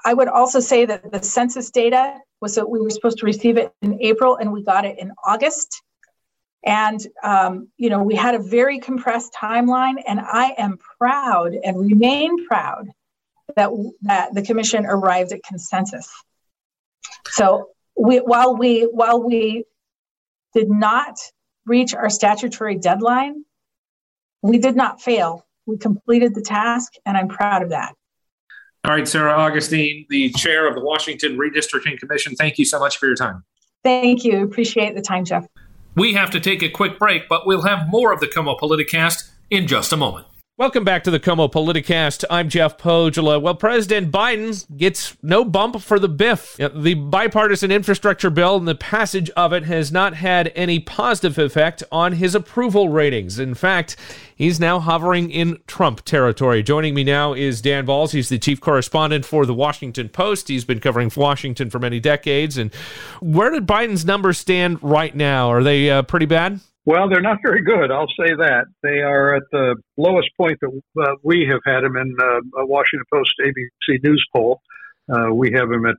I 0.04 0.14
would 0.14 0.28
also 0.28 0.60
say 0.60 0.86
that 0.86 1.10
the 1.10 1.22
census 1.22 1.70
data 1.70 2.18
was 2.40 2.54
that 2.54 2.68
we 2.68 2.80
were 2.80 2.90
supposed 2.90 3.18
to 3.18 3.26
receive 3.26 3.56
it 3.58 3.72
in 3.82 4.00
April 4.00 4.36
and 4.36 4.52
we 4.52 4.62
got 4.62 4.84
it 4.84 4.98
in 4.98 5.12
August. 5.24 5.82
And, 6.64 7.00
um, 7.22 7.68
you 7.76 7.90
know, 7.90 8.02
we 8.02 8.14
had 8.14 8.34
a 8.34 8.38
very 8.38 8.80
compressed 8.80 9.32
timeline, 9.32 9.94
and 10.06 10.20
I 10.20 10.54
am 10.58 10.78
proud 10.98 11.54
and 11.54 11.80
remain 11.80 12.46
proud 12.46 12.90
that, 13.56 13.70
that 14.02 14.34
the 14.34 14.42
commission 14.42 14.84
arrived 14.84 15.32
at 15.32 15.42
consensus. 15.42 16.10
So 17.28 17.70
we, 17.96 18.18
while 18.18 18.56
we 18.56 18.82
while 18.82 19.22
we 19.22 19.64
did 20.54 20.68
not 20.68 21.16
reach 21.66 21.94
our 21.94 22.11
statutory 22.11 22.77
deadline, 22.77 23.44
we 24.42 24.59
did 24.59 24.77
not 24.77 25.01
fail. 25.01 25.46
We 25.66 25.79
completed 25.79 26.35
the 26.35 26.42
task, 26.42 26.94
and 27.05 27.16
I'm 27.16 27.29
proud 27.29 27.62
of 27.62 27.70
that. 27.70 27.94
All 28.85 28.92
right, 28.92 29.07
Sarah 29.07 29.33
Augustine, 29.33 30.07
the 30.09 30.31
chair 30.31 30.66
of 30.66 30.75
the 30.75 30.81
Washington 30.81 31.37
Redistricting 31.37 31.99
Commission, 31.99 32.35
thank 32.35 32.59
you 32.59 32.64
so 32.64 32.79
much 32.79 32.96
for 32.96 33.07
your 33.07 33.14
time. 33.14 33.44
Thank 33.85 34.25
you. 34.25 34.42
Appreciate 34.42 34.94
the 34.94 35.03
time, 35.03 35.25
Jeff. 35.25 35.46
We 35.96 36.14
have 36.14 36.31
to 36.31 36.40
take 36.40 36.62
a 36.62 36.68
quick 36.68 36.99
break, 36.99 37.29
but 37.29 37.46
we'll 37.46 37.62
have 37.62 37.88
more 37.88 38.12
of 38.12 38.20
the 38.20 38.27
KOMO 38.27 38.59
Politicast 38.59 39.31
in 39.51 39.66
just 39.66 39.92
a 39.92 39.96
moment. 39.96 40.27
Welcome 40.61 40.85
back 40.85 41.05
to 41.05 41.11
the 41.11 41.18
KOMO 41.18 41.51
Politicast. 41.51 42.23
I'm 42.29 42.51
Jeff 42.51 42.77
Pohjola. 42.77 43.40
Well, 43.40 43.55
President 43.55 44.12
Biden 44.12 44.77
gets 44.77 45.16
no 45.23 45.42
bump 45.42 45.81
for 45.81 45.99
the 45.99 46.07
biff. 46.07 46.55
The 46.59 46.92
bipartisan 46.92 47.73
infrastructure 47.73 48.29
bill 48.29 48.57
and 48.57 48.68
the 48.68 48.75
passage 48.75 49.31
of 49.31 49.55
it 49.55 49.64
has 49.64 49.90
not 49.90 50.12
had 50.12 50.53
any 50.55 50.79
positive 50.79 51.38
effect 51.38 51.83
on 51.90 52.12
his 52.12 52.35
approval 52.35 52.90
ratings. 52.90 53.38
In 53.38 53.55
fact, 53.55 53.96
he's 54.37 54.61
now 54.61 54.81
hovering 54.81 55.31
in 55.31 55.57
Trump 55.66 56.05
territory. 56.05 56.62
Joining 56.62 56.92
me 56.92 57.05
now 57.05 57.33
is 57.33 57.62
Dan 57.62 57.87
Balz. 57.87 58.11
He's 58.11 58.29
the 58.29 58.38
chief 58.38 58.61
correspondent 58.61 59.25
for 59.25 59.46
the 59.46 59.55
Washington 59.55 60.11
Post. 60.11 60.49
He's 60.49 60.66
been 60.66 60.81
covering 60.81 61.11
Washington 61.16 61.70
for 61.70 61.79
many 61.79 62.01
decades. 62.01 62.59
And 62.59 62.75
where 63.23 63.49
did 63.49 63.66
Biden's 63.66 64.05
numbers 64.05 64.37
stand 64.37 64.79
right 64.83 65.16
now? 65.16 65.51
Are 65.51 65.62
they 65.62 65.90
uh, 65.90 66.03
pretty 66.03 66.27
bad? 66.27 66.61
Well, 66.86 67.10
they're 67.10 67.20
not 67.20 67.38
very 67.44 67.62
good. 67.62 67.90
I'll 67.90 68.08
say 68.08 68.32
that 68.34 68.64
they 68.82 69.00
are 69.00 69.34
at 69.34 69.42
the 69.52 69.76
lowest 69.98 70.28
point 70.36 70.58
that 70.60 70.80
uh, 70.98 71.14
we 71.22 71.46
have 71.50 71.60
had 71.66 71.84
them 71.84 71.96
in 71.96 72.16
uh, 72.18 72.62
a 72.62 72.66
Washington 72.66 73.04
Post 73.12 73.34
ABC 73.44 74.02
News 74.02 74.24
poll. 74.34 74.60
Uh, 75.12 75.32
we 75.34 75.52
have 75.52 75.70
him 75.70 75.84
at 75.84 75.96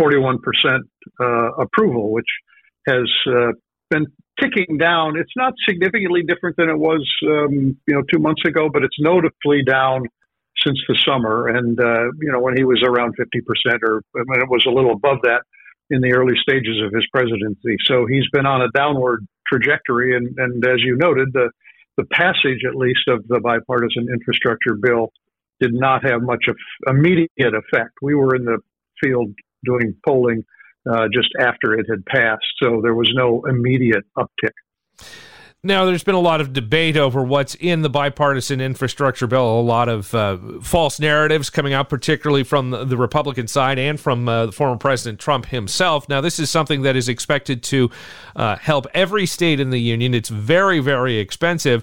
41% 0.00 0.38
uh, 0.40 1.22
uh, 1.22 1.50
approval, 1.60 2.12
which 2.12 2.28
has 2.88 3.10
uh, 3.28 3.52
been 3.90 4.06
ticking 4.40 4.78
down. 4.78 5.18
It's 5.18 5.32
not 5.36 5.52
significantly 5.68 6.22
different 6.22 6.56
than 6.56 6.70
it 6.70 6.78
was, 6.78 7.06
um, 7.24 7.76
you 7.86 7.94
know, 7.94 8.02
two 8.10 8.20
months 8.20 8.42
ago, 8.46 8.70
but 8.72 8.84
it's 8.84 8.96
notably 8.98 9.64
down 9.64 10.02
since 10.64 10.78
the 10.88 10.96
summer. 11.06 11.48
And 11.48 11.78
you 12.20 12.32
know, 12.32 12.40
when 12.40 12.56
he 12.56 12.64
was 12.64 12.82
around 12.82 13.16
50%, 13.18 13.82
or 13.82 14.00
when 14.12 14.40
it 14.40 14.48
was 14.48 14.64
a 14.66 14.70
little 14.70 14.92
above 14.92 15.18
that 15.24 15.42
in 15.90 16.00
the 16.00 16.12
early 16.14 16.34
stages 16.40 16.80
of 16.82 16.92
his 16.92 17.06
presidency. 17.12 17.76
So 17.84 18.06
he's 18.06 18.28
been 18.32 18.46
on 18.46 18.62
a 18.62 18.68
downward 18.74 19.26
trajectory. 19.50 20.16
And, 20.16 20.34
and 20.38 20.64
as 20.66 20.78
you 20.78 20.96
noted, 20.96 21.28
the, 21.32 21.50
the 21.96 22.04
passage, 22.04 22.62
at 22.68 22.74
least, 22.76 23.08
of 23.08 23.26
the 23.28 23.40
bipartisan 23.40 24.06
infrastructure 24.12 24.74
bill 24.74 25.12
did 25.60 25.72
not 25.72 26.04
have 26.04 26.22
much 26.22 26.44
of 26.48 26.56
immediate 26.86 27.30
effect. 27.38 27.92
We 28.02 28.14
were 28.14 28.34
in 28.34 28.44
the 28.44 28.58
field 29.02 29.34
doing 29.64 29.94
polling 30.06 30.44
uh, 30.90 31.08
just 31.12 31.28
after 31.40 31.74
it 31.74 31.86
had 31.90 32.04
passed, 32.06 32.44
so 32.62 32.80
there 32.82 32.94
was 32.94 33.10
no 33.14 33.42
immediate 33.48 34.04
uptick. 34.16 34.52
Now, 35.66 35.84
there's 35.84 36.04
been 36.04 36.14
a 36.14 36.20
lot 36.20 36.40
of 36.40 36.52
debate 36.52 36.96
over 36.96 37.24
what's 37.24 37.56
in 37.56 37.82
the 37.82 37.90
bipartisan 37.90 38.60
infrastructure 38.60 39.26
bill, 39.26 39.58
a 39.58 39.60
lot 39.60 39.88
of 39.88 40.14
uh, 40.14 40.38
false 40.62 41.00
narratives 41.00 41.50
coming 41.50 41.72
out, 41.72 41.88
particularly 41.88 42.44
from 42.44 42.70
the, 42.70 42.96
Republican 42.96 43.48
side 43.48 43.76
and 43.76 43.98
from 43.98 44.28
uh, 44.28 44.52
former 44.52 44.76
President 44.76 45.18
Trump 45.18 45.46
himself. 45.46 46.08
Now, 46.08 46.20
this 46.20 46.38
is 46.38 46.50
something 46.50 46.82
that 46.82 46.94
is 46.94 47.08
expected 47.08 47.64
to 47.64 47.90
uh, 48.36 48.54
help 48.54 48.86
every 48.94 49.26
state 49.26 49.58
in 49.58 49.70
the 49.70 49.80
union. 49.80 50.14
It's 50.14 50.28
very, 50.28 50.78
very 50.78 51.18
expensive. 51.18 51.82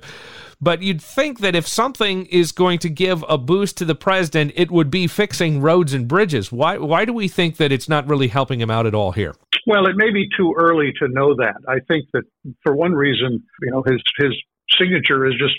But 0.61 0.81
you'd 0.81 1.01
think 1.01 1.41
that 1.41 1.53
if 1.53 1.67
something 1.67 2.25
is 2.27 2.53
going 2.53 2.79
to 2.79 2.89
give 2.89 3.25
a 3.27 3.37
boost 3.37 3.75
to 3.79 3.85
the 3.85 3.95
president, 3.95 4.53
it 4.55 4.71
would 4.71 4.91
be 4.91 5.07
fixing 5.07 5.59
roads 5.59 5.93
and 5.93 6.07
bridges. 6.07 6.53
Why, 6.53 6.77
why 6.77 7.03
do 7.03 7.11
we 7.11 7.27
think 7.27 7.57
that 7.57 7.73
it's 7.73 7.89
not 7.89 8.07
really 8.07 8.29
helping 8.29 8.61
him 8.61 8.71
out 8.71 8.85
at 8.85 8.95
all 8.95 9.11
here? 9.11 9.35
Well, 9.65 9.87
it 9.87 9.95
may 9.95 10.11
be 10.11 10.27
too 10.35 10.53
early 10.57 10.93
to 10.99 11.07
know 11.07 11.35
that. 11.35 11.61
I 11.67 11.79
think 11.87 12.05
that 12.13 12.23
for 12.63 12.75
one 12.75 12.93
reason, 12.93 13.43
you 13.61 13.71
know, 13.71 13.83
his 13.85 14.01
his 14.17 14.31
signature 14.77 15.25
is 15.25 15.33
just 15.39 15.55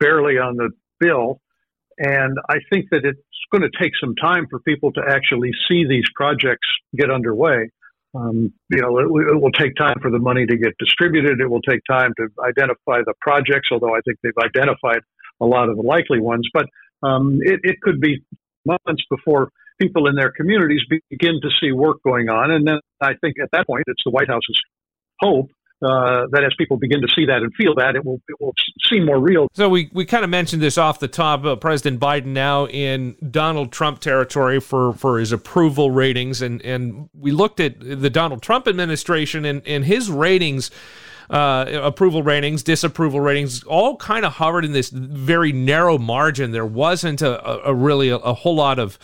barely 0.00 0.38
on 0.38 0.56
the 0.56 0.70
bill, 1.00 1.40
and 1.98 2.38
I 2.48 2.56
think 2.70 2.86
that 2.90 3.04
it's 3.04 3.20
going 3.52 3.62
to 3.62 3.78
take 3.78 3.92
some 4.00 4.14
time 4.14 4.46
for 4.48 4.58
people 4.60 4.92
to 4.92 5.02
actually 5.06 5.50
see 5.68 5.84
these 5.86 6.04
projects 6.14 6.66
get 6.96 7.10
underway. 7.10 7.70
Um, 8.14 8.52
you 8.70 8.80
know, 8.80 8.98
it, 8.98 9.04
it, 9.04 9.40
will 9.40 9.52
take 9.52 9.74
time 9.76 9.96
for 10.02 10.10
the 10.10 10.18
money 10.18 10.44
to 10.44 10.56
get 10.56 10.76
distributed. 10.78 11.40
It 11.40 11.48
will 11.48 11.62
take 11.62 11.80
time 11.88 12.12
to 12.18 12.28
identify 12.46 13.00
the 13.06 13.14
projects, 13.20 13.68
although 13.72 13.94
I 13.94 14.00
think 14.04 14.18
they've 14.22 14.32
identified 14.42 15.00
a 15.40 15.46
lot 15.46 15.70
of 15.70 15.76
the 15.76 15.82
likely 15.82 16.20
ones. 16.20 16.46
But 16.52 16.66
um, 17.02 17.38
it, 17.42 17.60
it 17.62 17.80
could 17.80 18.00
be 18.00 18.22
months 18.66 19.02
before 19.10 19.50
people 19.82 20.06
in 20.06 20.14
their 20.14 20.30
communities 20.30 20.80
begin 21.10 21.40
to 21.42 21.48
see 21.60 21.72
work 21.72 21.98
going 22.04 22.28
on. 22.28 22.50
And 22.50 22.66
then 22.66 22.78
I 23.00 23.14
think 23.20 23.36
at 23.42 23.50
that 23.52 23.66
point, 23.66 23.84
it's 23.86 24.02
the 24.04 24.10
White 24.10 24.28
House's 24.28 24.60
hope 25.20 25.50
uh, 25.82 26.26
that 26.30 26.44
as 26.44 26.52
people 26.56 26.76
begin 26.76 27.00
to 27.00 27.08
see 27.08 27.26
that 27.26 27.38
and 27.38 27.52
feel 27.54 27.74
that, 27.74 27.96
it 27.96 28.04
will 28.04 28.20
it 28.28 28.36
will 28.40 28.54
seem 28.88 29.04
more 29.04 29.18
real. 29.18 29.48
So 29.52 29.68
we, 29.68 29.90
we 29.92 30.04
kind 30.04 30.22
of 30.22 30.30
mentioned 30.30 30.62
this 30.62 30.78
off 30.78 31.00
the 31.00 31.08
top. 31.08 31.44
Uh, 31.44 31.56
President 31.56 32.00
Biden 32.00 32.26
now 32.26 32.68
in 32.68 33.16
Donald 33.30 33.72
Trump 33.72 33.98
territory 33.98 34.60
for, 34.60 34.92
for 34.92 35.18
his 35.18 35.32
approval 35.32 35.90
ratings, 35.90 36.40
and 36.40 36.62
and 36.62 37.08
we 37.12 37.32
looked 37.32 37.58
at 37.58 37.80
the 37.80 38.10
Donald 38.10 38.42
Trump 38.42 38.68
administration 38.68 39.44
and 39.44 39.66
and 39.66 39.84
his 39.84 40.10
ratings. 40.10 40.70
Uh, 41.30 41.80
approval 41.82 42.22
ratings, 42.22 42.62
disapproval 42.62 43.18
ratings, 43.18 43.62
all 43.62 43.96
kind 43.96 44.26
of 44.26 44.34
hovered 44.34 44.66
in 44.66 44.72
this 44.72 44.90
very 44.90 45.50
narrow 45.50 45.96
margin. 45.96 46.50
There 46.50 46.66
wasn't 46.66 47.22
a, 47.22 47.48
a, 47.48 47.70
a 47.70 47.74
really 47.74 48.10
a, 48.10 48.16
a, 48.16 48.34
whole 48.34 48.56
lot 48.56 48.78
of 48.78 48.98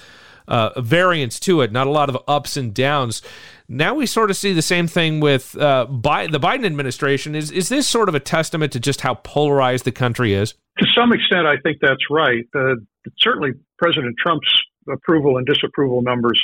uh, 0.48 0.80
variance 0.80 1.38
to 1.40 1.60
it, 1.60 1.70
not 1.70 1.86
a 1.86 1.90
lot 1.90 2.08
of 2.08 2.18
ups 2.26 2.56
and 2.56 2.74
downs. 2.74 3.22
Now 3.68 3.94
we 3.94 4.06
sort 4.06 4.30
of 4.30 4.36
see 4.36 4.52
the 4.52 4.62
same 4.62 4.86
thing 4.88 5.20
with 5.20 5.56
uh, 5.56 5.84
Bi- 5.84 6.26
the 6.26 6.40
Biden 6.40 6.64
administration. 6.64 7.34
Is 7.34 7.50
is 7.50 7.68
this 7.68 7.86
sort 7.86 8.08
of 8.08 8.14
a 8.14 8.20
testament 8.20 8.72
to 8.72 8.80
just 8.80 9.02
how 9.02 9.14
polarized 9.14 9.84
the 9.84 9.92
country 9.92 10.32
is? 10.32 10.54
To 10.78 10.86
some 10.96 11.12
extent, 11.12 11.46
I 11.46 11.56
think 11.62 11.78
that's 11.80 12.04
right. 12.10 12.44
Uh, 12.54 12.76
certainly, 13.18 13.50
President 13.78 14.16
Trump's 14.18 14.48
approval 14.90 15.36
and 15.36 15.46
disapproval 15.46 16.02
numbers 16.02 16.42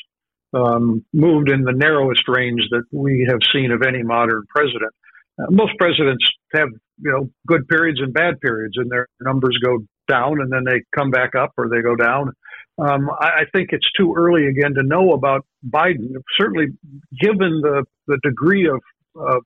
um, 0.53 1.05
moved 1.13 1.51
in 1.51 1.63
the 1.63 1.73
narrowest 1.73 2.29
range 2.29 2.61
that 2.71 2.85
we 2.93 3.27
have 3.29 3.41
seen 3.53 3.73
of 3.73 3.83
any 3.83 4.03
modern 4.03 4.43
president. 4.55 4.93
Uh, 5.39 5.47
most 5.51 5.73
presidents 5.79 6.25
have 6.55 6.69
you 6.99 7.11
know 7.11 7.31
good 7.47 7.67
periods 7.69 8.01
and 8.01 8.13
bad 8.13 8.41
periods, 8.41 8.75
and 8.77 8.91
their 8.91 9.09
numbers 9.21 9.59
go 9.65 9.79
down 10.09 10.41
and 10.41 10.53
then 10.53 10.65
they 10.65 10.83
come 10.95 11.11
back 11.11 11.35
up 11.35 11.53
or 11.57 11.69
they 11.69 11.83
go 11.83 11.97
down. 11.97 12.33
Um, 12.79 13.09
I, 13.21 13.27
I, 13.27 13.45
think 13.55 13.69
it's 13.71 13.87
too 13.97 14.15
early 14.17 14.47
again 14.49 14.75
to 14.75 14.83
know 14.83 15.13
about 15.13 15.47
Biden. 15.65 16.11
Certainly, 16.41 16.67
given 17.21 17.61
the, 17.63 17.85
the 18.09 18.19
degree 18.25 18.69
of 18.69 18.81
uh, 19.17 19.39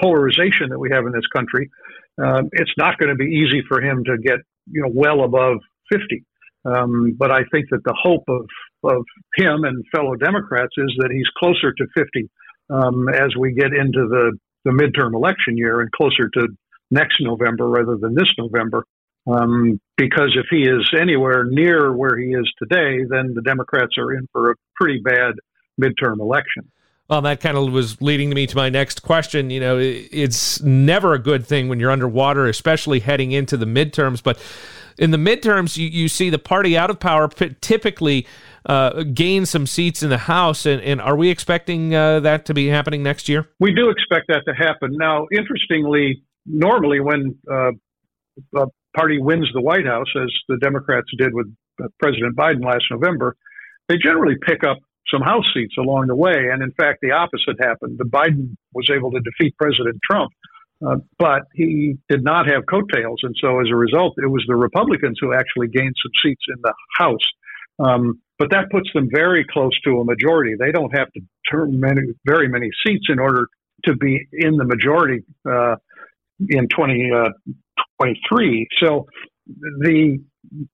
polarization 0.00 0.70
that 0.70 0.78
we 0.78 0.88
have 0.90 1.04
in 1.04 1.12
this 1.12 1.26
country, 1.34 1.68
um, 2.22 2.48
it's 2.52 2.72
not 2.78 2.98
going 2.98 3.10
to 3.10 3.14
be 3.14 3.26
easy 3.26 3.62
for 3.68 3.82
him 3.82 4.04
to 4.04 4.16
get 4.16 4.38
you 4.70 4.82
know 4.82 4.90
well 4.92 5.22
above 5.22 5.58
50. 5.92 6.24
Um, 6.64 7.16
but 7.18 7.30
I 7.30 7.40
think 7.50 7.66
that 7.70 7.82
the 7.84 7.96
hope 8.00 8.24
of, 8.28 8.46
of 8.84 9.04
him 9.36 9.64
and 9.64 9.84
fellow 9.94 10.14
Democrats 10.16 10.72
is 10.76 10.92
that 10.98 11.10
he's 11.10 11.28
closer 11.38 11.72
to 11.72 11.86
50 11.96 12.30
um, 12.70 13.08
as 13.08 13.34
we 13.38 13.52
get 13.52 13.72
into 13.72 14.08
the, 14.08 14.36
the 14.64 14.70
midterm 14.70 15.14
election 15.14 15.56
year 15.56 15.80
and 15.80 15.90
closer 15.92 16.28
to 16.34 16.48
next 16.90 17.20
November 17.20 17.68
rather 17.68 17.96
than 17.96 18.14
this 18.14 18.30
November. 18.38 18.84
Um, 19.26 19.80
because 19.96 20.36
if 20.36 20.46
he 20.50 20.62
is 20.62 20.90
anywhere 20.98 21.44
near 21.44 21.92
where 21.92 22.16
he 22.18 22.28
is 22.28 22.50
today, 22.58 23.04
then 23.08 23.34
the 23.34 23.42
Democrats 23.42 23.98
are 23.98 24.12
in 24.14 24.26
for 24.32 24.52
a 24.52 24.54
pretty 24.76 25.00
bad 25.04 25.34
midterm 25.80 26.20
election. 26.20 26.70
Well, 27.08 27.22
that 27.22 27.40
kind 27.40 27.56
of 27.56 27.72
was 27.72 28.00
leading 28.00 28.30
me 28.30 28.46
to 28.46 28.56
my 28.56 28.68
next 28.68 29.02
question. 29.02 29.50
You 29.50 29.58
know, 29.58 29.78
it's 29.80 30.62
never 30.62 31.12
a 31.12 31.18
good 31.18 31.44
thing 31.44 31.68
when 31.68 31.80
you're 31.80 31.90
underwater, 31.90 32.46
especially 32.46 33.00
heading 33.00 33.32
into 33.32 33.56
the 33.56 33.66
midterms. 33.66 34.22
But 34.22 34.38
in 34.96 35.10
the 35.10 35.18
midterms, 35.18 35.76
you, 35.76 35.88
you 35.88 36.06
see 36.06 36.30
the 36.30 36.38
party 36.38 36.78
out 36.78 36.88
of 36.88 37.00
power 37.00 37.28
typically 37.28 38.28
uh, 38.64 39.02
gain 39.02 39.44
some 39.44 39.66
seats 39.66 40.04
in 40.04 40.08
the 40.08 40.18
House. 40.18 40.66
And, 40.66 40.80
and 40.82 41.00
are 41.00 41.16
we 41.16 41.30
expecting 41.30 41.94
uh, 41.96 42.20
that 42.20 42.46
to 42.46 42.54
be 42.54 42.68
happening 42.68 43.02
next 43.02 43.28
year? 43.28 43.48
We 43.58 43.74
do 43.74 43.90
expect 43.90 44.28
that 44.28 44.44
to 44.46 44.54
happen. 44.54 44.96
Now, 44.96 45.26
interestingly, 45.32 46.22
normally 46.46 47.00
when 47.00 47.36
uh, 47.50 47.72
party 48.96 49.18
wins 49.18 49.48
the 49.52 49.60
White 49.60 49.86
House, 49.86 50.08
as 50.16 50.30
the 50.48 50.58
Democrats 50.58 51.08
did 51.16 51.32
with 51.34 51.46
uh, 51.82 51.88
President 52.00 52.36
Biden 52.36 52.64
last 52.64 52.84
November, 52.90 53.36
they 53.88 53.96
generally 53.96 54.36
pick 54.46 54.64
up 54.64 54.78
some 55.12 55.22
House 55.22 55.44
seats 55.54 55.74
along 55.78 56.06
the 56.06 56.14
way. 56.14 56.48
And 56.52 56.62
in 56.62 56.72
fact, 56.72 57.00
the 57.02 57.12
opposite 57.12 57.56
happened. 57.60 57.98
The 57.98 58.04
Biden 58.04 58.56
was 58.72 58.88
able 58.94 59.10
to 59.12 59.20
defeat 59.20 59.56
President 59.58 59.98
Trump, 60.08 60.30
uh, 60.86 60.96
but 61.18 61.42
he 61.54 61.96
did 62.08 62.22
not 62.22 62.46
have 62.46 62.66
coattails. 62.66 63.20
And 63.22 63.34
so 63.40 63.60
as 63.60 63.66
a 63.70 63.76
result, 63.76 64.14
it 64.18 64.30
was 64.30 64.44
the 64.46 64.56
Republicans 64.56 65.18
who 65.20 65.34
actually 65.34 65.68
gained 65.68 65.94
some 66.02 66.12
seats 66.22 66.44
in 66.48 66.60
the 66.62 66.74
House. 66.96 67.26
Um, 67.78 68.20
but 68.38 68.50
that 68.50 68.70
puts 68.70 68.88
them 68.94 69.08
very 69.12 69.44
close 69.44 69.78
to 69.82 70.00
a 70.00 70.04
majority. 70.04 70.54
They 70.58 70.72
don't 70.72 70.96
have 70.96 71.10
to 71.12 71.20
turn 71.50 71.80
many, 71.80 72.02
very 72.24 72.48
many 72.48 72.70
seats 72.86 73.06
in 73.08 73.18
order 73.18 73.48
to 73.84 73.96
be 73.96 74.26
in 74.32 74.56
the 74.56 74.64
majority 74.64 75.24
uh, 75.46 75.76
in 76.48 76.68
2023. 76.68 77.12
Uh, 77.12 77.30
so 78.78 79.06
the 79.54 80.18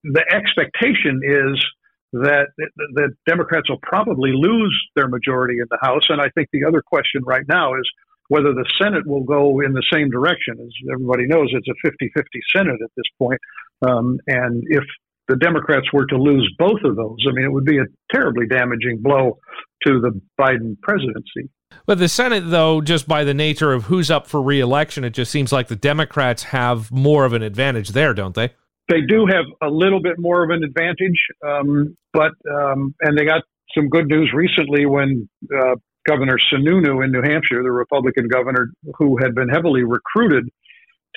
the 0.05 0.25
expectation 0.33 1.21
is 1.23 1.65
that 2.13 2.47
the 2.95 3.11
Democrats 3.27 3.69
will 3.69 3.81
probably 3.83 4.31
lose 4.33 4.75
their 4.95 5.09
majority 5.09 5.59
in 5.59 5.67
the 5.71 5.79
House. 5.83 6.05
And 6.09 6.21
I 6.21 6.29
think 6.35 6.49
the 6.53 6.65
other 6.67 6.81
question 6.81 7.23
right 7.25 7.45
now 7.49 7.75
is 7.75 7.89
whether 8.29 8.53
the 8.53 8.65
Senate 8.81 9.07
will 9.07 9.25
go 9.25 9.61
in 9.61 9.73
the 9.73 9.83
same 9.93 10.11
direction. 10.11 10.57
As 10.61 10.73
everybody 10.93 11.27
knows, 11.27 11.49
it's 11.53 11.69
a 11.69 11.75
50 11.85 12.11
50 12.15 12.41
Senate 12.55 12.81
at 12.83 12.91
this 12.97 13.07
point. 13.19 13.41
Um, 13.87 14.19
and 14.27 14.63
if 14.69 14.85
the 15.29 15.37
Democrats 15.37 15.87
were 15.93 16.07
to 16.07 16.17
lose 16.17 16.49
both 16.59 16.81
of 16.85 16.97
those, 16.97 17.19
I 17.29 17.33
mean, 17.33 17.45
it 17.45 17.53
would 17.53 17.65
be 17.65 17.79
a 17.79 17.87
terribly 18.13 18.47
damaging 18.47 19.01
blow 19.03 19.39
to 19.87 20.01
the 20.01 20.21
Biden 20.41 20.81
presidency. 20.81 21.51
But 21.87 21.99
the 21.99 22.09
Senate, 22.09 22.51
though, 22.51 22.81
just 22.81 23.07
by 23.07 23.25
the 23.25 23.35
nature 23.35 23.73
of 23.73 23.85
who's 23.85 24.11
up 24.11 24.27
for 24.27 24.43
reelection, 24.43 25.05
it 25.05 25.11
just 25.11 25.31
seems 25.31 25.53
like 25.53 25.69
the 25.69 25.77
Democrats 25.77 26.45
have 26.45 26.91
more 26.91 27.25
of 27.25 27.33
an 27.33 27.43
advantage 27.43 27.91
there, 27.91 28.13
don't 28.13 28.35
they? 28.35 28.51
They 28.89 29.01
do 29.01 29.27
have 29.27 29.45
a 29.63 29.69
little 29.69 30.01
bit 30.01 30.19
more 30.19 30.45
of 30.45 30.51
an 30.51 30.63
advantage, 30.63 31.27
um, 31.45 31.97
but 32.13 32.33
um, 32.51 32.95
and 33.01 33.19
they 33.19 33.25
got 33.25 33.43
some 33.75 33.89
good 33.89 34.07
news 34.07 34.33
recently 34.33 34.87
when 34.87 35.29
uh, 35.57 35.75
Governor 36.07 36.39
Sununu 36.53 37.05
in 37.05 37.11
New 37.11 37.23
Hampshire, 37.23 37.63
the 37.63 37.73
Republican 37.73 38.29
governor 38.29 38.71
who 38.97 39.19
had 39.19 39.35
been 39.35 39.49
heavily 39.49 39.83
recruited 39.83 40.49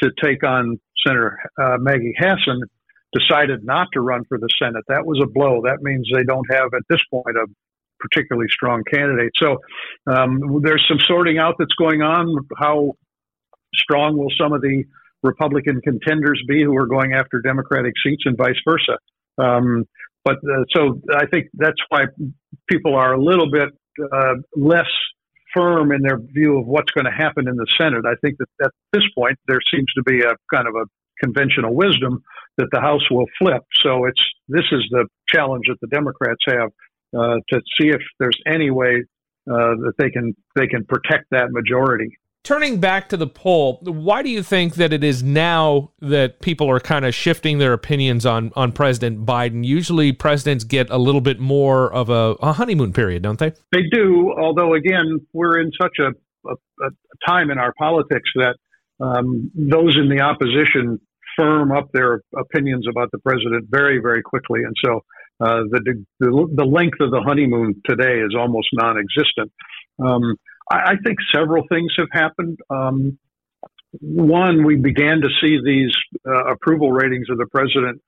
to 0.01 0.11
take 0.21 0.43
on 0.43 0.79
Senator 1.05 1.39
uh, 1.61 1.77
Maggie 1.79 2.15
Hassan, 2.17 2.61
decided 3.13 3.63
not 3.63 3.87
to 3.93 4.01
run 4.01 4.23
for 4.25 4.37
the 4.37 4.49
Senate. 4.61 4.83
That 4.87 5.05
was 5.05 5.19
a 5.21 5.27
blow. 5.27 5.61
That 5.63 5.81
means 5.81 6.07
they 6.13 6.23
don't 6.23 6.45
have 6.51 6.73
at 6.73 6.83
this 6.89 7.01
point 7.11 7.37
a 7.37 7.45
particularly 7.99 8.47
strong 8.49 8.83
candidate. 8.91 9.31
So 9.35 9.57
um, 10.07 10.61
there's 10.63 10.85
some 10.87 10.99
sorting 11.07 11.37
out 11.37 11.55
that's 11.59 11.73
going 11.73 12.01
on. 12.01 12.35
How 12.57 12.93
strong 13.75 14.17
will 14.17 14.31
some 14.39 14.53
of 14.53 14.61
the 14.61 14.83
Republican 15.23 15.81
contenders 15.81 16.41
be 16.47 16.63
who 16.63 16.75
are 16.77 16.87
going 16.87 17.13
after 17.13 17.41
Democratic 17.41 17.93
seats 18.03 18.23
and 18.25 18.37
vice 18.37 18.59
versa? 18.67 18.97
Um, 19.37 19.85
but 20.23 20.37
uh, 20.37 20.63
so 20.75 21.01
I 21.13 21.25
think 21.27 21.47
that's 21.53 21.79
why 21.89 22.05
people 22.69 22.95
are 22.95 23.13
a 23.13 23.21
little 23.21 23.49
bit 23.49 23.69
uh, 24.11 24.35
less 24.55 24.89
firm 25.53 25.91
in 25.91 26.01
their 26.01 26.19
view 26.19 26.59
of 26.59 26.67
what's 26.67 26.91
going 26.91 27.05
to 27.05 27.11
happen 27.11 27.47
in 27.47 27.55
the 27.55 27.67
Senate. 27.77 28.05
I 28.05 28.15
think 28.21 28.37
that 28.37 28.65
at 28.65 28.71
this 28.93 29.03
point 29.17 29.37
there 29.47 29.59
seems 29.73 29.87
to 29.95 30.03
be 30.03 30.21
a 30.21 30.35
kind 30.53 30.67
of 30.67 30.75
a 30.75 30.85
conventional 31.23 31.73
wisdom 31.73 32.21
that 32.57 32.67
the 32.71 32.79
House 32.79 33.09
will 33.09 33.25
flip. 33.37 33.63
So 33.83 34.05
it's 34.05 34.21
this 34.47 34.65
is 34.71 34.83
the 34.91 35.05
challenge 35.27 35.65
that 35.67 35.79
the 35.81 35.87
Democrats 35.87 36.41
have 36.47 36.69
to 37.13 37.61
see 37.79 37.89
if 37.89 38.01
there's 38.19 38.37
any 38.47 38.71
way 38.71 39.03
uh, 39.49 39.73
that 39.81 39.93
they 39.97 40.09
can 40.09 40.35
they 40.55 40.67
can 40.67 40.85
protect 40.85 41.25
that 41.31 41.51
majority. 41.51 42.09
Turning 42.43 42.79
back 42.79 43.09
to 43.09 43.17
the 43.17 43.27
poll, 43.27 43.79
why 43.83 44.21
do 44.21 44.29
you 44.29 44.41
think 44.41 44.75
that 44.75 44.93
it 44.93 45.03
is 45.03 45.21
now 45.21 45.91
that 45.99 46.39
people 46.39 46.69
are 46.69 46.79
kind 46.79 47.03
of 47.03 47.13
shifting 47.13 47.57
their 47.57 47.73
opinions 47.73 48.25
on 48.25 48.51
on 48.55 48.71
President 48.71 49.25
Biden? 49.25 49.65
Usually, 49.65 50.13
presidents 50.13 50.63
get 50.63 50.89
a 50.89 50.97
little 50.97 51.19
bit 51.21 51.39
more 51.39 51.91
of 51.91 52.09
a, 52.09 52.35
a 52.41 52.53
honeymoon 52.53 52.93
period, 52.93 53.23
don't 53.23 53.39
they? 53.39 53.51
They 53.71 53.83
do. 53.91 54.33
Although, 54.39 54.73
again, 54.73 55.19
we're 55.33 55.59
in 55.59 55.71
such 55.81 55.97
a, 55.99 56.09
a, 56.49 56.53
a 56.53 56.89
time 57.27 57.51
in 57.51 57.57
our 57.57 57.73
politics 57.77 58.29
that 58.35 58.55
um, 58.99 59.51
those 59.53 59.97
in 59.97 60.09
the 60.09 60.21
opposition 60.21 60.99
firm 61.37 61.71
up 61.71 61.89
their 61.93 62.21
opinions 62.37 62.85
about 62.89 63.09
the 63.11 63.19
president 63.19 63.65
very, 63.69 63.99
very 63.99 64.21
quickly, 64.21 64.61
and 64.63 64.75
so 64.85 65.01
uh, 65.39 65.63
the, 65.71 66.03
the, 66.19 66.47
the 66.55 66.65
length 66.65 66.97
of 66.99 67.11
the 67.11 67.21
honeymoon 67.25 67.81
today 67.85 68.19
is 68.19 68.35
almost 68.37 68.67
non-existent. 68.73 69.51
Um, 70.03 70.35
I, 70.71 70.75
I, 70.75 70.93
think 71.05 71.17
several 71.33 71.63
things 71.69 71.93
have 71.97 72.07
happened. 72.11 72.57
Um, 72.69 73.17
one, 74.01 74.65
we 74.65 74.75
began 74.75 75.21
to 75.21 75.29
see 75.41 75.59
these 75.63 75.93
uh, 76.27 76.51
approval 76.51 76.91
ratings 76.91 77.27
of 77.29 77.37
the 77.37 77.47
president 77.47 78.01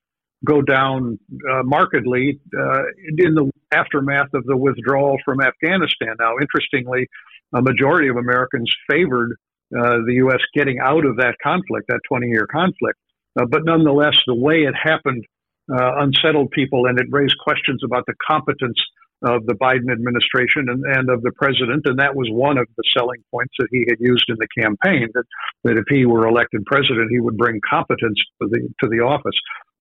go 0.46 0.62
down 0.62 1.20
uh, 1.50 1.62
markedly 1.64 2.40
uh, 2.58 2.82
in 3.18 3.36
the 3.36 3.52
aftermath 3.72 4.34
of 4.34 4.46
the 4.46 4.58
withdrawal 4.58 5.18
from 5.24 5.40
Afghanistan. 5.42 6.16
Now, 6.20 6.34
interestingly, 6.40 7.08
a 7.54 7.62
majority 7.62 8.10
of 8.10 8.18
Americans 8.18 8.72
favored 8.90 9.34
uh, 9.78 10.04
the 10.06 10.16
U.S. 10.16 10.40
getting 10.54 10.80
out 10.80 11.06
of 11.06 11.18
that 11.18 11.36
conflict, 11.42 11.88
that 11.88 12.00
20 12.10 12.28
year 12.28 12.48
conflict. 12.52 12.98
Uh, 13.40 13.46
but 13.50 13.62
nonetheless, 13.64 14.16
the 14.28 14.36
way 14.36 14.64
it 14.64 14.74
happened 14.76 15.24
unsettled 15.72 16.52
people, 16.52 16.86
and 16.86 17.00
it 17.00 17.08
raised 17.10 17.38
questions 17.40 17.82
about 17.84 18.06
the 18.06 18.14
competence 18.28 18.78
of 19.24 19.46
the 19.46 19.54
Biden 19.54 19.92
administration 19.92 20.68
and, 20.68 20.84
and 20.84 21.10
of 21.10 21.22
the 21.22 21.32
president. 21.34 21.84
And 21.86 22.00
that 22.00 22.16
was 22.16 22.28
one 22.32 22.58
of 22.58 22.68
the 22.76 22.84
selling 22.96 23.24
points 23.30 23.54
that 23.60 23.68
he 23.70 23.86
had 23.88 24.00
used 24.00 24.26
in 24.30 24.36
the 24.40 24.48
campaign 24.60 25.10
that, 25.14 25.26
that 25.64 25.78
if 25.78 25.86
he 25.90 26.06
were 26.06 26.28
elected 26.28 26.66
president, 26.66 27.12
he 27.12 27.20
would 27.20 27.38
bring 27.38 27.62
competence 27.68 28.20
to 28.42 28.48
the, 28.50 28.68
to 28.82 28.90
the 28.90 29.02
office. 29.02 29.36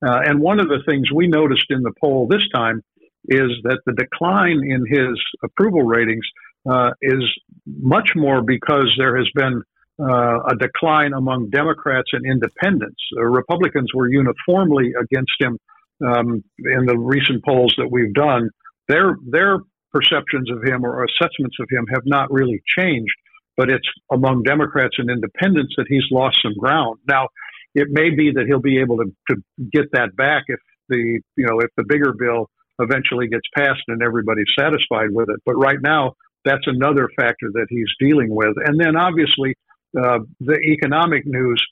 Uh, 0.06 0.20
and 0.24 0.40
one 0.40 0.60
of 0.60 0.68
the 0.68 0.82
things 0.86 1.10
we 1.10 1.26
noticed 1.26 1.66
in 1.70 1.82
the 1.82 1.92
poll 2.00 2.26
this 2.28 2.46
time 2.54 2.82
is 3.28 3.50
that 3.64 3.80
the 3.86 3.92
decline 3.92 4.60
in 4.64 4.84
his 4.86 5.18
approval 5.42 5.82
ratings 5.82 6.24
uh, 6.68 6.90
is 7.00 7.22
much 7.66 8.12
more 8.14 8.42
because 8.42 8.92
there 8.98 9.16
has 9.16 9.28
been 9.34 9.62
uh, 9.98 10.40
a 10.44 10.56
decline 10.56 11.12
among 11.12 11.50
Democrats 11.50 12.08
and 12.12 12.24
independents. 12.26 13.00
Uh, 13.16 13.22
Republicans 13.22 13.92
were 13.94 14.08
uniformly 14.08 14.92
against 14.98 15.32
him 15.38 15.58
um, 16.06 16.42
in 16.58 16.86
the 16.86 16.96
recent 16.98 17.44
polls 17.44 17.74
that 17.78 17.88
we've 17.90 18.14
done, 18.14 18.50
their 18.88 19.16
their 19.28 19.58
perceptions 19.92 20.50
of 20.50 20.62
him 20.64 20.84
or 20.84 21.04
assessments 21.04 21.56
of 21.60 21.68
him 21.70 21.86
have 21.92 22.02
not 22.04 22.30
really 22.30 22.62
changed. 22.78 23.14
But 23.56 23.68
it's 23.68 23.88
among 24.10 24.44
Democrats 24.44 24.96
and 24.98 25.10
independents 25.10 25.74
that 25.76 25.86
he's 25.88 26.04
lost 26.10 26.38
some 26.42 26.54
ground. 26.54 26.98
Now, 27.06 27.28
it 27.74 27.88
may 27.90 28.10
be 28.10 28.32
that 28.32 28.46
he'll 28.46 28.60
be 28.60 28.80
able 28.80 28.98
to, 28.98 29.12
to 29.30 29.36
get 29.72 29.92
that 29.92 30.16
back 30.16 30.44
if 30.48 30.60
the 30.88 31.20
you 31.36 31.46
know 31.46 31.60
if 31.60 31.70
the 31.76 31.84
bigger 31.86 32.12
bill 32.18 32.48
eventually 32.78 33.28
gets 33.28 33.46
passed 33.54 33.82
and 33.88 34.02
everybody's 34.02 34.52
satisfied 34.58 35.10
with 35.10 35.28
it. 35.28 35.40
But 35.44 35.54
right 35.54 35.80
now, 35.80 36.14
that's 36.44 36.66
another 36.66 37.08
factor 37.16 37.50
that 37.52 37.66
he's 37.68 37.88
dealing 37.98 38.34
with. 38.34 38.56
And 38.64 38.80
then 38.80 38.96
obviously, 38.96 39.54
uh, 39.98 40.20
the 40.40 40.58
economic 40.58 41.26
news, 41.26 41.62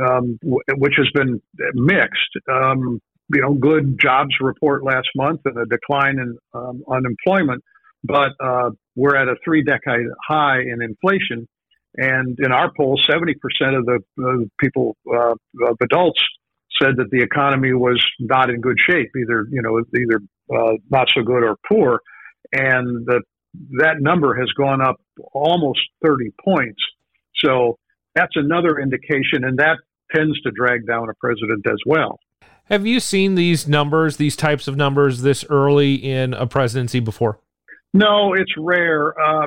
um, 0.00 0.38
w- 0.42 0.60
which 0.76 0.94
has 0.96 1.08
been 1.14 1.40
mixed. 1.74 2.36
Um, 2.50 3.00
you 3.32 3.42
know, 3.42 3.54
good 3.54 3.98
jobs 4.00 4.34
report 4.40 4.84
last 4.84 5.08
month 5.16 5.40
and 5.44 5.56
a 5.58 5.66
decline 5.66 6.18
in 6.18 6.36
um, 6.54 6.82
unemployment, 6.90 7.62
but 8.04 8.30
uh, 8.42 8.70
we're 8.94 9.16
at 9.16 9.28
a 9.28 9.34
three 9.44 9.62
decade 9.62 10.06
high 10.26 10.60
in 10.60 10.82
inflation. 10.82 11.48
And 11.96 12.38
in 12.38 12.52
our 12.52 12.70
poll, 12.76 13.00
70% 13.08 13.32
of 13.78 13.86
the 13.86 14.50
people, 14.60 14.96
uh, 15.10 15.32
of 15.66 15.76
adults, 15.82 16.20
said 16.80 16.96
that 16.98 17.10
the 17.10 17.22
economy 17.22 17.72
was 17.72 18.04
not 18.20 18.50
in 18.50 18.60
good 18.60 18.76
shape, 18.78 19.08
either 19.16 19.46
you 19.50 19.62
know, 19.62 19.80
either 19.98 20.20
uh, 20.54 20.74
not 20.90 21.08
so 21.14 21.22
good 21.22 21.42
or 21.42 21.56
poor, 21.66 22.00
and 22.52 23.08
that 23.78 23.96
number 24.00 24.34
has 24.34 24.50
gone 24.52 24.82
up 24.82 24.96
almost 25.32 25.80
30 26.04 26.32
points. 26.44 26.82
So 27.42 27.78
that's 28.14 28.34
another 28.34 28.78
indication, 28.78 29.44
and 29.44 29.58
that 29.58 29.78
tends 30.14 30.40
to 30.42 30.50
drag 30.50 30.86
down 30.86 31.08
a 31.08 31.14
president 31.20 31.66
as 31.66 31.78
well. 31.86 32.18
Have 32.66 32.84
you 32.84 32.98
seen 32.98 33.36
these 33.36 33.68
numbers, 33.68 34.16
these 34.16 34.34
types 34.34 34.66
of 34.66 34.76
numbers, 34.76 35.22
this 35.22 35.44
early 35.48 35.94
in 35.94 36.34
a 36.34 36.46
presidency 36.46 36.98
before? 36.98 37.38
No, 37.94 38.34
it's 38.34 38.52
rare. 38.58 39.18
Uh, 39.18 39.46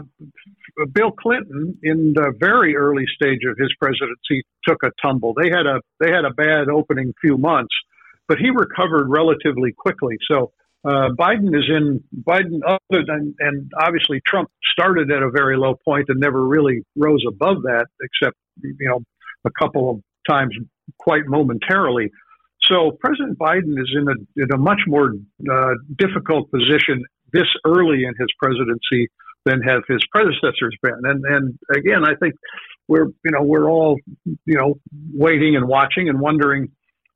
Bill 0.94 1.12
Clinton, 1.12 1.78
in 1.84 2.14
the 2.16 2.34
very 2.40 2.76
early 2.76 3.06
stage 3.14 3.42
of 3.46 3.58
his 3.58 3.72
presidency, 3.80 4.44
took 4.66 4.82
a 4.84 4.92
tumble. 5.02 5.34
They 5.40 5.50
had 5.50 5.66
a 5.66 5.82
they 6.00 6.12
had 6.12 6.24
a 6.24 6.32
bad 6.32 6.70
opening 6.70 7.14
few 7.22 7.38
months, 7.38 7.74
but 8.28 8.38
he 8.38 8.50
recovered 8.50 9.10
relatively 9.10 9.74
quickly. 9.78 10.16
So 10.32 10.54
uh, 10.86 11.10
Biden 11.20 11.50
is 11.50 11.66
in 11.68 12.02
Biden, 12.24 12.62
other 12.66 13.04
than 13.06 13.36
and 13.40 13.70
obviously 13.82 14.22
Trump 14.26 14.50
started 14.72 15.12
at 15.12 15.22
a 15.22 15.30
very 15.30 15.58
low 15.58 15.76
point 15.84 16.06
and 16.08 16.20
never 16.20 16.48
really 16.48 16.84
rose 16.96 17.24
above 17.28 17.64
that, 17.64 17.88
except 18.02 18.38
you 18.62 18.76
know 18.80 19.02
a 19.46 19.52
couple 19.60 19.90
of 19.90 20.02
times 20.30 20.56
quite 20.98 21.24
momentarily. 21.28 22.10
So 22.64 22.92
President 23.00 23.38
Biden 23.38 23.80
is 23.80 23.92
in 23.96 24.08
a, 24.08 24.44
in 24.44 24.52
a 24.54 24.58
much 24.58 24.82
more 24.88 25.14
uh, 25.52 25.74
difficult 25.98 26.52
position 26.52 27.04
this 27.32 27.48
early 27.66 28.04
in 28.04 28.14
his 28.20 28.28
presidency 28.42 29.10
than 29.46 29.62
have 29.62 29.84
his 29.88 30.00
predecessors 30.12 30.76
been. 30.82 31.00
And 31.04 31.24
and 31.26 31.60
again, 31.76 32.04
I 32.06 32.16
think 32.16 32.36
we're 32.88 33.08
you 33.24 33.32
know 33.32 33.44
we're 33.44 33.70
all 33.70 33.98
you 34.26 34.58
know 34.58 34.76
waiting 35.14 35.56
and 35.56 35.68
watching 35.68 36.10
and 36.10 36.20
wondering 36.20 36.70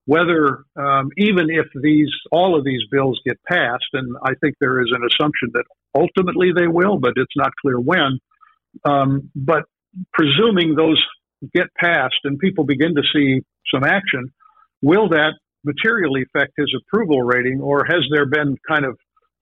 whether 0.06 0.64
um, 0.76 1.10
even 1.18 1.50
if 1.50 1.66
these 1.82 2.10
all 2.32 2.58
of 2.58 2.66
these 2.66 2.82
bills 2.92 3.20
get 3.26 3.38
passed, 3.48 3.90
and 3.94 4.16
I 4.24 4.34
think 4.42 4.56
there 4.60 4.82
is 4.82 4.92
an 4.92 5.02
assumption 5.04 5.50
that 5.54 5.66
ultimately 5.96 6.52
they 6.56 6.68
will, 6.68 6.98
but 6.98 7.14
it's 7.16 7.36
not 7.36 7.52
clear 7.62 7.80
when. 7.80 8.20
Um, 8.86 9.30
but 9.36 9.64
presuming 10.12 10.76
those 10.76 11.02
get 11.54 11.68
passed 11.78 12.20
and 12.24 12.40
people 12.40 12.64
begin 12.64 12.96
to 12.96 13.04
see 13.14 13.42
some 13.74 13.84
action, 13.84 14.32
will 14.82 15.10
that 15.10 15.34
materially 15.64 16.24
affect 16.24 16.54
his 16.58 16.74
approval 16.82 17.22
rating, 17.22 17.62
or 17.62 17.86
has 17.86 18.04
there 18.12 18.26
been 18.26 18.58
kind 18.68 18.86
of 18.86 18.98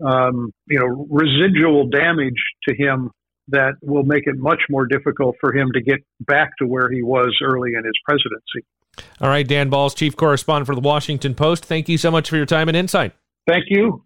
um, 0.05 0.51
you 0.67 0.79
know 0.79 1.07
residual 1.09 1.87
damage 1.87 2.41
to 2.67 2.75
him 2.75 3.11
that 3.47 3.73
will 3.81 4.03
make 4.03 4.27
it 4.27 4.37
much 4.37 4.61
more 4.69 4.85
difficult 4.85 5.35
for 5.41 5.53
him 5.53 5.69
to 5.73 5.81
get 5.81 5.99
back 6.21 6.51
to 6.59 6.65
where 6.65 6.89
he 6.89 7.03
was 7.03 7.37
early 7.43 7.71
in 7.73 7.83
his 7.83 7.93
presidency? 8.05 8.65
All 9.19 9.29
right, 9.29 9.47
Dan 9.47 9.69
Balz, 9.69 9.95
chief 9.95 10.15
correspondent 10.15 10.67
for 10.67 10.75
the 10.75 10.81
Washington 10.81 11.35
Post. 11.35 11.65
Thank 11.65 11.87
you 11.89 11.97
so 11.97 12.11
much 12.11 12.29
for 12.29 12.37
your 12.37 12.45
time 12.45 12.67
and 12.67 12.77
insight. 12.77 13.13
Thank 13.47 13.65
you. 13.69 14.03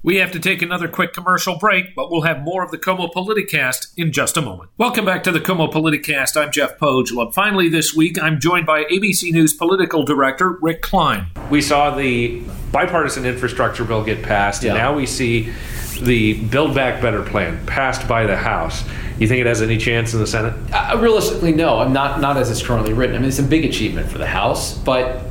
We 0.00 0.18
have 0.18 0.30
to 0.30 0.38
take 0.38 0.62
another 0.62 0.86
quick 0.86 1.12
commercial 1.12 1.58
break, 1.58 1.96
but 1.96 2.08
we'll 2.08 2.22
have 2.22 2.42
more 2.42 2.62
of 2.62 2.70
the 2.70 2.78
KOMO 2.78 3.12
Politicast 3.12 3.88
in 3.96 4.12
just 4.12 4.36
a 4.36 4.40
moment. 4.40 4.70
Welcome 4.78 5.04
back 5.04 5.24
to 5.24 5.32
the 5.32 5.40
KOMO 5.40 5.72
Politicast. 5.72 6.40
I'm 6.40 6.52
Jeff 6.52 6.78
Pohjola. 6.78 7.34
Finally, 7.34 7.68
this 7.68 7.96
week, 7.96 8.16
I'm 8.22 8.38
joined 8.38 8.64
by 8.64 8.84
ABC 8.84 9.32
News 9.32 9.52
political 9.52 10.04
director 10.04 10.52
Rick 10.62 10.82
Klein. 10.82 11.26
We 11.50 11.60
saw 11.60 11.96
the 11.96 12.40
bipartisan 12.70 13.24
infrastructure 13.26 13.84
bill 13.84 14.04
get 14.04 14.22
passed, 14.22 14.62
and 14.62 14.74
now 14.74 14.94
we 14.94 15.04
see 15.04 15.52
the 16.00 16.34
Build 16.44 16.76
Back 16.76 17.02
Better 17.02 17.24
plan 17.24 17.66
passed 17.66 18.06
by 18.06 18.24
the 18.24 18.36
House. 18.36 18.84
You 19.18 19.26
think 19.26 19.40
it 19.40 19.46
has 19.46 19.62
any 19.62 19.78
chance 19.78 20.14
in 20.14 20.20
the 20.20 20.28
Senate? 20.28 20.54
Uh, 20.72 20.96
realistically, 21.00 21.52
no. 21.52 21.80
I'm 21.80 21.92
not 21.92 22.20
not 22.20 22.36
as 22.36 22.52
it's 22.52 22.62
currently 22.62 22.92
written. 22.92 23.16
I 23.16 23.18
mean, 23.18 23.28
it's 23.28 23.40
a 23.40 23.42
big 23.42 23.64
achievement 23.64 24.08
for 24.08 24.18
the 24.18 24.28
House, 24.28 24.78
but 24.78 25.24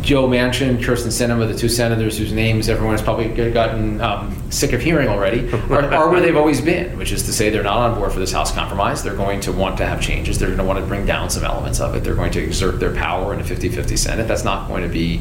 Joe 0.00 0.26
Manchin, 0.26 0.78
Kyrsten 0.78 1.08
Sinema, 1.08 1.46
the 1.46 1.56
two 1.56 1.68
senators 1.68 2.16
whose 2.16 2.32
names 2.32 2.68
everyone 2.68 2.94
has 2.94 3.02
probably 3.02 3.28
gotten 3.50 4.00
um, 4.00 4.34
sick 4.50 4.72
of 4.72 4.80
hearing 4.80 5.08
already, 5.08 5.50
are, 5.52 5.92
are, 5.92 6.10
where 6.10 6.20
they've 6.20 6.36
always 6.36 6.60
been, 6.60 6.96
which 6.96 7.12
is 7.12 7.22
to 7.24 7.32
say 7.32 7.50
they're 7.50 7.62
not 7.62 7.90
on 7.90 7.98
board 7.98 8.12
for 8.12 8.18
this 8.18 8.32
House 8.32 8.50
compromise. 8.52 9.02
They're 9.02 9.16
going 9.16 9.40
to 9.40 9.52
want 9.52 9.76
to 9.78 9.86
have 9.86 10.00
changes. 10.00 10.38
They're 10.38 10.48
going 10.48 10.58
to 10.58 10.64
want 10.64 10.78
to 10.78 10.86
bring 10.86 11.04
down 11.04 11.28
some 11.28 11.44
elements 11.44 11.80
of 11.80 11.94
it. 11.94 12.02
They're 12.02 12.14
going 12.14 12.32
to 12.32 12.42
exert 12.42 12.80
their 12.80 12.94
power 12.94 13.34
in 13.34 13.40
a 13.40 13.44
50 13.44 13.68
50 13.68 13.96
Senate. 13.96 14.26
That's 14.26 14.44
not 14.44 14.68
going 14.68 14.84
to 14.84 14.88
be, 14.88 15.20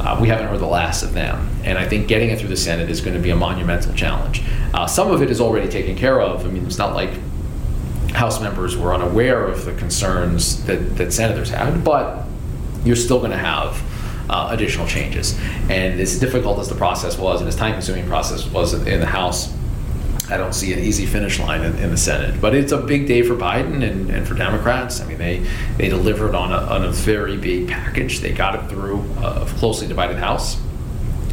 uh, 0.00 0.18
we 0.20 0.26
haven't 0.26 0.48
heard 0.48 0.60
the 0.60 0.66
last 0.66 1.04
of 1.04 1.12
them. 1.12 1.48
And 1.62 1.78
I 1.78 1.88
think 1.88 2.08
getting 2.08 2.30
it 2.30 2.40
through 2.40 2.48
the 2.48 2.56
Senate 2.56 2.90
is 2.90 3.00
going 3.00 3.14
to 3.14 3.22
be 3.22 3.30
a 3.30 3.36
monumental 3.36 3.94
challenge. 3.94 4.42
Uh, 4.74 4.86
some 4.86 5.10
of 5.10 5.22
it 5.22 5.30
is 5.30 5.40
already 5.40 5.68
taken 5.68 5.96
care 5.96 6.20
of. 6.20 6.44
I 6.44 6.48
mean, 6.48 6.66
it's 6.66 6.78
not 6.78 6.94
like 6.94 7.10
House 8.10 8.40
members 8.40 8.76
were 8.76 8.92
unaware 8.92 9.46
of 9.46 9.64
the 9.64 9.74
concerns 9.74 10.64
that, 10.64 10.96
that 10.96 11.12
senators 11.12 11.48
had, 11.50 11.84
but 11.84 12.26
you're 12.84 12.96
still 12.96 13.18
going 13.18 13.30
to 13.30 13.36
have 13.36 13.80
uh, 14.30 14.48
additional 14.50 14.86
changes. 14.86 15.38
And 15.68 16.00
as 16.00 16.18
difficult 16.18 16.58
as 16.58 16.68
the 16.68 16.74
process 16.74 17.18
was 17.18 17.40
and 17.40 17.48
as 17.48 17.56
time 17.56 17.72
consuming 17.72 18.06
process 18.06 18.46
was 18.46 18.72
in 18.72 19.00
the 19.00 19.06
House, 19.06 19.52
I 20.30 20.36
don't 20.36 20.54
see 20.54 20.72
an 20.72 20.78
easy 20.78 21.06
finish 21.06 21.40
line 21.40 21.62
in, 21.62 21.76
in, 21.78 21.90
the 21.90 21.96
Senate. 21.96 22.40
But 22.40 22.54
it's 22.54 22.70
a 22.70 22.78
big 22.78 23.08
day 23.08 23.22
for 23.22 23.34
Biden 23.34 23.82
and, 23.82 24.08
and 24.10 24.26
for 24.26 24.34
Democrats. 24.34 25.00
I 25.00 25.06
mean, 25.06 25.18
they, 25.18 25.44
they 25.76 25.88
delivered 25.88 26.36
on 26.36 26.52
a, 26.52 26.56
on 26.56 26.84
a 26.84 26.92
very 26.92 27.36
big 27.36 27.68
package. 27.68 28.20
They 28.20 28.32
got 28.32 28.54
it 28.54 28.68
through 28.70 29.04
a 29.18 29.44
closely 29.58 29.88
divided 29.88 30.18
House 30.18 30.60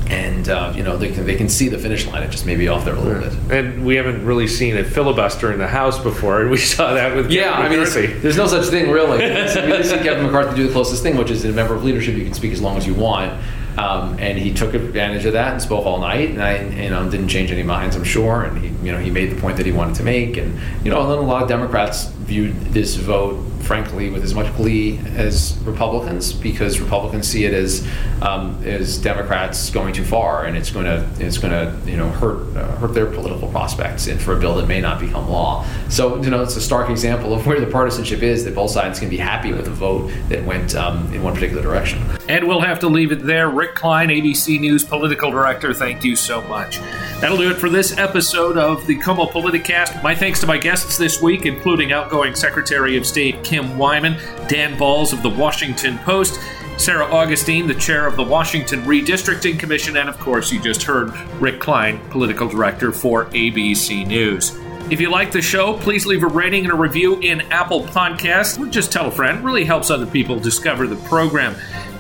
and 0.09 0.49
uh, 0.49 0.73
you 0.75 0.83
know 0.83 0.97
they 0.97 1.11
can 1.11 1.25
they 1.25 1.35
can 1.35 1.49
see 1.49 1.67
the 1.67 1.77
finish 1.77 2.05
line. 2.07 2.23
It 2.23 2.29
just 2.29 2.45
maybe 2.45 2.67
off 2.67 2.85
there 2.85 2.95
a 2.95 2.99
little 2.99 3.21
bit. 3.21 3.51
And 3.51 3.85
we 3.85 3.95
haven't 3.95 4.25
really 4.25 4.47
seen 4.47 4.77
a 4.77 4.83
filibuster 4.83 5.51
in 5.51 5.59
the 5.59 5.67
House 5.67 5.99
before, 5.99 6.41
and 6.41 6.49
we 6.51 6.57
saw 6.57 6.93
that 6.93 7.15
with 7.15 7.29
yeah. 7.31 7.51
Kevin 7.57 7.79
I 7.79 7.83
mean, 7.83 8.21
there's 8.21 8.37
no 8.37 8.47
such 8.47 8.67
thing 8.67 8.89
really. 8.89 9.17
we 9.19 9.83
see 9.83 9.97
Kevin 9.97 10.25
McCarthy 10.25 10.55
do 10.55 10.67
the 10.67 10.73
closest 10.73 11.03
thing, 11.03 11.17
which 11.17 11.31
is 11.31 11.43
a 11.45 11.51
member 11.51 11.75
of 11.75 11.83
leadership. 11.83 12.15
You 12.15 12.23
can 12.23 12.33
speak 12.33 12.53
as 12.53 12.61
long 12.61 12.77
as 12.77 12.87
you 12.87 12.93
want. 12.93 13.39
Um, 13.77 14.17
and 14.17 14.39
he 14.39 14.51
took 14.51 14.73
advantage 14.73 15.25
of 15.25 15.33
that 15.33 15.51
and 15.51 15.61
spoke 15.61 15.85
all 15.85 15.99
night, 15.99 16.31
and 16.31 16.41
I, 16.41 16.63
you 16.63 16.89
know, 16.89 17.07
didn't 17.11 17.27
change 17.27 17.51
any 17.51 17.61
minds, 17.61 17.95
I'm 17.95 18.03
sure. 18.03 18.43
And 18.43 18.57
he, 18.57 18.69
you 18.87 18.93
know, 18.93 18.99
he 18.99 19.11
made 19.11 19.29
the 19.29 19.41
point 19.41 19.57
that 19.57 19.65
he 19.65 19.73
wanted 19.73 19.95
to 19.95 20.03
make, 20.03 20.37
and 20.37 20.57
you 20.81 20.89
know, 20.89 21.01
and 21.01 21.11
then 21.11 21.17
a 21.17 21.21
lot 21.21 21.43
of 21.43 21.49
Democrats 21.49 22.05
viewed 22.05 22.55
this 22.71 22.95
vote, 22.95 23.35
frankly, 23.63 24.09
with 24.09 24.23
as 24.23 24.33
much 24.33 24.55
glee 24.55 24.97
as 25.13 25.57
Republicans, 25.65 26.31
because 26.31 26.79
Republicans 26.79 27.27
see 27.27 27.43
it 27.43 27.53
as 27.53 27.85
um, 28.21 28.63
as 28.63 28.97
Democrats 28.97 29.69
going 29.71 29.93
too 29.93 30.05
far, 30.05 30.45
and 30.45 30.55
it's 30.55 30.71
going 30.71 30.85
to 30.85 31.05
it's 31.19 31.37
going 31.37 31.51
to 31.51 31.91
you 31.91 31.97
know 31.97 32.07
hurt 32.11 32.55
uh, 32.55 32.77
hurt 32.77 32.93
their 32.93 33.07
political 33.07 33.49
prospects, 33.49 34.07
and 34.07 34.21
for 34.21 34.37
a 34.37 34.39
bill 34.39 34.55
that 34.55 34.67
may 34.67 34.79
not 34.79 35.01
become 35.01 35.29
law. 35.29 35.65
So 35.89 36.21
you 36.23 36.29
know, 36.29 36.41
it's 36.41 36.55
a 36.55 36.61
stark 36.61 36.89
example 36.89 37.33
of 37.33 37.45
where 37.45 37.59
the 37.59 37.67
partisanship 37.67 38.23
is. 38.23 38.45
That 38.45 38.55
both 38.55 38.71
sides 38.71 39.01
can 39.01 39.09
be 39.09 39.17
happy 39.17 39.51
with 39.51 39.67
a 39.67 39.71
vote 39.71 40.13
that 40.29 40.45
went 40.45 40.75
um, 40.75 41.13
in 41.13 41.23
one 41.23 41.33
particular 41.33 41.61
direction. 41.61 42.01
And 42.29 42.47
we'll 42.47 42.61
have 42.61 42.79
to 42.79 42.87
leave 42.87 43.11
it 43.11 43.25
there. 43.25 43.49
Rick 43.49 43.75
Klein, 43.75 44.07
ABC 44.07 44.61
News 44.61 44.85
political 44.85 45.29
director. 45.29 45.73
Thank 45.73 46.05
you 46.05 46.15
so 46.15 46.41
much. 46.43 46.79
That'll 47.19 47.37
do 47.37 47.49
it 47.49 47.57
for 47.57 47.69
this 47.69 47.97
episode 47.97 48.57
of 48.57 48.85
the 48.85 48.95
KOMO 48.95 49.31
Politicast. 49.31 50.03
My 50.03 50.13
thanks 50.13 50.39
to 50.41 50.45
my 50.47 50.59
guests 50.59 50.99
this 50.99 51.19
week, 51.19 51.47
including 51.47 51.91
outgoing 51.91 52.35
Secretary 52.35 52.95
of 52.95 53.07
State 53.07 53.43
Kim 53.43 53.75
Wyman, 53.75 54.17
Dan 54.47 54.77
Balz 54.77 55.13
of 55.13 55.23
the 55.23 55.29
Washington 55.29 55.97
Post, 55.99 56.39
Sarah 56.77 57.05
Augustine, 57.05 57.65
the 57.65 57.73
chair 57.73 58.05
of 58.05 58.17
the 58.17 58.23
Washington 58.23 58.83
Redistricting 58.83 59.57
Commission, 59.57 59.97
and 59.97 60.07
of 60.07 60.19
course, 60.19 60.51
you 60.51 60.61
just 60.61 60.83
heard 60.83 61.11
Rick 61.41 61.59
Klein, 61.59 61.99
political 62.11 62.47
director 62.47 62.91
for 62.91 63.25
ABC 63.25 64.05
News. 64.05 64.55
If 64.91 65.01
you 65.01 65.09
like 65.09 65.31
the 65.31 65.41
show, 65.41 65.73
please 65.73 66.05
leave 66.05 66.21
a 66.21 66.27
rating 66.27 66.65
and 66.65 66.71
a 66.71 66.77
review 66.77 67.19
in 67.19 67.41
Apple 67.51 67.81
Podcasts 67.81 68.59
or 68.59 68.69
just 68.69 68.91
tell 68.91 69.07
a 69.07 69.11
friend. 69.11 69.39
It 69.39 69.43
really 69.43 69.65
helps 69.65 69.89
other 69.89 70.05
people 70.05 70.39
discover 70.39 70.85
the 70.85 70.95
program. 71.07 71.55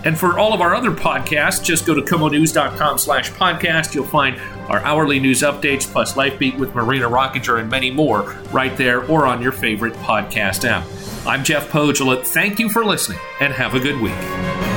And 0.05 0.17
for 0.17 0.37
all 0.39 0.53
of 0.53 0.61
our 0.61 0.75
other 0.75 0.91
podcasts, 0.91 1.61
just 1.61 1.85
go 1.85 1.95
to 1.95 2.01
komonews.com 2.01 2.97
slash 2.99 3.31
podcast. 3.31 3.93
You'll 3.93 4.05
find 4.05 4.39
our 4.69 4.79
hourly 4.79 5.19
news 5.19 5.41
updates, 5.41 5.89
plus 5.89 6.15
Life 6.15 6.37
Beat 6.39 6.55
with 6.55 6.75
Marina 6.75 7.09
Rockinger 7.09 7.59
and 7.59 7.69
many 7.69 7.91
more 7.91 8.35
right 8.51 8.75
there 8.77 9.03
or 9.05 9.25
on 9.25 9.41
your 9.41 9.51
favorite 9.51 9.93
podcast 9.95 10.65
app. 10.65 10.87
I'm 11.27 11.43
Jeff 11.43 11.69
Pohjola. 11.69 12.25
Thank 12.25 12.59
you 12.59 12.69
for 12.69 12.85
listening 12.85 13.19
and 13.39 13.53
have 13.53 13.73
a 13.73 13.79
good 13.79 13.99
week. 13.99 14.76